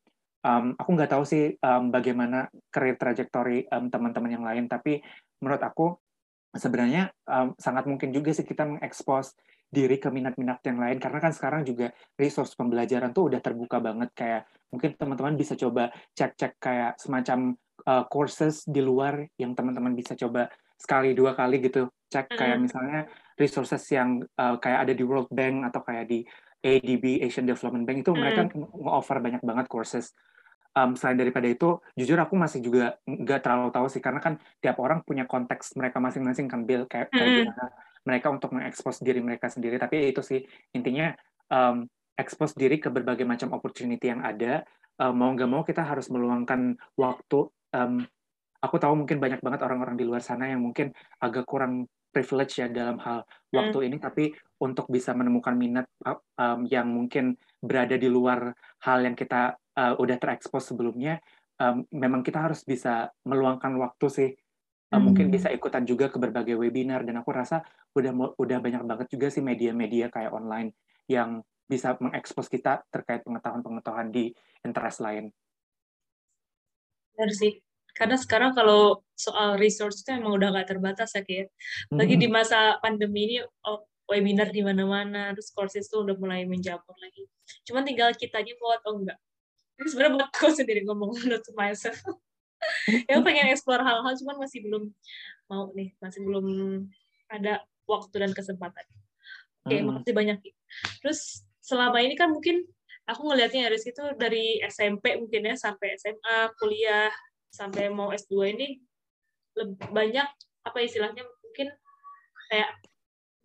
um, 0.47 0.71
aku 0.79 0.89
nggak 0.95 1.11
tahu 1.11 1.23
sih 1.27 1.59
um, 1.59 1.91
bagaimana 1.91 2.47
career 2.71 2.95
trajectory 2.95 3.67
um, 3.67 3.91
teman-teman 3.91 4.31
yang 4.31 4.45
lain 4.47 4.71
tapi 4.71 5.03
menurut 5.43 5.59
aku 5.59 5.99
sebenarnya 6.55 7.11
um, 7.27 7.51
sangat 7.59 7.83
mungkin 7.83 8.15
juga 8.15 8.31
sih 8.31 8.47
kita 8.47 8.63
mengekspos 8.63 9.35
diri 9.67 9.99
ke 9.99 10.07
minat-minat 10.07 10.63
yang 10.63 10.79
lain 10.79 11.03
karena 11.03 11.19
kan 11.19 11.35
sekarang 11.35 11.67
juga 11.67 11.91
resource 12.15 12.55
pembelajaran 12.55 13.11
tuh 13.11 13.27
udah 13.27 13.43
terbuka 13.43 13.83
banget 13.83 14.07
kayak 14.15 14.41
mungkin 14.71 14.95
teman-teman 14.95 15.35
bisa 15.35 15.59
coba 15.59 15.91
cek-cek 16.15 16.55
kayak 16.63 16.95
semacam 16.95 17.59
uh, 17.87 18.03
courses 18.09 18.65
di 18.65 18.81
luar 18.81 19.25
yang 19.39 19.53
teman-teman 19.53 19.93
bisa 19.93 20.17
coba 20.17 20.49
sekali 20.75 21.15
dua 21.15 21.33
kali 21.33 21.63
gitu. 21.63 21.89
Cek 22.11 22.37
kayak 22.37 22.57
misalnya 22.61 23.09
resources 23.39 23.81
yang 23.89 24.21
uh, 24.37 24.55
kayak 24.61 24.87
ada 24.87 24.93
di 24.93 25.03
World 25.03 25.31
Bank 25.31 25.67
atau 25.71 25.81
kayak 25.81 26.05
di 26.07 26.19
ADB 26.65 27.21
Asian 27.21 27.45
Development 27.45 27.85
Bank 27.85 27.97
itu 28.01 28.11
mereka 28.13 28.49
nge-offer 28.53 29.17
banyak 29.21 29.41
banget 29.45 29.65
courses. 29.69 30.13
Um, 30.75 30.91
selain 30.91 31.15
daripada 31.15 31.47
itu 31.47 31.79
jujur 31.95 32.19
aku 32.19 32.35
masih 32.35 32.59
juga 32.59 32.99
nggak 33.07 33.39
terlalu 33.47 33.71
tahu 33.71 33.87
sih 33.87 34.03
karena 34.03 34.19
kan 34.19 34.35
tiap 34.59 34.75
orang 34.83 35.07
punya 35.07 35.23
konteks 35.23 35.71
mereka 35.79 36.03
masing-masing 36.03 36.51
kan 36.51 36.67
kayak, 36.67 37.07
kayak 37.15 37.47
gimana 37.47 37.65
mereka 38.03 38.27
untuk 38.27 38.51
mengekspos 38.51 38.99
diri 38.99 39.23
mereka 39.23 39.47
sendiri. 39.47 39.79
Tapi 39.79 40.11
itu 40.11 40.19
sih 40.19 40.43
intinya 40.75 41.15
um, 41.47 41.87
expose 42.19 42.55
diri 42.55 42.79
ke 42.79 42.91
berbagai 42.91 43.23
macam 43.23 43.55
opportunity 43.55 44.11
yang 44.11 44.19
ada. 44.19 44.67
Uh, 44.95 45.11
mau 45.11 45.31
nggak 45.31 45.49
mau 45.51 45.63
kita 45.63 45.83
harus 45.83 46.07
meluangkan 46.07 46.79
waktu 46.95 47.51
um, 47.75 47.99
aku 48.63 48.75
tahu 48.79 48.93
mungkin 48.95 49.19
banyak 49.19 49.43
banget 49.43 49.61
orang-orang 49.61 49.99
di 49.99 50.07
luar 50.07 50.23
sana 50.23 50.47
yang 50.47 50.63
mungkin 50.63 50.95
agak 51.19 51.43
kurang 51.45 51.85
privilege 52.09 52.63
ya 52.63 52.71
dalam 52.71 52.95
hal 53.03 53.27
waktu 53.51 53.77
hmm. 53.77 53.87
ini 53.91 53.97
tapi 53.99 54.31
untuk 54.63 54.87
bisa 54.87 55.11
menemukan 55.11 55.51
minat 55.51 55.85
um, 56.39 56.63
yang 56.71 56.87
mungkin 56.87 57.35
berada 57.59 57.99
di 57.99 58.07
luar 58.07 58.55
hal 58.87 59.03
yang 59.03 59.13
kita 59.19 59.59
uh, 59.75 59.93
udah 59.99 60.15
terekspos 60.15 60.71
sebelumnya 60.71 61.19
um, 61.59 61.83
memang 61.91 62.23
kita 62.23 62.39
harus 62.39 62.63
bisa 62.63 63.11
meluangkan 63.27 63.75
waktu 63.75 64.07
sih 64.07 64.29
uh, 64.31 64.95
hmm. 64.95 65.03
mungkin 65.03 65.27
bisa 65.27 65.51
ikutan 65.51 65.83
juga 65.83 66.07
ke 66.07 66.15
berbagai 66.15 66.55
webinar 66.55 67.03
dan 67.03 67.19
aku 67.19 67.35
rasa 67.35 67.67
udah 67.91 68.39
udah 68.39 68.57
banyak 68.63 68.83
banget 68.87 69.07
juga 69.11 69.27
sih 69.27 69.43
media-media 69.43 70.07
kayak 70.07 70.31
online 70.31 70.71
yang 71.11 71.43
bisa 71.67 71.99
mengekspos 71.99 72.47
kita 72.47 72.85
terkait 72.93 73.25
pengetahuan-pengetahuan 73.25 74.13
di 74.13 74.29
interest 74.61 75.01
lain. 75.01 75.33
Benar 77.17 77.31
sih 77.33 77.64
karena 77.95 78.19
sekarang 78.19 78.51
kalau 78.51 79.01
soal 79.15 79.55
resource 79.55 80.03
itu 80.03 80.11
emang 80.11 80.35
udah 80.35 80.51
nggak 80.51 80.67
terbatas 80.67 81.15
ya 81.15 81.23
kayak 81.23 81.47
lagi 81.95 82.15
di 82.19 82.27
masa 82.27 82.75
pandemi 82.83 83.25
ini 83.31 83.37
oh, 83.41 83.87
webinar 84.11 84.51
di 84.51 84.61
mana-mana 84.61 85.31
terus 85.31 85.49
courses 85.55 85.87
itu 85.87 86.03
udah 86.03 86.13
mulai 86.19 86.43
menjamur 86.43 86.93
lagi. 86.99 87.25
Cuman 87.65 87.87
tinggal 87.87 88.11
kitanya 88.13 88.53
mau 88.59 88.75
atau 88.75 88.99
enggak 88.99 89.17
ini 89.75 89.87
sebenarnya 89.91 90.13
buat 90.15 90.25
aku 90.31 90.47
sendiri 90.59 90.81
ngomong 90.87 91.11
to 91.43 91.51
myself. 91.55 91.99
Ya 93.05 93.21
pengen 93.21 93.53
explore 93.53 93.83
hal-hal 93.85 94.15
cuman 94.25 94.41
masih 94.41 94.65
belum 94.65 94.89
mau 95.45 95.69
nih 95.77 95.93
masih 96.01 96.25
belum 96.25 96.45
ada 97.29 97.61
waktu 97.85 98.15
dan 98.25 98.31
kesempatan. 98.33 98.81
Oke 99.61 99.69
okay, 99.69 99.79
hmm. 99.83 99.91
makasih 99.91 100.13
banyak 100.17 100.37
terus 101.03 101.45
selama 101.61 102.01
ini 102.01 102.17
kan 102.17 102.33
mungkin 102.33 102.65
aku 103.05 103.21
ngelihatnya 103.29 103.69
Aris 103.69 103.85
itu 103.85 104.01
dari 104.17 104.65
SMP 104.65 105.13
mungkin 105.13 105.45
ya 105.45 105.53
sampai 105.53 105.93
SMA 105.99 106.57
kuliah 106.57 107.13
sampai 107.55 107.87
mau 107.87 108.11
S2 108.11 108.51
ini 108.51 108.83
lebih 109.55 109.87
banyak 109.95 110.27
apa 110.67 110.77
istilahnya 110.83 111.23
mungkin 111.23 111.71
kayak 112.51 112.71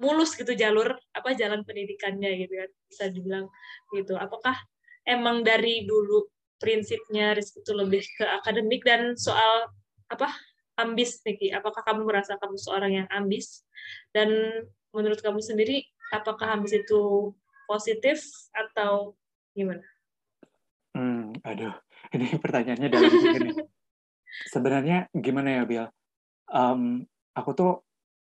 mulus 0.03 0.35
gitu 0.35 0.51
jalur 0.59 0.99
apa 1.15 1.37
jalan 1.39 1.63
pendidikannya 1.63 2.43
gitu 2.43 2.59
kan 2.59 2.71
bisa 2.91 3.05
dibilang 3.15 3.47
gitu 3.95 4.19
apakah 4.19 4.57
emang 5.07 5.47
dari 5.47 5.87
dulu 5.87 6.27
prinsipnya 6.59 7.33
Rizky 7.39 7.63
itu 7.63 7.73
lebih 7.73 8.03
ke 8.19 8.25
akademik 8.27 8.83
dan 8.83 9.15
soal 9.15 9.71
apa 10.11 10.29
ambis 10.81 11.21
Niki 11.23 11.53
apakah 11.55 11.85
kamu 11.85 12.09
merasa 12.09 12.41
kamu 12.41 12.57
seorang 12.57 12.93
yang 13.05 13.09
ambis 13.13 13.63
dan 14.11 14.29
menurut 14.91 15.21
kamu 15.23 15.39
sendiri 15.39 15.87
apakah 16.11 16.59
ambis 16.59 16.75
itu 16.75 17.31
positif 17.71 18.27
atau 18.51 19.15
gimana? 19.55 19.87
Hmm, 20.91 21.31
aduh, 21.47 21.71
ini 22.19 22.35
pertanyaannya 22.35 22.89
dalam 22.91 23.13
ini. 23.15 23.51
Sebenarnya 24.49 25.11
gimana 25.12 25.61
ya, 25.61 25.62
Bill? 25.66 25.87
Um, 26.51 27.07
aku 27.35 27.51
tuh 27.55 27.72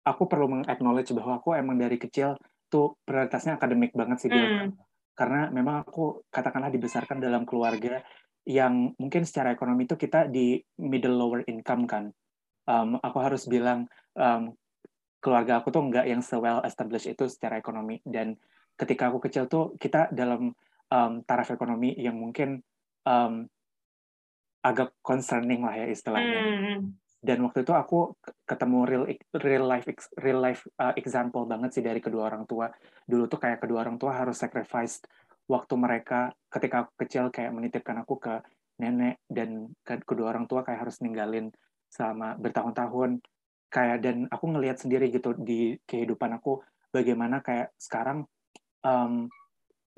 aku 0.05 0.29
perlu 0.29 0.49
mengaknowledge 0.49 1.13
bahwa 1.17 1.41
aku 1.41 1.57
emang 1.57 1.77
dari 1.77 1.97
kecil 2.01 2.37
tuh 2.69 2.97
prioritasnya 3.05 3.57
akademik 3.57 3.93
banget 3.93 4.19
sih, 4.25 4.31
Bill. 4.31 4.69
Mm. 4.69 4.71
Karena 5.17 5.51
memang 5.51 5.83
aku 5.83 6.25
katakanlah 6.33 6.71
dibesarkan 6.73 7.19
dalam 7.19 7.43
keluarga 7.43 8.01
yang 8.49 8.97
mungkin 8.97 9.29
secara 9.29 9.53
ekonomi 9.53 9.85
itu 9.85 10.01
kita 10.01 10.25
di 10.31 10.57
middle 10.81 11.17
lower 11.21 11.45
income 11.45 11.85
kan. 11.85 12.09
Um, 12.69 13.01
aku 13.01 13.19
harus 13.21 13.49
bilang 13.49 13.89
um, 14.17 14.53
keluarga 15.19 15.61
aku 15.61 15.69
tuh 15.75 15.83
nggak 15.85 16.07
yang 16.07 16.23
se 16.23 16.37
well 16.39 16.63
established 16.63 17.11
itu 17.11 17.27
secara 17.27 17.59
ekonomi 17.59 17.99
dan 18.07 18.39
ketika 18.79 19.11
aku 19.11 19.19
kecil 19.19 19.51
tuh 19.51 19.75
kita 19.75 20.09
dalam 20.15 20.55
um, 20.89 21.13
taraf 21.27 21.51
ekonomi 21.51 21.93
yang 21.99 22.15
mungkin 22.17 22.63
um, 23.03 23.51
agak 24.63 24.95
concerning 25.03 25.63
lah 25.63 25.75
ya 25.75 25.87
istilahnya. 25.89 26.41
Hmm. 26.43 26.81
Dan 27.19 27.43
waktu 27.43 27.67
itu 27.67 27.75
aku 27.75 28.15
ketemu 28.47 28.79
real 28.87 29.05
real 29.43 29.65
life 29.67 29.87
real 30.23 30.39
life 30.39 30.63
uh, 30.79 30.95
example 30.95 31.51
banget 31.51 31.75
sih 31.75 31.83
dari 31.83 31.99
kedua 31.99 32.31
orang 32.31 32.47
tua. 32.47 32.71
Dulu 33.07 33.27
tuh 33.27 33.43
kayak 33.43 33.63
kedua 33.63 33.83
orang 33.83 33.99
tua 33.99 34.15
harus 34.15 34.39
sacrifice 34.39 35.03
waktu 35.51 35.75
mereka 35.75 36.31
ketika 36.53 36.87
aku 36.87 36.93
kecil 37.03 37.33
kayak 37.35 37.51
menitipkan 37.51 37.99
aku 38.05 38.21
ke 38.21 38.35
nenek 38.79 39.19
dan 39.27 39.73
ke 39.83 39.99
kedua 40.07 40.31
orang 40.31 40.47
tua 40.47 40.63
kayak 40.63 40.87
harus 40.87 41.03
ninggalin 41.03 41.51
selama 41.91 42.39
bertahun-tahun 42.39 43.19
kayak 43.69 43.99
dan 44.01 44.17
aku 44.31 44.45
ngelihat 44.55 44.79
sendiri 44.81 45.11
gitu 45.11 45.35
di 45.35 45.77
kehidupan 45.85 46.39
aku 46.39 46.63
bagaimana 46.93 47.45
kayak 47.45 47.75
sekarang 47.77 48.25
um, 48.85 49.29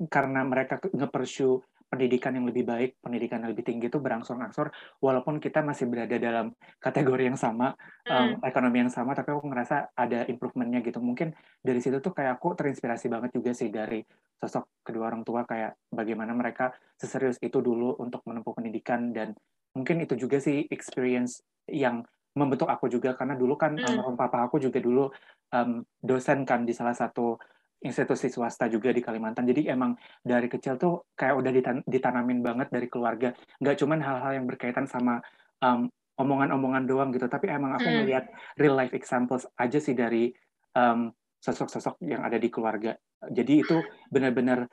karena 0.09 0.41
mereka 0.41 0.81
nge-pursue 0.81 1.61
pendidikan 1.91 2.31
yang 2.31 2.47
lebih 2.47 2.63
baik, 2.63 3.03
pendidikan 3.03 3.43
yang 3.43 3.51
lebih 3.51 3.67
tinggi 3.67 3.91
itu 3.91 3.99
berangsur-angsur, 3.99 4.71
walaupun 5.03 5.43
kita 5.43 5.59
masih 5.59 5.91
berada 5.91 6.15
dalam 6.15 6.55
kategori 6.79 7.27
yang 7.27 7.35
sama, 7.35 7.75
um, 8.07 8.39
ekonomi 8.47 8.87
yang 8.87 8.93
sama, 8.93 9.11
tapi 9.11 9.35
aku 9.35 9.43
ngerasa 9.51 9.91
ada 9.91 10.23
improvementnya 10.31 10.79
gitu. 10.79 11.03
Mungkin 11.03 11.35
dari 11.59 11.83
situ 11.83 11.99
tuh 11.99 12.15
kayak 12.15 12.39
aku 12.39 12.55
terinspirasi 12.55 13.11
banget 13.11 13.35
juga 13.35 13.51
sih 13.51 13.67
dari 13.67 13.99
sosok 14.39 14.81
kedua 14.87 15.11
orang 15.11 15.27
tua 15.27 15.43
kayak 15.43 15.77
bagaimana 15.91 16.31
mereka 16.33 16.73
seserius 16.97 17.37
itu 17.43 17.61
dulu 17.61 17.99
untuk 18.01 18.25
menempuh 18.25 18.57
pendidikan 18.57 19.13
dan 19.13 19.37
mungkin 19.77 20.01
itu 20.01 20.17
juga 20.17 20.41
sih 20.41 20.65
experience 20.73 21.45
yang 21.69 22.01
membentuk 22.33 22.71
aku 22.71 22.87
juga 22.87 23.13
karena 23.13 23.35
dulu 23.35 23.59
kan 23.59 23.75
mm. 23.75 24.07
um, 24.07 24.15
papa 24.15 24.47
aku 24.47 24.57
juga 24.57 24.79
dulu 24.79 25.11
um, 25.51 25.83
dosen 25.99 26.47
kan 26.47 26.63
di 26.63 26.73
salah 26.73 26.95
satu 26.95 27.37
institusi 27.81 28.29
swasta 28.29 28.69
juga 28.69 28.93
di 28.93 29.01
Kalimantan. 29.01 29.45
Jadi 29.49 29.65
emang 29.65 29.97
dari 30.21 30.45
kecil 30.45 30.77
tuh 30.77 31.09
kayak 31.17 31.35
udah 31.41 31.51
ditan 31.51 31.77
ditanamin 31.83 32.39
banget 32.45 32.67
dari 32.69 32.87
keluarga. 32.87 33.33
Nggak 33.57 33.75
cuman 33.81 33.99
hal-hal 33.99 34.31
yang 34.37 34.45
berkaitan 34.45 34.85
sama 34.85 35.17
um, 35.65 35.89
omongan-omongan 36.21 36.83
doang 36.85 37.09
gitu, 37.09 37.25
tapi 37.25 37.49
emang 37.49 37.73
aku 37.73 37.89
hmm. 37.89 37.97
melihat 38.05 38.25
real 38.61 38.77
life 38.77 38.93
examples 38.93 39.49
aja 39.57 39.81
sih 39.81 39.97
dari 39.97 40.29
um, 40.77 41.09
sosok-sosok 41.41 42.05
yang 42.05 42.21
ada 42.21 42.37
di 42.37 42.53
keluarga. 42.53 42.93
Jadi 43.25 43.65
itu 43.65 43.81
benar-benar 44.13 44.69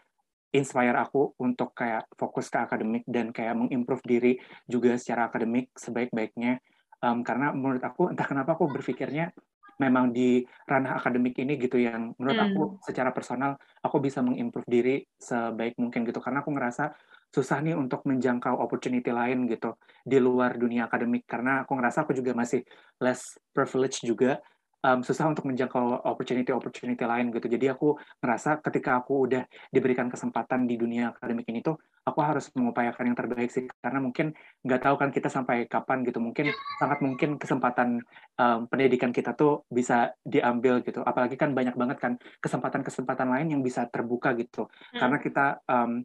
inspire 0.53 0.97
aku 0.97 1.37
untuk 1.41 1.73
kayak 1.73 2.09
fokus 2.17 2.49
ke 2.53 2.61
akademik 2.61 3.05
dan 3.09 3.33
kayak 3.33 3.57
mengimprove 3.57 4.05
diri 4.05 4.33
juga 4.69 4.97
secara 5.01 5.33
akademik 5.33 5.73
sebaik-baiknya. 5.77 6.61
Um, 6.99 7.23
karena 7.25 7.55
menurut 7.55 7.81
aku 7.81 8.11
entah 8.13 8.27
kenapa 8.27 8.59
aku 8.59 8.69
berpikirnya 8.69 9.33
memang 9.79 10.11
di 10.11 10.43
ranah 10.67 10.99
akademik 10.99 11.39
ini 11.39 11.55
gitu 11.57 11.79
yang 11.79 12.13
menurut 12.19 12.39
hmm. 12.39 12.47
aku 12.51 12.63
secara 12.83 13.15
personal 13.15 13.57
aku 13.83 14.03
bisa 14.03 14.21
mengimprove 14.21 14.67
diri 14.67 15.07
sebaik 15.17 15.79
mungkin 15.79 16.03
gitu 16.03 16.19
karena 16.19 16.43
aku 16.43 16.51
ngerasa 16.51 16.93
susah 17.29 17.61
nih 17.61 17.77
untuk 17.77 18.03
menjangkau 18.09 18.57
opportunity 18.57 19.13
lain 19.13 19.45
gitu 19.47 19.77
di 20.03 20.17
luar 20.17 20.57
dunia 20.57 20.89
akademik 20.89 21.29
karena 21.29 21.63
aku 21.63 21.77
ngerasa 21.77 22.09
aku 22.09 22.17
juga 22.17 22.33
masih 22.33 22.65
less 22.99 23.37
privilege 23.53 24.01
juga 24.03 24.41
um, 24.89 25.05
susah 25.05 25.29
untuk 25.29 25.45
menjangkau 25.45 26.09
opportunity-opportunity 26.09 27.05
lain 27.05 27.29
gitu. 27.29 27.47
Jadi 27.47 27.67
aku 27.69 28.01
ngerasa 28.25 28.65
ketika 28.65 28.97
aku 29.05 29.29
udah 29.29 29.45
diberikan 29.69 30.09
kesempatan 30.09 30.65
di 30.65 30.81
dunia 30.81 31.13
akademik 31.13 31.45
ini 31.53 31.61
tuh, 31.61 31.77
aku 32.09 32.19
harus 32.25 32.49
mengupayakan 32.57 33.13
yang 33.13 33.19
terbaik 33.19 33.51
sih. 33.53 33.69
Karena 33.69 34.01
mungkin 34.01 34.33
nggak 34.65 34.81
tahu 34.81 34.97
kan 34.97 35.09
kita 35.13 35.29
sampai 35.29 35.69
kapan 35.69 36.01
gitu. 36.09 36.19
Mungkin 36.25 36.49
sangat 36.81 36.99
mungkin 37.05 37.37
kesempatan 37.37 38.01
um, 38.41 38.61
pendidikan 38.67 39.13
kita 39.13 39.37
tuh 39.37 39.69
bisa 39.69 40.17
diambil 40.25 40.81
gitu. 40.81 41.05
Apalagi 41.05 41.37
kan 41.37 41.53
banyak 41.53 41.77
banget 41.77 41.99
kan 42.01 42.13
kesempatan-kesempatan 42.41 43.29
lain 43.29 43.49
yang 43.59 43.63
bisa 43.63 43.85
terbuka 43.93 44.33
gitu. 44.33 44.67
Hmm. 44.69 44.99
Karena 45.05 45.17
kita 45.21 45.47
um, 45.69 46.01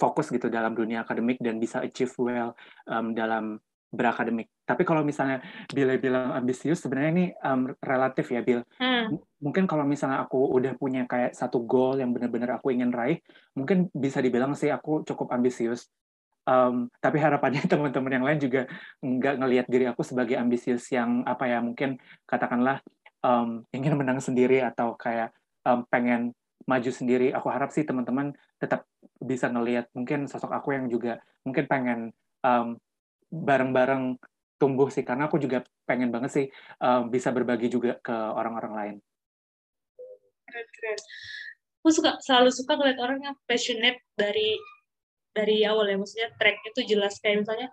fokus 0.00 0.32
gitu 0.32 0.48
dalam 0.48 0.72
dunia 0.72 1.04
akademik 1.04 1.36
dan 1.44 1.60
bisa 1.60 1.84
achieve 1.84 2.16
well 2.16 2.56
um, 2.88 3.12
dalam 3.12 3.60
berakademik. 3.90 4.46
Tapi 4.62 4.82
kalau 4.86 5.02
misalnya 5.02 5.42
Bill 5.66 5.98
bilang 5.98 6.30
ambisius, 6.38 6.78
sebenarnya 6.78 7.10
ini 7.10 7.26
um, 7.42 7.74
relatif 7.82 8.30
ya, 8.30 8.40
Bill. 8.40 8.62
Hmm. 8.78 9.18
Mungkin 9.42 9.66
kalau 9.66 9.82
misalnya 9.82 10.22
aku 10.22 10.38
udah 10.38 10.78
punya 10.78 11.04
kayak 11.10 11.34
satu 11.34 11.66
goal 11.66 11.98
yang 11.98 12.14
benar-benar 12.14 12.62
aku 12.62 12.70
ingin 12.70 12.94
raih, 12.94 13.18
mungkin 13.58 13.90
bisa 13.90 14.22
dibilang 14.22 14.54
sih 14.54 14.70
aku 14.70 15.02
cukup 15.02 15.34
ambisius. 15.34 15.90
Um, 16.46 16.88
tapi 17.02 17.20
harapannya 17.20 17.66
teman-teman 17.70 18.12
yang 18.14 18.24
lain 18.24 18.38
juga 18.40 18.60
nggak 19.02 19.34
ngelihat 19.42 19.66
diri 19.66 19.84
aku 19.90 20.06
sebagai 20.06 20.38
ambisius 20.38 20.86
yang 20.94 21.26
apa 21.26 21.50
ya, 21.50 21.58
mungkin 21.58 21.98
katakanlah 22.30 22.78
um, 23.26 23.66
ingin 23.74 23.98
menang 23.98 24.22
sendiri 24.22 24.62
atau 24.62 24.94
kayak 24.94 25.34
um, 25.66 25.82
pengen 25.90 26.30
maju 26.70 26.90
sendiri. 26.94 27.34
Aku 27.34 27.50
harap 27.50 27.74
sih 27.74 27.82
teman-teman 27.82 28.30
tetap 28.62 28.86
bisa 29.18 29.50
ngelihat 29.50 29.90
mungkin 29.98 30.30
sosok 30.30 30.54
aku 30.54 30.78
yang 30.78 30.86
juga 30.86 31.18
mungkin 31.42 31.64
pengen 31.66 32.00
um, 32.46 32.78
bareng-bareng 33.30 34.18
tumbuh 34.60 34.92
sih 34.92 35.06
karena 35.06 35.30
aku 35.30 35.40
juga 35.40 35.64
pengen 35.88 36.12
banget 36.12 36.30
sih 36.30 36.46
um, 36.82 37.08
bisa 37.08 37.32
berbagi 37.32 37.72
juga 37.72 37.96
ke 38.02 38.12
orang-orang 38.12 38.72
lain. 38.76 38.96
Keren 40.44 40.66
keren. 40.76 41.00
Aku 41.80 41.88
suka 41.96 42.20
selalu 42.20 42.50
suka 42.52 42.76
ngeliat 42.76 42.98
orang 43.00 43.18
yang 43.24 43.36
passionate 43.48 44.04
dari 44.12 44.60
dari 45.32 45.62
awal 45.64 45.86
ya 45.86 45.96
maksudnya 45.96 46.28
track 46.36 46.58
itu 46.74 46.94
jelas 46.94 47.16
kayak 47.22 47.46
misalnya 47.46 47.70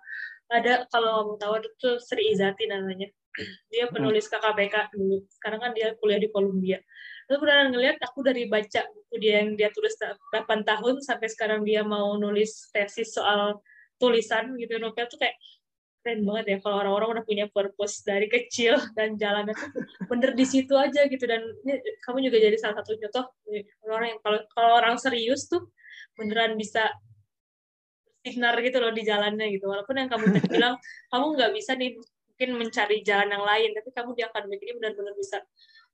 ada 0.47 0.87
kalau 0.87 1.35
kamu 1.35 1.35
tahu 1.41 1.53
itu 1.59 1.89
Sri 1.99 2.23
Izati 2.31 2.69
namanya 2.69 3.09
dia 3.73 3.89
hmm. 3.89 3.93
penulis 3.97 4.29
KKPK 4.29 4.93
dulu 4.93 5.25
sekarang 5.41 5.59
kan 5.59 5.71
dia 5.73 5.97
kuliah 5.97 6.21
di 6.21 6.29
Columbia 6.31 6.79
lalu 7.27 7.37
pernah 7.43 7.67
ngeliat 7.67 7.97
aku 7.99 8.23
dari 8.23 8.47
baca 8.47 8.87
buku 8.87 9.15
dia 9.19 9.43
yang 9.43 9.59
dia 9.59 9.73
tulis 9.73 9.91
8 9.99 10.47
tahun 10.63 11.03
sampai 11.03 11.27
sekarang 11.27 11.61
dia 11.67 11.83
mau 11.83 12.15
nulis 12.15 12.71
tesis 12.71 13.11
soal 13.11 13.59
tulisan 13.97 14.53
gitu. 14.57 14.77
Novel 14.77 15.05
tuh 15.09 15.19
kayak 15.19 15.35
keren 16.01 16.23
banget 16.23 16.45
ya 16.55 16.57
kalau 16.63 16.79
orang-orang 16.79 17.19
udah 17.19 17.25
punya 17.27 17.45
purpose 17.51 18.05
dari 18.05 18.31
kecil 18.31 18.79
dan 18.97 19.19
jalannya 19.19 19.51
tuh 19.51 19.69
bener 20.07 20.31
di 20.37 20.45
situ 20.47 20.73
aja 20.77 21.05
gitu. 21.09 21.25
Dan 21.27 21.43
ini, 21.65 21.81
kamu 22.05 22.29
juga 22.29 22.37
jadi 22.39 22.57
salah 22.57 22.79
satu 22.81 22.95
contoh 22.95 23.25
orang 23.91 24.15
yang 24.15 24.19
kalau 24.23 24.39
kalau 24.53 24.71
orang 24.79 24.95
serius 24.95 25.49
tuh 25.51 25.67
beneran 26.15 26.55
bisa 26.55 26.87
sinar 28.23 28.59
gitu 28.59 28.79
loh 28.79 28.93
di 28.95 29.03
jalannya 29.03 29.51
gitu. 29.51 29.67
Walaupun 29.67 29.95
yang 29.99 30.09
kamu 30.09 30.23
tadi 30.31 30.47
bilang 30.55 30.75
kamu 31.11 31.25
nggak 31.35 31.51
bisa 31.51 31.75
nih 31.75 31.97
mungkin 31.97 32.49
mencari 32.61 33.01
jalan 33.01 33.33
yang 33.33 33.43
lain 33.43 33.69
tapi 33.73 33.89
kamu 33.91 34.13
di 34.13 34.21
akademik 34.21 34.61
ini 34.61 34.77
benar-benar 34.77 35.13
bisa 35.17 35.41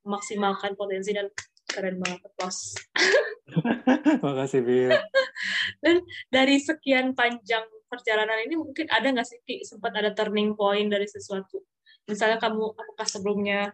memaksimalkan 0.03 0.75
potensi 0.75 1.15
dan 1.15 1.31
keren 1.63 1.97
banget 2.03 2.19
plus. 2.35 2.75
Makasih 4.23 4.61
Bill 4.61 4.91
dan 5.83 6.03
dari 6.31 6.57
sekian 6.59 7.11
panjang 7.11 7.65
perjalanan 7.93 8.41
ini 8.49 8.57
mungkin 8.57 8.89
ada 8.89 9.05
nggak 9.05 9.27
sih 9.29 9.37
Ki, 9.45 9.61
sempat 9.61 9.93
ada 9.93 10.09
turning 10.17 10.57
point 10.57 10.89
dari 10.89 11.05
sesuatu? 11.05 11.61
Misalnya 12.09 12.41
kamu 12.41 12.73
apakah 12.73 13.05
sebelumnya 13.05 13.69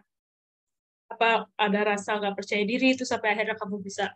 apa 1.10 1.48
ada 1.58 1.80
rasa 1.96 2.20
nggak 2.20 2.36
percaya 2.36 2.62
diri 2.62 2.94
itu 2.94 3.02
sampai 3.08 3.34
akhirnya 3.34 3.56
kamu 3.58 3.80
bisa 3.82 4.12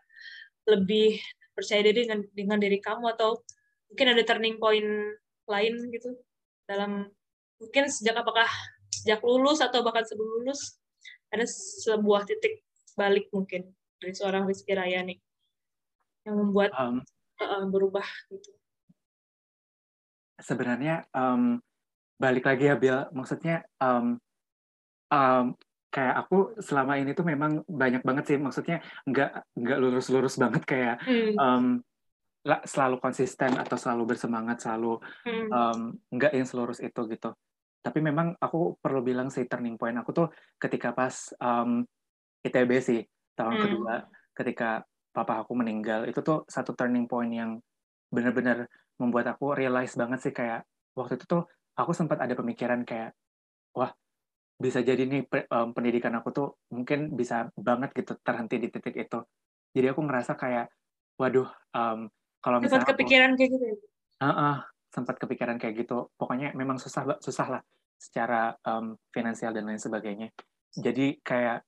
lebih 0.68 1.18
percaya 1.56 1.80
diri 1.82 2.06
dengan 2.06 2.20
dengan 2.30 2.58
diri 2.60 2.78
kamu 2.78 3.16
atau 3.16 3.40
mungkin 3.90 4.06
ada 4.12 4.22
turning 4.28 4.60
point 4.60 4.88
lain 5.48 5.74
gitu? 5.88 6.12
Dalam 6.68 7.08
mungkin 7.58 7.84
sejak 7.88 8.20
apakah 8.20 8.46
sejak 8.92 9.24
lulus 9.24 9.58
atau 9.64 9.82
bahkan 9.82 10.06
sebelum 10.06 10.44
lulus 10.44 10.78
ada 11.34 11.42
sebuah 11.82 12.28
titik 12.30 12.62
balik 12.94 13.26
mungkin 13.34 13.74
dari 13.98 14.14
seorang 14.14 14.46
Rizky 14.46 14.70
Raya 14.70 15.02
nih 15.02 15.18
yang 16.24 16.38
membuat 16.38 16.70
um, 16.78 17.02
uh, 17.42 17.66
berubah 17.66 18.06
gitu 18.30 18.53
sebenarnya 20.38 21.06
um, 21.14 21.58
balik 22.18 22.46
lagi 22.46 22.70
ya 22.70 22.76
Bill, 22.78 23.10
maksudnya 23.10 23.66
um, 23.82 24.18
um, 25.10 25.46
kayak 25.94 26.26
aku 26.26 26.58
selama 26.58 26.98
ini 26.98 27.14
tuh 27.14 27.22
memang 27.22 27.62
banyak 27.66 28.02
banget 28.02 28.24
sih, 28.34 28.38
maksudnya 28.38 28.82
nggak 29.06 29.54
nggak 29.54 29.78
lurus-lurus 29.78 30.34
banget 30.38 30.62
kayak 30.66 30.96
hmm. 31.06 31.34
um, 31.38 31.64
selalu 32.44 32.98
konsisten 33.00 33.54
atau 33.56 33.78
selalu 33.78 34.14
bersemangat, 34.14 34.58
selalu 34.62 34.98
hmm. 35.26 35.48
um, 35.54 35.80
nggak 36.10 36.32
yang 36.34 36.46
selurus 36.46 36.82
itu 36.82 37.00
gitu. 37.06 37.30
Tapi 37.84 37.98
memang 38.00 38.34
aku 38.40 38.80
perlu 38.80 39.04
bilang 39.04 39.28
sih 39.28 39.46
turning 39.46 39.78
point 39.78 39.94
aku 39.94 40.10
tuh 40.10 40.28
ketika 40.58 40.90
pas 40.90 41.12
um, 41.38 41.86
ITB 42.42 42.70
sih 42.82 43.00
tahun 43.38 43.54
hmm. 43.54 43.62
kedua, 43.62 43.94
ketika 44.34 44.82
papa 45.14 45.46
aku 45.46 45.54
meninggal 45.54 46.10
itu 46.10 46.18
tuh 46.26 46.42
satu 46.50 46.74
turning 46.74 47.06
point 47.06 47.30
yang 47.30 47.62
benar-benar 48.10 48.66
membuat 48.98 49.34
aku 49.34 49.54
realize 49.58 49.94
banget 49.98 50.20
sih 50.22 50.32
kayak 50.34 50.62
waktu 50.94 51.18
itu 51.18 51.26
tuh 51.26 51.42
aku 51.74 51.90
sempat 51.90 52.22
ada 52.22 52.34
pemikiran 52.38 52.86
kayak 52.86 53.14
wah 53.74 53.90
bisa 54.54 54.80
jadi 54.86 55.02
nih 55.02 55.26
pendidikan 55.74 56.14
aku 56.14 56.30
tuh 56.30 56.48
mungkin 56.70 57.10
bisa 57.18 57.50
banget 57.58 57.90
gitu 57.92 58.14
terhenti 58.22 58.62
di 58.62 58.68
titik 58.70 58.94
itu. 58.94 59.18
Jadi 59.74 59.86
aku 59.90 60.00
ngerasa 60.06 60.38
kayak 60.38 60.70
waduh 61.18 61.50
um, 61.74 62.06
kalau 62.38 62.62
misalnya 62.62 62.86
sempat 62.86 62.94
kepikiran 62.94 63.30
aku, 63.34 63.38
kayak 63.38 63.50
gitu 63.50 63.66
uh 64.22 64.26
-uh, 64.30 64.56
sempat 64.94 65.16
kepikiran 65.18 65.56
kayak 65.58 65.74
gitu. 65.82 66.14
Pokoknya 66.14 66.54
memang 66.54 66.78
susah 66.78 67.18
susah 67.18 67.58
lah 67.58 67.62
secara 67.98 68.54
um, 68.62 68.94
finansial 69.10 69.50
dan 69.50 69.66
lain 69.66 69.82
sebagainya. 69.82 70.30
Jadi 70.70 71.18
kayak 71.18 71.66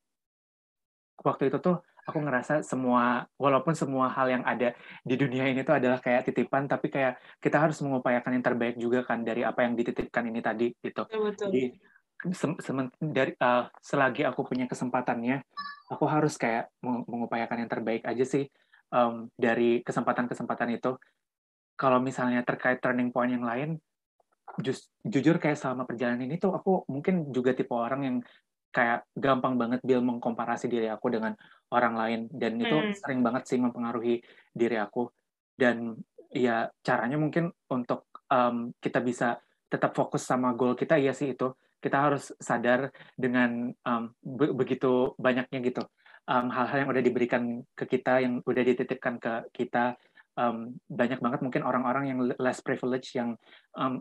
waktu 1.26 1.50
itu 1.50 1.58
tuh 1.58 1.82
aku 2.06 2.18
ngerasa 2.22 2.62
semua 2.62 3.26
walaupun 3.34 3.74
semua 3.74 4.06
hal 4.14 4.30
yang 4.30 4.44
ada 4.46 4.72
di 5.02 5.14
dunia 5.18 5.50
ini 5.50 5.66
tuh 5.66 5.76
adalah 5.76 5.98
kayak 5.98 6.30
titipan 6.30 6.70
tapi 6.70 6.86
kayak 6.86 7.18
kita 7.42 7.58
harus 7.58 7.82
mengupayakan 7.82 8.38
yang 8.38 8.44
terbaik 8.46 8.76
juga 8.78 9.02
kan 9.02 9.26
dari 9.26 9.42
apa 9.42 9.66
yang 9.66 9.74
dititipkan 9.74 10.30
ini 10.30 10.38
tadi 10.38 10.70
gitu. 10.78 11.02
Betul. 11.10 11.50
Jadi 11.50 11.62
sem 12.32 12.56
dari 12.96 13.36
uh, 13.42 13.68
selagi 13.82 14.24
aku 14.24 14.46
punya 14.48 14.64
kesempatannya 14.64 15.44
aku 15.92 16.04
harus 16.08 16.34
kayak 16.40 16.72
mengupayakan 16.82 17.66
yang 17.66 17.70
terbaik 17.70 18.02
aja 18.06 18.24
sih 18.26 18.46
um, 18.90 19.30
dari 19.34 19.82
kesempatan-kesempatan 19.82 20.78
itu. 20.78 20.98
Kalau 21.76 22.00
misalnya 22.00 22.40
terkait 22.40 22.80
turning 22.80 23.12
point 23.12 23.28
yang 23.28 23.44
lain, 23.44 23.76
just, 24.64 24.88
jujur 25.04 25.36
kayak 25.36 25.60
selama 25.60 25.84
perjalanan 25.84 26.24
ini 26.24 26.40
tuh 26.40 26.56
aku 26.56 26.88
mungkin 26.88 27.28
juga 27.30 27.52
tipe 27.52 27.76
orang 27.76 28.00
yang 28.02 28.16
kayak 28.76 29.08
gampang 29.16 29.56
banget 29.56 29.80
Bill 29.80 30.04
mengkomparasi 30.04 30.68
diri 30.68 30.92
aku 30.92 31.08
dengan 31.08 31.32
orang 31.72 31.94
lain. 31.96 32.20
Dan 32.28 32.60
itu 32.60 32.76
hmm. 32.76 32.92
sering 33.00 33.24
banget 33.24 33.48
sih 33.48 33.56
mempengaruhi 33.56 34.20
diri 34.52 34.76
aku. 34.76 35.08
Dan 35.56 35.96
ya 36.28 36.68
caranya 36.84 37.16
mungkin 37.16 37.48
untuk 37.72 38.12
um, 38.28 38.76
kita 38.76 39.00
bisa 39.00 39.40
tetap 39.72 39.96
fokus 39.96 40.28
sama 40.28 40.52
goal 40.52 40.76
kita 40.76 41.00
ya 41.00 41.16
sih 41.16 41.32
itu. 41.32 41.56
Kita 41.80 41.96
harus 42.04 42.36
sadar 42.36 42.92
dengan 43.16 43.72
um, 43.88 44.12
be 44.20 44.52
begitu 44.52 45.16
banyaknya 45.16 45.64
gitu. 45.64 45.82
Hal-hal 46.28 46.76
um, 46.76 46.80
yang 46.84 46.90
udah 46.92 47.04
diberikan 47.04 47.42
ke 47.72 47.88
kita 47.88 48.20
yang 48.20 48.44
udah 48.44 48.62
dititipkan 48.66 49.16
ke 49.16 49.32
kita 49.56 49.96
um, 50.36 50.76
banyak 50.86 51.18
banget 51.18 51.40
mungkin 51.42 51.62
orang-orang 51.64 52.04
yang 52.12 52.18
less 52.38 52.60
privilege 52.60 53.16
yang 53.16 53.34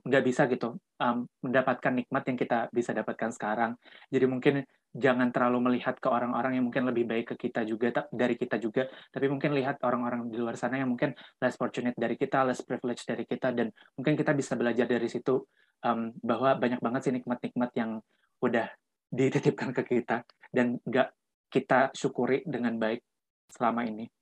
nggak 0.05 0.23
um, 0.23 0.27
bisa 0.27 0.45
gitu 0.51 0.77
um, 0.99 1.25
mendapatkan 1.41 1.93
nikmat 1.95 2.23
yang 2.27 2.37
kita 2.37 2.59
bisa 2.69 2.91
dapatkan 2.91 3.31
sekarang. 3.31 3.71
Jadi 4.11 4.25
mungkin 4.27 4.55
jangan 4.95 5.27
terlalu 5.35 5.71
melihat 5.71 5.99
ke 5.99 6.07
orang-orang 6.07 6.55
yang 6.55 6.71
mungkin 6.71 6.87
lebih 6.87 7.03
baik 7.03 7.35
ke 7.35 7.47
kita 7.47 7.67
juga 7.67 8.07
dari 8.07 8.39
kita 8.39 8.55
juga, 8.55 8.87
tapi 9.11 9.27
mungkin 9.27 9.51
lihat 9.51 9.83
orang-orang 9.83 10.31
di 10.31 10.39
luar 10.39 10.55
sana 10.55 10.79
yang 10.79 10.95
mungkin 10.95 11.11
less 11.43 11.59
fortunate 11.59 11.95
dari 11.99 12.15
kita, 12.15 12.47
less 12.47 12.63
privilege 12.63 13.03
dari 13.03 13.27
kita, 13.27 13.51
dan 13.51 13.67
mungkin 13.99 14.15
kita 14.15 14.31
bisa 14.31 14.55
belajar 14.55 14.87
dari 14.87 15.11
situ 15.11 15.43
um, 15.83 16.15
bahwa 16.23 16.55
banyak 16.55 16.79
banget 16.79 17.11
sih 17.11 17.13
nikmat-nikmat 17.15 17.71
yang 17.75 17.99
udah 18.39 18.71
dititipkan 19.11 19.75
ke 19.75 19.83
kita 19.83 20.23
dan 20.55 20.79
nggak 20.87 21.11
kita 21.51 21.91
syukuri 21.91 22.47
dengan 22.47 22.79
baik 22.79 23.03
selama 23.51 23.83
ini. 23.83 24.14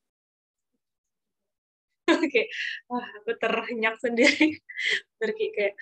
Kayak 2.07 2.49
wah 2.91 3.05
aku 3.21 3.31
ternyak 3.39 3.95
sendiri. 3.99 4.59
Berarti 5.19 5.45
kayak 5.55 5.73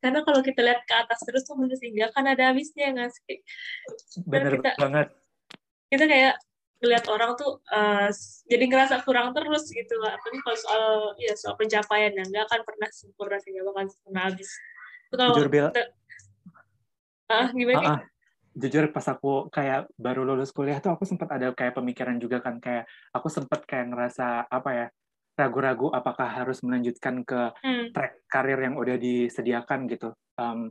karena 0.00 0.20
kalau 0.24 0.40
kita 0.40 0.60
lihat 0.64 0.80
ke 0.88 0.94
atas 0.96 1.20
terus 1.28 1.44
tuh 1.44 1.60
menurut 1.60 1.76
sehingga 1.76 2.08
kan 2.16 2.24
ada 2.24 2.52
habisnya 2.52 2.88
nggak 2.96 3.10
sih? 3.12 3.38
Kita, 4.24 4.72
banget. 4.80 5.12
kita 5.92 6.04
kayak 6.08 6.34
ngeliat 6.80 7.04
orang 7.12 7.36
tuh 7.36 7.60
uh, 7.68 8.08
jadi 8.48 8.64
ngerasa 8.64 9.04
kurang 9.04 9.36
terus 9.36 9.68
gitu 9.68 9.94
lah. 10.00 10.16
Tapi 10.16 10.40
kalau 10.40 10.56
soal 10.56 10.84
ya 11.20 11.36
soal 11.36 11.54
pencapaian 11.60 12.16
yang 12.16 12.24
nggak 12.32 12.48
akan 12.48 12.60
pernah 12.64 12.88
sempurna 12.88 13.36
sehingga 13.44 13.68
bakal 13.68 13.92
pernah 14.08 14.22
habis. 14.32 14.48
Itu 15.12 15.14
kalau 15.20 15.36
jujur 15.36 15.52
Bill 15.52 15.68
uh, 17.30 17.46
gimana? 17.52 17.80
Uh, 17.80 17.90
uh 17.96 18.00
jujur 18.50 18.90
pas 18.90 19.06
aku 19.06 19.46
kayak 19.54 19.86
baru 19.94 20.26
lulus 20.26 20.50
kuliah 20.50 20.82
tuh 20.82 20.90
aku 20.90 21.06
sempat 21.06 21.30
ada 21.38 21.54
kayak 21.54 21.70
pemikiran 21.70 22.18
juga 22.18 22.42
kan 22.42 22.58
kayak 22.58 22.82
aku 23.14 23.30
sempat 23.30 23.62
kayak 23.62 23.94
ngerasa 23.94 24.50
apa 24.50 24.70
ya 24.74 24.86
ragu-ragu 25.40 25.88
apakah 25.88 26.28
harus 26.28 26.60
melanjutkan 26.60 27.24
ke 27.24 27.56
hmm. 27.64 27.96
track 27.96 28.28
karir 28.28 28.60
yang 28.60 28.76
udah 28.76 29.00
disediakan 29.00 29.88
gitu. 29.88 30.12
Um, 30.36 30.70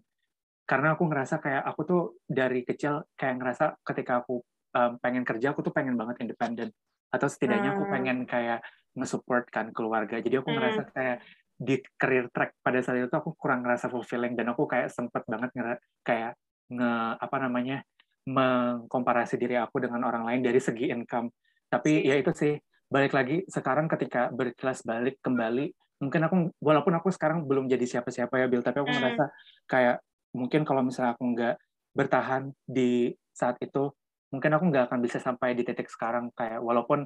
karena 0.69 0.93
aku 0.93 1.09
ngerasa 1.09 1.41
kayak 1.41 1.65
aku 1.65 1.81
tuh 1.81 2.01
dari 2.29 2.61
kecil 2.61 3.01
kayak 3.17 3.41
ngerasa 3.41 3.81
ketika 3.81 4.21
aku 4.21 4.45
um, 4.77 5.01
pengen 5.01 5.25
kerja 5.25 5.57
aku 5.57 5.65
tuh 5.65 5.73
pengen 5.73 5.97
banget 5.97 6.21
independen 6.21 6.69
atau 7.09 7.25
setidaknya 7.25 7.73
aku 7.73 7.89
hmm. 7.89 7.93
pengen 7.93 8.17
kayak 8.29 8.61
nge-support 8.93 9.49
kan 9.49 9.73
keluarga. 9.73 10.21
Jadi 10.21 10.37
aku 10.37 10.53
hmm. 10.53 10.57
ngerasa 10.61 10.81
kayak 10.93 11.17
di 11.59 11.75
career 11.99 12.31
track 12.31 12.61
pada 12.63 12.79
saat 12.79 13.03
itu 13.03 13.11
aku 13.11 13.35
kurang 13.35 13.65
ngerasa 13.65 13.91
fulfilling 13.91 14.37
dan 14.37 14.53
aku 14.53 14.63
kayak 14.69 14.93
sempet 14.93 15.27
banget 15.27 15.51
ngera 15.57 15.75
kayak 16.07 16.31
nge 16.71 16.91
apa 17.19 17.37
namanya 17.41 17.83
mengkomparasi 18.29 19.35
diri 19.41 19.57
aku 19.57 19.81
dengan 19.81 20.05
orang 20.05 20.23
lain 20.23 20.45
dari 20.45 20.61
segi 20.61 20.93
income. 20.93 21.33
Tapi 21.67 22.05
ya 22.05 22.15
itu 22.15 22.29
sih 22.31 22.53
balik 22.89 23.13
lagi 23.13 23.45
sekarang 23.45 23.85
ketika 23.85 24.33
berkelas 24.33 24.81
balik 24.81 25.21
kembali 25.21 25.71
mungkin 26.01 26.21
aku 26.25 26.35
walaupun 26.57 26.93
aku 26.97 27.13
sekarang 27.13 27.45
belum 27.45 27.69
jadi 27.69 27.85
siapa-siapa 27.85 28.41
ya 28.41 28.49
Bill 28.49 28.65
tapi 28.65 28.81
aku 28.81 28.89
hmm. 28.89 28.97
ngerasa 28.97 29.25
kayak 29.69 29.95
mungkin 30.33 30.61
kalau 30.65 30.81
misalnya 30.81 31.13
aku 31.13 31.23
nggak 31.37 31.55
bertahan 31.93 32.49
di 32.65 33.13
saat 33.29 33.61
itu 33.61 33.93
mungkin 34.29 34.51
aku 34.53 34.63
nggak 34.69 34.83
akan 34.89 34.99
bisa 35.01 35.17
sampai 35.17 35.57
di 35.57 35.65
titik 35.65 35.89
sekarang 35.89 36.29
kayak 36.37 36.61
walaupun 36.61 37.05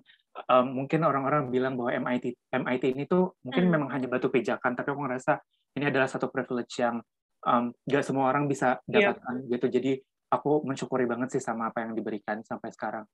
um, 0.52 0.66
mungkin 0.84 1.08
orang-orang 1.08 1.48
bilang 1.52 1.80
bahwa 1.80 1.96
MIT 1.96 2.36
MIT 2.52 2.84
ini 2.96 3.04
tuh 3.08 3.36
mungkin 3.44 3.68
hmm. 3.68 3.72
memang 3.72 3.90
hanya 3.96 4.08
batu 4.12 4.28
pijakan 4.28 4.76
tapi 4.76 4.92
aku 4.92 5.02
ngerasa 5.08 5.40
ini 5.80 5.88
adalah 5.88 6.08
satu 6.08 6.28
privilege 6.30 6.80
yang 6.80 7.00
um, 7.48 7.72
gak 7.88 8.04
semua 8.04 8.30
orang 8.30 8.48
bisa 8.48 8.80
iya. 8.92 9.12
dapatkan 9.12 9.36
yeah. 9.48 9.52
gitu 9.56 9.68
jadi 9.80 9.92
aku 10.34 10.66
mensyukuri 10.66 11.06
banget 11.06 11.38
sih 11.38 11.42
sama 11.42 11.70
apa 11.70 11.86
yang 11.86 11.94
diberikan 11.94 12.42
sampai 12.42 12.74
sekarang. 12.74 13.06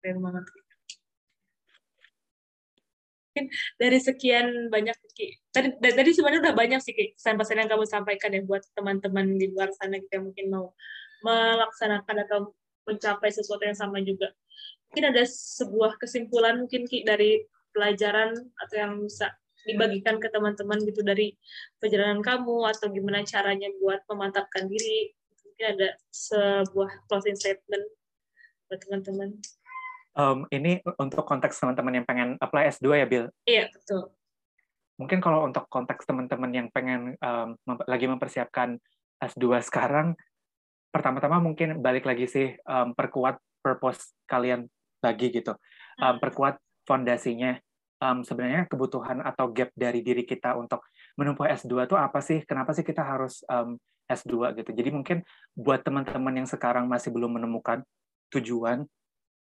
Banget 0.00 0.44
mungkin 3.32 3.48
dari 3.80 3.96
sekian 3.96 4.68
banyak 4.68 4.92
tadi 5.56 5.72
tadi 5.80 6.10
sebenarnya 6.12 6.52
udah 6.52 6.54
banyak 6.54 6.80
sih 6.84 6.92
pesan-pesan 7.16 7.64
yang 7.64 7.70
kamu 7.72 7.88
sampaikan 7.88 8.28
ya 8.36 8.44
buat 8.44 8.60
teman-teman 8.76 9.40
di 9.40 9.48
luar 9.48 9.72
sana 9.72 9.96
kita 9.96 10.20
mungkin 10.20 10.52
mau 10.52 10.76
melaksanakan 11.24 12.28
atau 12.28 12.52
mencapai 12.84 13.32
sesuatu 13.32 13.64
yang 13.64 13.78
sama 13.78 14.04
juga. 14.04 14.28
Mungkin 14.92 15.16
ada 15.16 15.24
sebuah 15.24 15.96
kesimpulan 15.96 16.60
mungkin 16.60 16.84
Ki 16.84 17.08
dari 17.08 17.40
pelajaran 17.72 18.36
atau 18.36 18.76
yang 18.76 18.92
bisa 19.00 19.32
dibagikan 19.64 20.20
ke 20.20 20.28
teman-teman 20.28 20.76
gitu 20.84 21.00
dari 21.00 21.32
perjalanan 21.80 22.20
kamu 22.20 22.68
atau 22.68 22.92
gimana 22.92 23.24
caranya 23.24 23.72
buat 23.80 24.04
memantapkan 24.12 24.68
diri. 24.68 25.16
Mungkin 25.40 25.64
ada 25.78 25.88
sebuah 26.12 27.08
closing 27.08 27.38
statement 27.38 27.86
buat 28.68 28.84
teman-teman 28.84 29.40
um, 30.16 30.44
ini 30.52 30.80
untuk 30.98 31.24
konteks 31.24 31.60
teman-teman 31.60 32.02
yang 32.02 32.06
pengen 32.06 32.28
apply 32.40 32.68
S2 32.72 32.86
ya 32.98 33.06
Bill 33.06 33.26
iya 33.48 33.66
betul. 33.72 34.12
Mungkin 35.00 35.18
kalau 35.18 35.48
untuk 35.48 35.66
konteks 35.66 36.06
teman-teman 36.06 36.52
yang 36.52 36.68
pengen 36.70 37.18
um, 37.18 37.58
mem 37.66 37.78
lagi 37.90 38.06
mempersiapkan 38.06 38.78
S2 39.18 39.58
sekarang 39.66 40.14
pertama-tama 40.92 41.40
mungkin 41.40 41.80
balik 41.80 42.04
lagi 42.04 42.28
sih 42.28 42.52
um, 42.68 42.92
perkuat 42.92 43.40
purpose 43.64 44.12
kalian 44.28 44.68
lagi 45.00 45.32
gitu. 45.32 45.56
Um, 45.98 46.20
perkuat 46.20 46.60
fondasinya. 46.84 47.56
Um, 48.02 48.26
sebenarnya 48.26 48.66
kebutuhan 48.66 49.22
atau 49.22 49.46
gap 49.54 49.70
dari 49.78 50.02
diri 50.02 50.26
kita 50.26 50.58
untuk 50.58 50.82
menempuh 51.14 51.46
S2 51.46 51.86
itu 51.86 51.94
apa 51.94 52.18
sih? 52.18 52.42
Kenapa 52.42 52.74
sih 52.74 52.82
kita 52.82 52.98
harus 52.98 53.46
um, 53.46 53.78
S2 54.10 54.58
gitu? 54.58 54.70
Jadi 54.74 54.90
mungkin 54.90 55.22
buat 55.54 55.86
teman-teman 55.86 56.42
yang 56.42 56.48
sekarang 56.50 56.90
masih 56.90 57.14
belum 57.14 57.38
menemukan 57.38 57.86
tujuan 58.34 58.84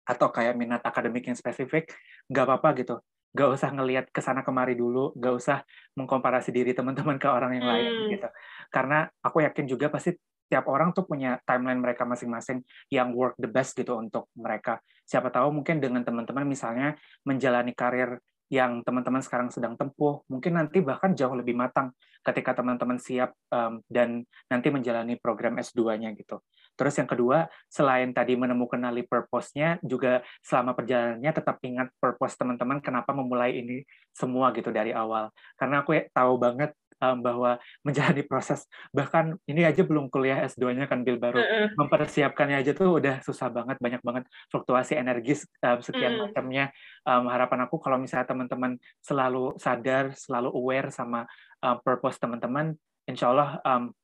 atau 0.10 0.34
kayak 0.34 0.58
minat 0.58 0.82
akademik 0.82 1.30
yang 1.30 1.38
spesifik 1.38 1.94
nggak 2.26 2.46
apa-apa 2.50 2.70
gitu 2.82 2.96
nggak 3.30 3.50
usah 3.54 3.70
ngelihat 3.70 4.06
ke 4.10 4.26
sana 4.26 4.42
kemari 4.42 4.74
dulu 4.74 5.14
nggak 5.14 5.34
usah 5.38 5.62
mengkomparasi 5.94 6.50
diri 6.50 6.74
teman-teman 6.74 7.22
ke 7.22 7.30
orang 7.30 7.62
yang 7.62 7.70
lain 7.70 7.92
hmm. 7.94 8.10
gitu 8.18 8.30
karena 8.74 9.06
aku 9.22 9.46
yakin 9.46 9.70
juga 9.70 9.94
pasti 9.94 10.18
tiap 10.50 10.66
orang 10.66 10.92
tuh 10.98 11.06
punya 11.06 11.38
timeline 11.46 11.78
mereka 11.78 12.10
masing-masing 12.10 12.66
yang 12.90 13.14
work 13.14 13.38
the 13.38 13.46
best 13.46 13.78
gitu 13.78 13.94
untuk 14.02 14.34
mereka. 14.34 14.82
Siapa 15.06 15.30
tahu 15.30 15.54
mungkin 15.54 15.78
dengan 15.78 16.02
teman-teman 16.02 16.44
misalnya 16.50 16.98
menjalani 17.22 17.78
karir 17.78 18.18
yang 18.50 18.82
teman-teman 18.82 19.22
sekarang 19.22 19.54
sedang 19.54 19.78
tempuh, 19.78 20.26
mungkin 20.26 20.58
nanti 20.58 20.82
bahkan 20.82 21.14
jauh 21.14 21.38
lebih 21.38 21.54
matang 21.54 21.94
ketika 22.26 22.58
teman-teman 22.58 22.98
siap 22.98 23.38
um, 23.54 23.86
dan 23.86 24.26
nanti 24.50 24.74
menjalani 24.74 25.22
program 25.22 25.62
S2-nya 25.62 26.18
gitu. 26.18 26.42
Terus 26.80 26.96
yang 26.96 27.10
kedua, 27.12 27.52
selain 27.68 28.16
tadi 28.16 28.40
menemukan 28.40 28.80
nali 28.80 29.04
purpose-nya, 29.04 29.84
juga 29.84 30.24
selama 30.40 30.72
perjalanannya 30.72 31.32
tetap 31.36 31.60
ingat 31.60 31.92
purpose 32.00 32.40
teman-teman 32.40 32.80
kenapa 32.80 33.12
memulai 33.12 33.60
ini 33.60 33.84
semua 34.16 34.56
gitu 34.56 34.72
dari 34.72 34.96
awal. 34.96 35.28
Karena 35.60 35.84
aku 35.84 36.00
ya 36.00 36.08
tahu 36.16 36.40
banget 36.40 36.72
um, 37.02 37.18
bahwa 37.24 37.58
menjalani 37.82 38.24
proses 38.28 38.68
bahkan 38.92 39.40
ini 39.48 39.64
aja 39.64 39.82
belum 39.82 40.12
kuliah 40.12 40.44
S2-nya 40.46 40.86
kan 40.86 41.02
Bill 41.08 41.18
baru 41.18 41.40
mempersiapkannya 41.80 42.60
aja 42.60 42.72
tuh 42.76 43.00
udah 43.00 43.24
susah 43.24 43.50
banget 43.50 43.80
banyak 43.80 44.02
banget 44.04 44.24
fluktuasi 44.52 45.00
energis 45.00 45.48
um, 45.64 45.80
sekian 45.80 46.20
mm. 46.20 46.22
macamnya 46.30 46.66
um, 47.08 47.32
harapan 47.32 47.66
aku 47.66 47.80
kalau 47.80 47.98
misalnya 47.98 48.28
teman-teman 48.28 48.78
selalu 49.00 49.56
sadar 49.58 50.14
selalu 50.14 50.52
aware 50.54 50.92
sama 50.92 51.26
um, 51.64 51.80
purpose 51.82 52.20
teman-teman 52.20 52.76
insya 53.08 53.32
Allah 53.32 53.58
um, 53.66 53.96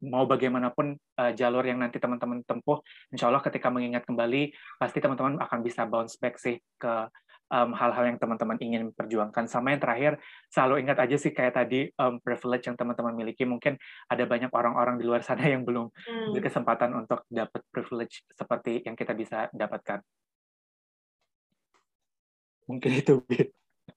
mau 0.00 0.24
bagaimanapun 0.24 0.96
uh, 1.20 1.32
jalur 1.36 1.64
yang 1.64 1.80
nanti 1.80 2.00
teman-teman 2.00 2.40
tempuh, 2.44 2.80
insya 3.12 3.28
Allah 3.28 3.44
ketika 3.44 3.68
mengingat 3.68 4.08
kembali, 4.08 4.52
pasti 4.80 4.98
teman-teman 4.98 5.36
akan 5.40 5.58
bisa 5.60 5.84
bounce 5.84 6.16
back 6.16 6.40
sih 6.40 6.56
ke 6.80 6.92
hal 7.50 7.66
hal-hal 7.74 8.14
yang 8.14 8.18
teman-teman 8.22 8.54
ingin 8.62 8.94
perjuangkan. 8.94 9.50
Sama 9.50 9.74
yang 9.74 9.82
terakhir, 9.82 10.22
selalu 10.54 10.86
ingat 10.86 11.02
aja 11.02 11.18
sih 11.18 11.34
kayak 11.34 11.58
tadi 11.58 11.90
um, 11.98 12.22
privilege 12.22 12.70
yang 12.70 12.78
teman-teman 12.78 13.10
miliki. 13.10 13.42
Mungkin 13.42 13.74
ada 14.06 14.22
banyak 14.22 14.54
orang-orang 14.54 15.02
di 15.02 15.04
luar 15.04 15.26
sana 15.26 15.42
yang 15.42 15.66
belum 15.66 15.90
hmm. 15.90 16.30
berkesempatan 16.38 16.94
untuk 16.94 17.26
dapat 17.26 17.66
privilege 17.74 18.22
seperti 18.30 18.86
yang 18.86 18.94
kita 18.94 19.18
bisa 19.18 19.50
dapatkan. 19.50 19.98
Mungkin 22.70 23.02
itu, 23.02 23.18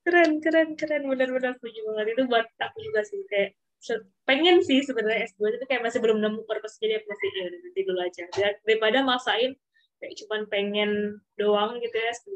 Keren, 0.01 0.41
keren, 0.41 0.75
keren. 0.75 1.05
Benar-benar 1.07 1.53
setuju 1.55 1.79
banget. 1.87 2.17
Itu 2.17 2.23
buat 2.27 2.49
aku 2.59 2.77
juga 2.81 3.05
sih. 3.05 3.21
Kayak 3.29 3.55
pengen 4.23 4.63
sih 4.63 4.79
sebenarnya 4.83 5.27
S2 5.35 5.59
itu 5.59 5.65
kayak 5.67 5.83
masih 5.83 5.99
belum 5.99 6.23
nemu 6.23 6.47
purpose 6.47 6.79
jadi 6.79 7.03
masih 7.03 7.29
ya 7.35 7.45
nanti 7.51 7.81
dulu 7.83 7.99
aja. 7.99 8.23
Daripada 8.63 9.03
maksain 9.03 9.51
kayak 9.99 10.13
cuman 10.23 10.41
pengen 10.47 11.19
doang 11.35 11.79
gitu 11.83 11.95
ya 11.95 12.11
S2 12.11 12.31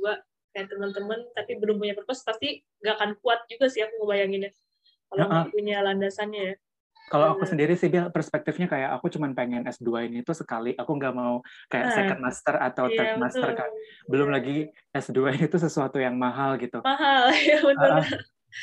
kayak 0.55 0.67
teman-teman 0.71 1.19
tapi 1.35 1.59
belum 1.59 1.79
punya 1.79 1.93
purpose 1.95 2.23
pasti 2.23 2.63
gak 2.81 2.97
akan 2.99 3.11
kuat 3.23 3.45
juga 3.47 3.71
sih 3.71 3.83
aku 3.83 4.03
ngebayanginnya. 4.03 4.51
Kalau 5.07 5.23
nggak 5.31 5.45
uh, 5.47 5.51
punya 5.55 5.77
landasannya 5.83 6.41
ya. 6.51 6.55
Kalau 7.07 7.39
aku 7.39 7.47
sendiri 7.47 7.71
sih 7.79 7.87
dia 7.87 8.11
perspektifnya 8.11 8.67
kayak 8.67 8.99
aku 8.99 9.07
cuma 9.07 9.31
pengen 9.31 9.63
S2 9.63 10.11
ini 10.11 10.19
tuh 10.27 10.35
sekali. 10.35 10.75
Aku 10.75 10.99
nggak 10.99 11.15
mau 11.15 11.39
kayak 11.71 11.85
nah, 11.87 11.95
second 11.95 12.19
master 12.19 12.55
atau 12.59 12.85
iya, 12.91 12.95
third 12.99 13.07
betul. 13.15 13.21
master 13.23 13.49
kan 13.55 13.69
belum 14.11 14.27
lagi 14.27 14.57
S2 14.91 15.19
itu 15.47 15.55
sesuatu 15.55 16.03
yang 16.03 16.19
mahal 16.19 16.59
gitu. 16.59 16.83
Mahal 16.83 17.31
ya 17.47 17.63
betul. 17.63 17.91
Uh, 17.95 18.07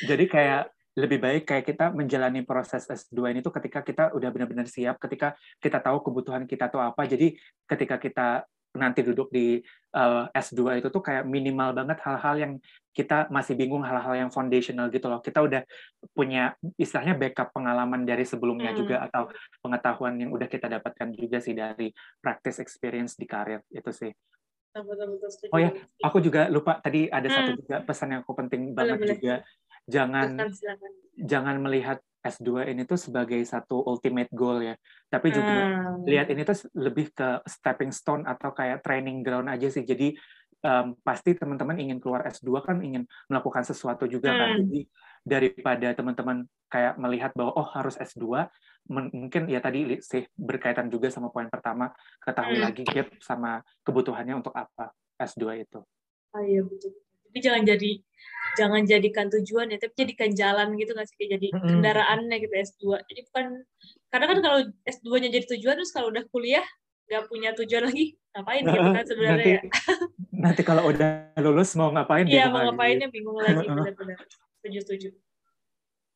jadi 0.05 0.25
kayak 0.29 0.63
lebih 0.95 1.19
baik 1.19 1.43
kayak 1.43 1.65
kita 1.67 1.91
menjalani 1.91 2.47
proses 2.47 2.87
S2 2.87 3.35
ini 3.35 3.39
tuh 3.43 3.51
ketika 3.51 3.83
kita 3.83 4.15
udah 4.15 4.29
benar-benar 4.31 4.67
siap, 4.67 4.95
ketika 5.03 5.35
kita 5.59 5.83
tahu 5.83 5.99
kebutuhan 5.99 6.47
kita 6.47 6.71
tuh 6.71 6.79
apa. 6.79 7.03
Jadi 7.03 7.35
ketika 7.67 7.99
kita 7.99 8.27
nanti 8.75 9.03
duduk 9.03 9.31
di 9.31 9.63
uh, 9.95 10.27
eh, 10.31 10.39
S2 10.39 10.83
itu 10.83 10.87
tuh 10.91 11.03
kayak 11.03 11.23
minimal 11.23 11.71
banget 11.71 11.99
hal-hal 12.03 12.35
yang 12.35 12.53
kita 12.95 13.27
masih 13.27 13.59
bingung 13.59 13.83
hal-hal 13.83 14.15
yang 14.15 14.31
foundational 14.31 14.87
gitu 14.91 15.07
loh. 15.11 15.19
Kita 15.19 15.43
udah 15.43 15.63
punya 16.15 16.55
istilahnya 16.79 17.15
backup 17.15 17.51
pengalaman 17.51 18.07
dari 18.07 18.23
sebelumnya 18.23 18.71
hmm. 18.71 18.79
juga 18.79 18.95
atau 19.03 19.31
pengetahuan 19.59 20.15
yang 20.15 20.31
udah 20.31 20.47
kita 20.47 20.71
dapatkan 20.71 21.11
juga 21.15 21.43
sih 21.43 21.55
dari 21.55 21.91
practice 22.23 22.63
experience 22.63 23.19
di 23.19 23.27
karir 23.27 23.63
itu 23.71 23.91
sih. 23.91 24.11
Oh 25.55 25.59
ya, 25.59 25.71
aku 26.03 26.19
juga 26.19 26.51
lupa 26.51 26.83
tadi 26.83 27.07
ada 27.07 27.23
hmm. 27.31 27.35
satu 27.35 27.51
juga 27.63 27.75
pesan 27.87 28.11
yang 28.11 28.21
aku 28.27 28.35
penting 28.35 28.75
banget 28.75 28.99
boleh, 28.99 29.11
juga. 29.15 29.35
Jangan 29.85 30.49
silakan. 30.49 30.91
jangan 31.15 31.55
melihat 31.61 31.97
S2 32.25 32.73
ini 32.73 32.89
tuh 32.89 32.97
sebagai 32.97 33.37
satu 33.45 33.85
ultimate 33.85 34.33
goal 34.33 34.65
ya. 34.65 34.73
Tapi 35.13 35.29
juga 35.29 35.53
hmm. 35.69 36.09
lihat 36.09 36.27
ini 36.33 36.41
tuh 36.41 36.57
lebih 36.73 37.13
ke 37.13 37.45
stepping 37.45 37.93
stone 37.93 38.25
atau 38.25 38.49
kayak 38.49 38.81
training 38.81 39.21
ground 39.21 39.45
aja 39.45 39.69
sih. 39.69 39.85
Jadi 39.85 40.17
um, 40.65 40.97
pasti 41.05 41.37
teman-teman 41.37 41.77
ingin 41.77 42.01
keluar 42.01 42.25
S2 42.25 42.49
kan 42.65 42.81
ingin 42.81 43.05
melakukan 43.29 43.61
sesuatu 43.61 44.09
juga 44.09 44.33
kan. 44.33 44.37
hmm. 44.37 44.41
kan. 44.41 44.61
Jadi 44.65 44.81
daripada 45.25 45.87
teman-teman 45.93 46.37
kayak 46.69 46.97
melihat 46.97 47.31
bahwa 47.37 47.53
oh 47.53 47.69
harus 47.77 47.97
S2, 48.01 48.49
mungkin 48.89 49.49
ya 49.49 49.61
tadi 49.61 50.01
sih 50.01 50.25
berkaitan 50.33 50.89
juga 50.89 51.13
sama 51.13 51.29
poin 51.29 51.49
pertama, 51.49 51.93
ketahui 52.25 52.57
hmm. 52.57 52.65
lagi 52.65 52.83
gap 52.85 53.09
sama 53.21 53.61
kebutuhannya 53.85 54.41
untuk 54.41 54.53
apa 54.53 54.93
S2 55.21 55.61
itu. 55.61 55.79
Oh 56.33 56.43
iya 56.43 56.65
betul. 56.65 57.04
Tapi 57.35 57.43
jangan 57.43 57.67
jadi 57.67 57.91
jangan 58.55 58.81
jadikan 58.87 59.27
tujuan 59.27 59.67
ya, 59.67 59.75
tapi 59.75 59.91
jadikan 59.99 60.31
jalan 60.31 60.79
gitu 60.79 60.95
nggak 60.95 61.03
sih 61.11 61.27
jadi 61.27 61.51
kendaraannya 61.51 62.39
gitu 62.39 62.55
S2. 62.55 62.83
Jadi 63.11 63.19
bukan 63.27 63.45
karena 64.07 64.25
kan 64.31 64.37
kalau 64.39 64.59
S2-nya 64.87 65.29
jadi 65.35 65.45
tujuan 65.51 65.75
terus 65.75 65.91
kalau 65.91 66.15
udah 66.15 66.23
kuliah 66.31 66.63
nggak 67.11 67.27
punya 67.27 67.51
tujuan 67.59 67.91
lagi 67.91 68.15
ngapain 68.31 68.63
gitu 68.63 68.89
kan 68.95 69.03
sebenarnya 69.03 69.35
nanti, 69.35 69.51
ya. 69.51 69.61
nanti 70.47 70.61
kalau 70.63 70.83
udah 70.87 71.35
lulus 71.43 71.75
mau 71.75 71.91
ngapain 71.91 72.23
Iya, 72.23 72.47
mau 72.47 72.71
ngapainnya 72.71 73.11
bingung 73.11 73.35
lagi 73.35 73.67
benar-benar. 73.67 74.23
Setuju-setuju. 74.63 75.11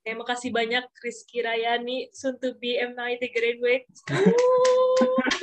Terima 0.08 0.24
kasih 0.24 0.56
banyak 0.56 0.88
Rizky 1.04 1.44
Rayani, 1.44 2.08
soon 2.16 2.40
to 2.40 2.56
be 2.56 2.80
M90 2.80 3.28
graduate. 3.36 3.84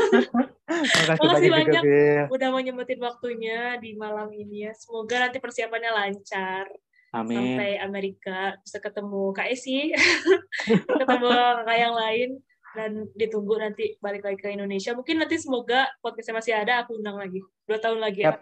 Terima 0.06 1.32
kasih 1.36 1.50
banyak 1.50 1.82
udah 2.30 2.48
mau 2.50 2.60
nyempetin 2.60 3.00
waktunya 3.00 3.78
di 3.78 3.94
malam 3.94 4.28
ini 4.34 4.66
ya. 4.68 4.72
Semoga 4.74 5.28
nanti 5.28 5.38
persiapannya 5.38 5.90
lancar. 5.94 6.66
Amin. 7.14 7.56
Sampai 7.56 7.80
Amerika 7.80 8.58
bisa 8.60 8.78
ketemu 8.82 9.32
Kak 9.32 9.48
Esi, 9.48 9.94
ketemu 11.00 11.26
kakak 11.32 11.78
yang 11.78 11.94
lain 11.96 12.30
dan 12.76 12.90
ditunggu 13.16 13.56
nanti 13.56 13.96
balik 14.04 14.26
lagi 14.26 14.36
ke 14.36 14.52
Indonesia. 14.52 14.92
Mungkin 14.92 15.24
nanti 15.24 15.40
semoga 15.40 15.88
podcastnya 16.04 16.36
masih 16.36 16.52
ada, 16.52 16.84
aku 16.84 17.00
undang 17.00 17.16
lagi. 17.16 17.40
Dua 17.64 17.80
tahun 17.80 18.04
lagi 18.04 18.26
ya. 18.26 18.36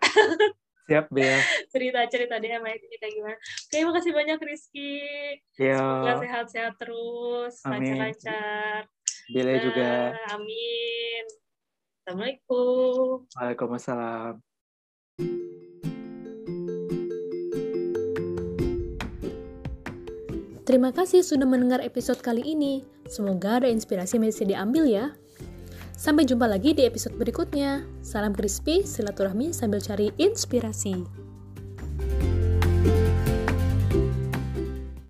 Siap, 0.84 1.06
Bel. 1.08 1.38
Cerita-cerita 1.72 2.36
deh 2.42 2.50
sama 2.50 2.74
kita 2.76 3.06
gimana. 3.08 3.38
Oke, 3.38 3.78
makasih 3.88 4.12
banyak 4.12 4.38
Rizky. 4.42 5.00
Yo. 5.56 5.78
Semoga 5.78 6.12
sehat-sehat 6.20 6.74
terus, 6.76 7.54
lancar-lancar. 7.64 8.90
Bella 9.32 9.54
juga. 9.62 9.92
Amin. 10.34 11.24
Assalamualaikum. 12.04 13.24
Waalaikumsalam. 13.32 14.36
Terima 20.68 20.92
kasih 20.92 21.24
sudah 21.24 21.48
mendengar 21.48 21.80
episode 21.80 22.20
kali 22.20 22.44
ini. 22.44 22.84
Semoga 23.08 23.56
ada 23.56 23.72
inspirasi 23.72 24.20
yang 24.20 24.28
bisa 24.28 24.44
diambil 24.44 24.84
ya. 24.84 25.16
Sampai 25.96 26.28
jumpa 26.28 26.44
lagi 26.44 26.76
di 26.76 26.84
episode 26.84 27.16
berikutnya. 27.16 27.88
Salam 28.04 28.36
crispy, 28.36 28.84
silaturahmi 28.84 29.56
sambil 29.56 29.80
cari 29.80 30.12
inspirasi. 30.20 31.08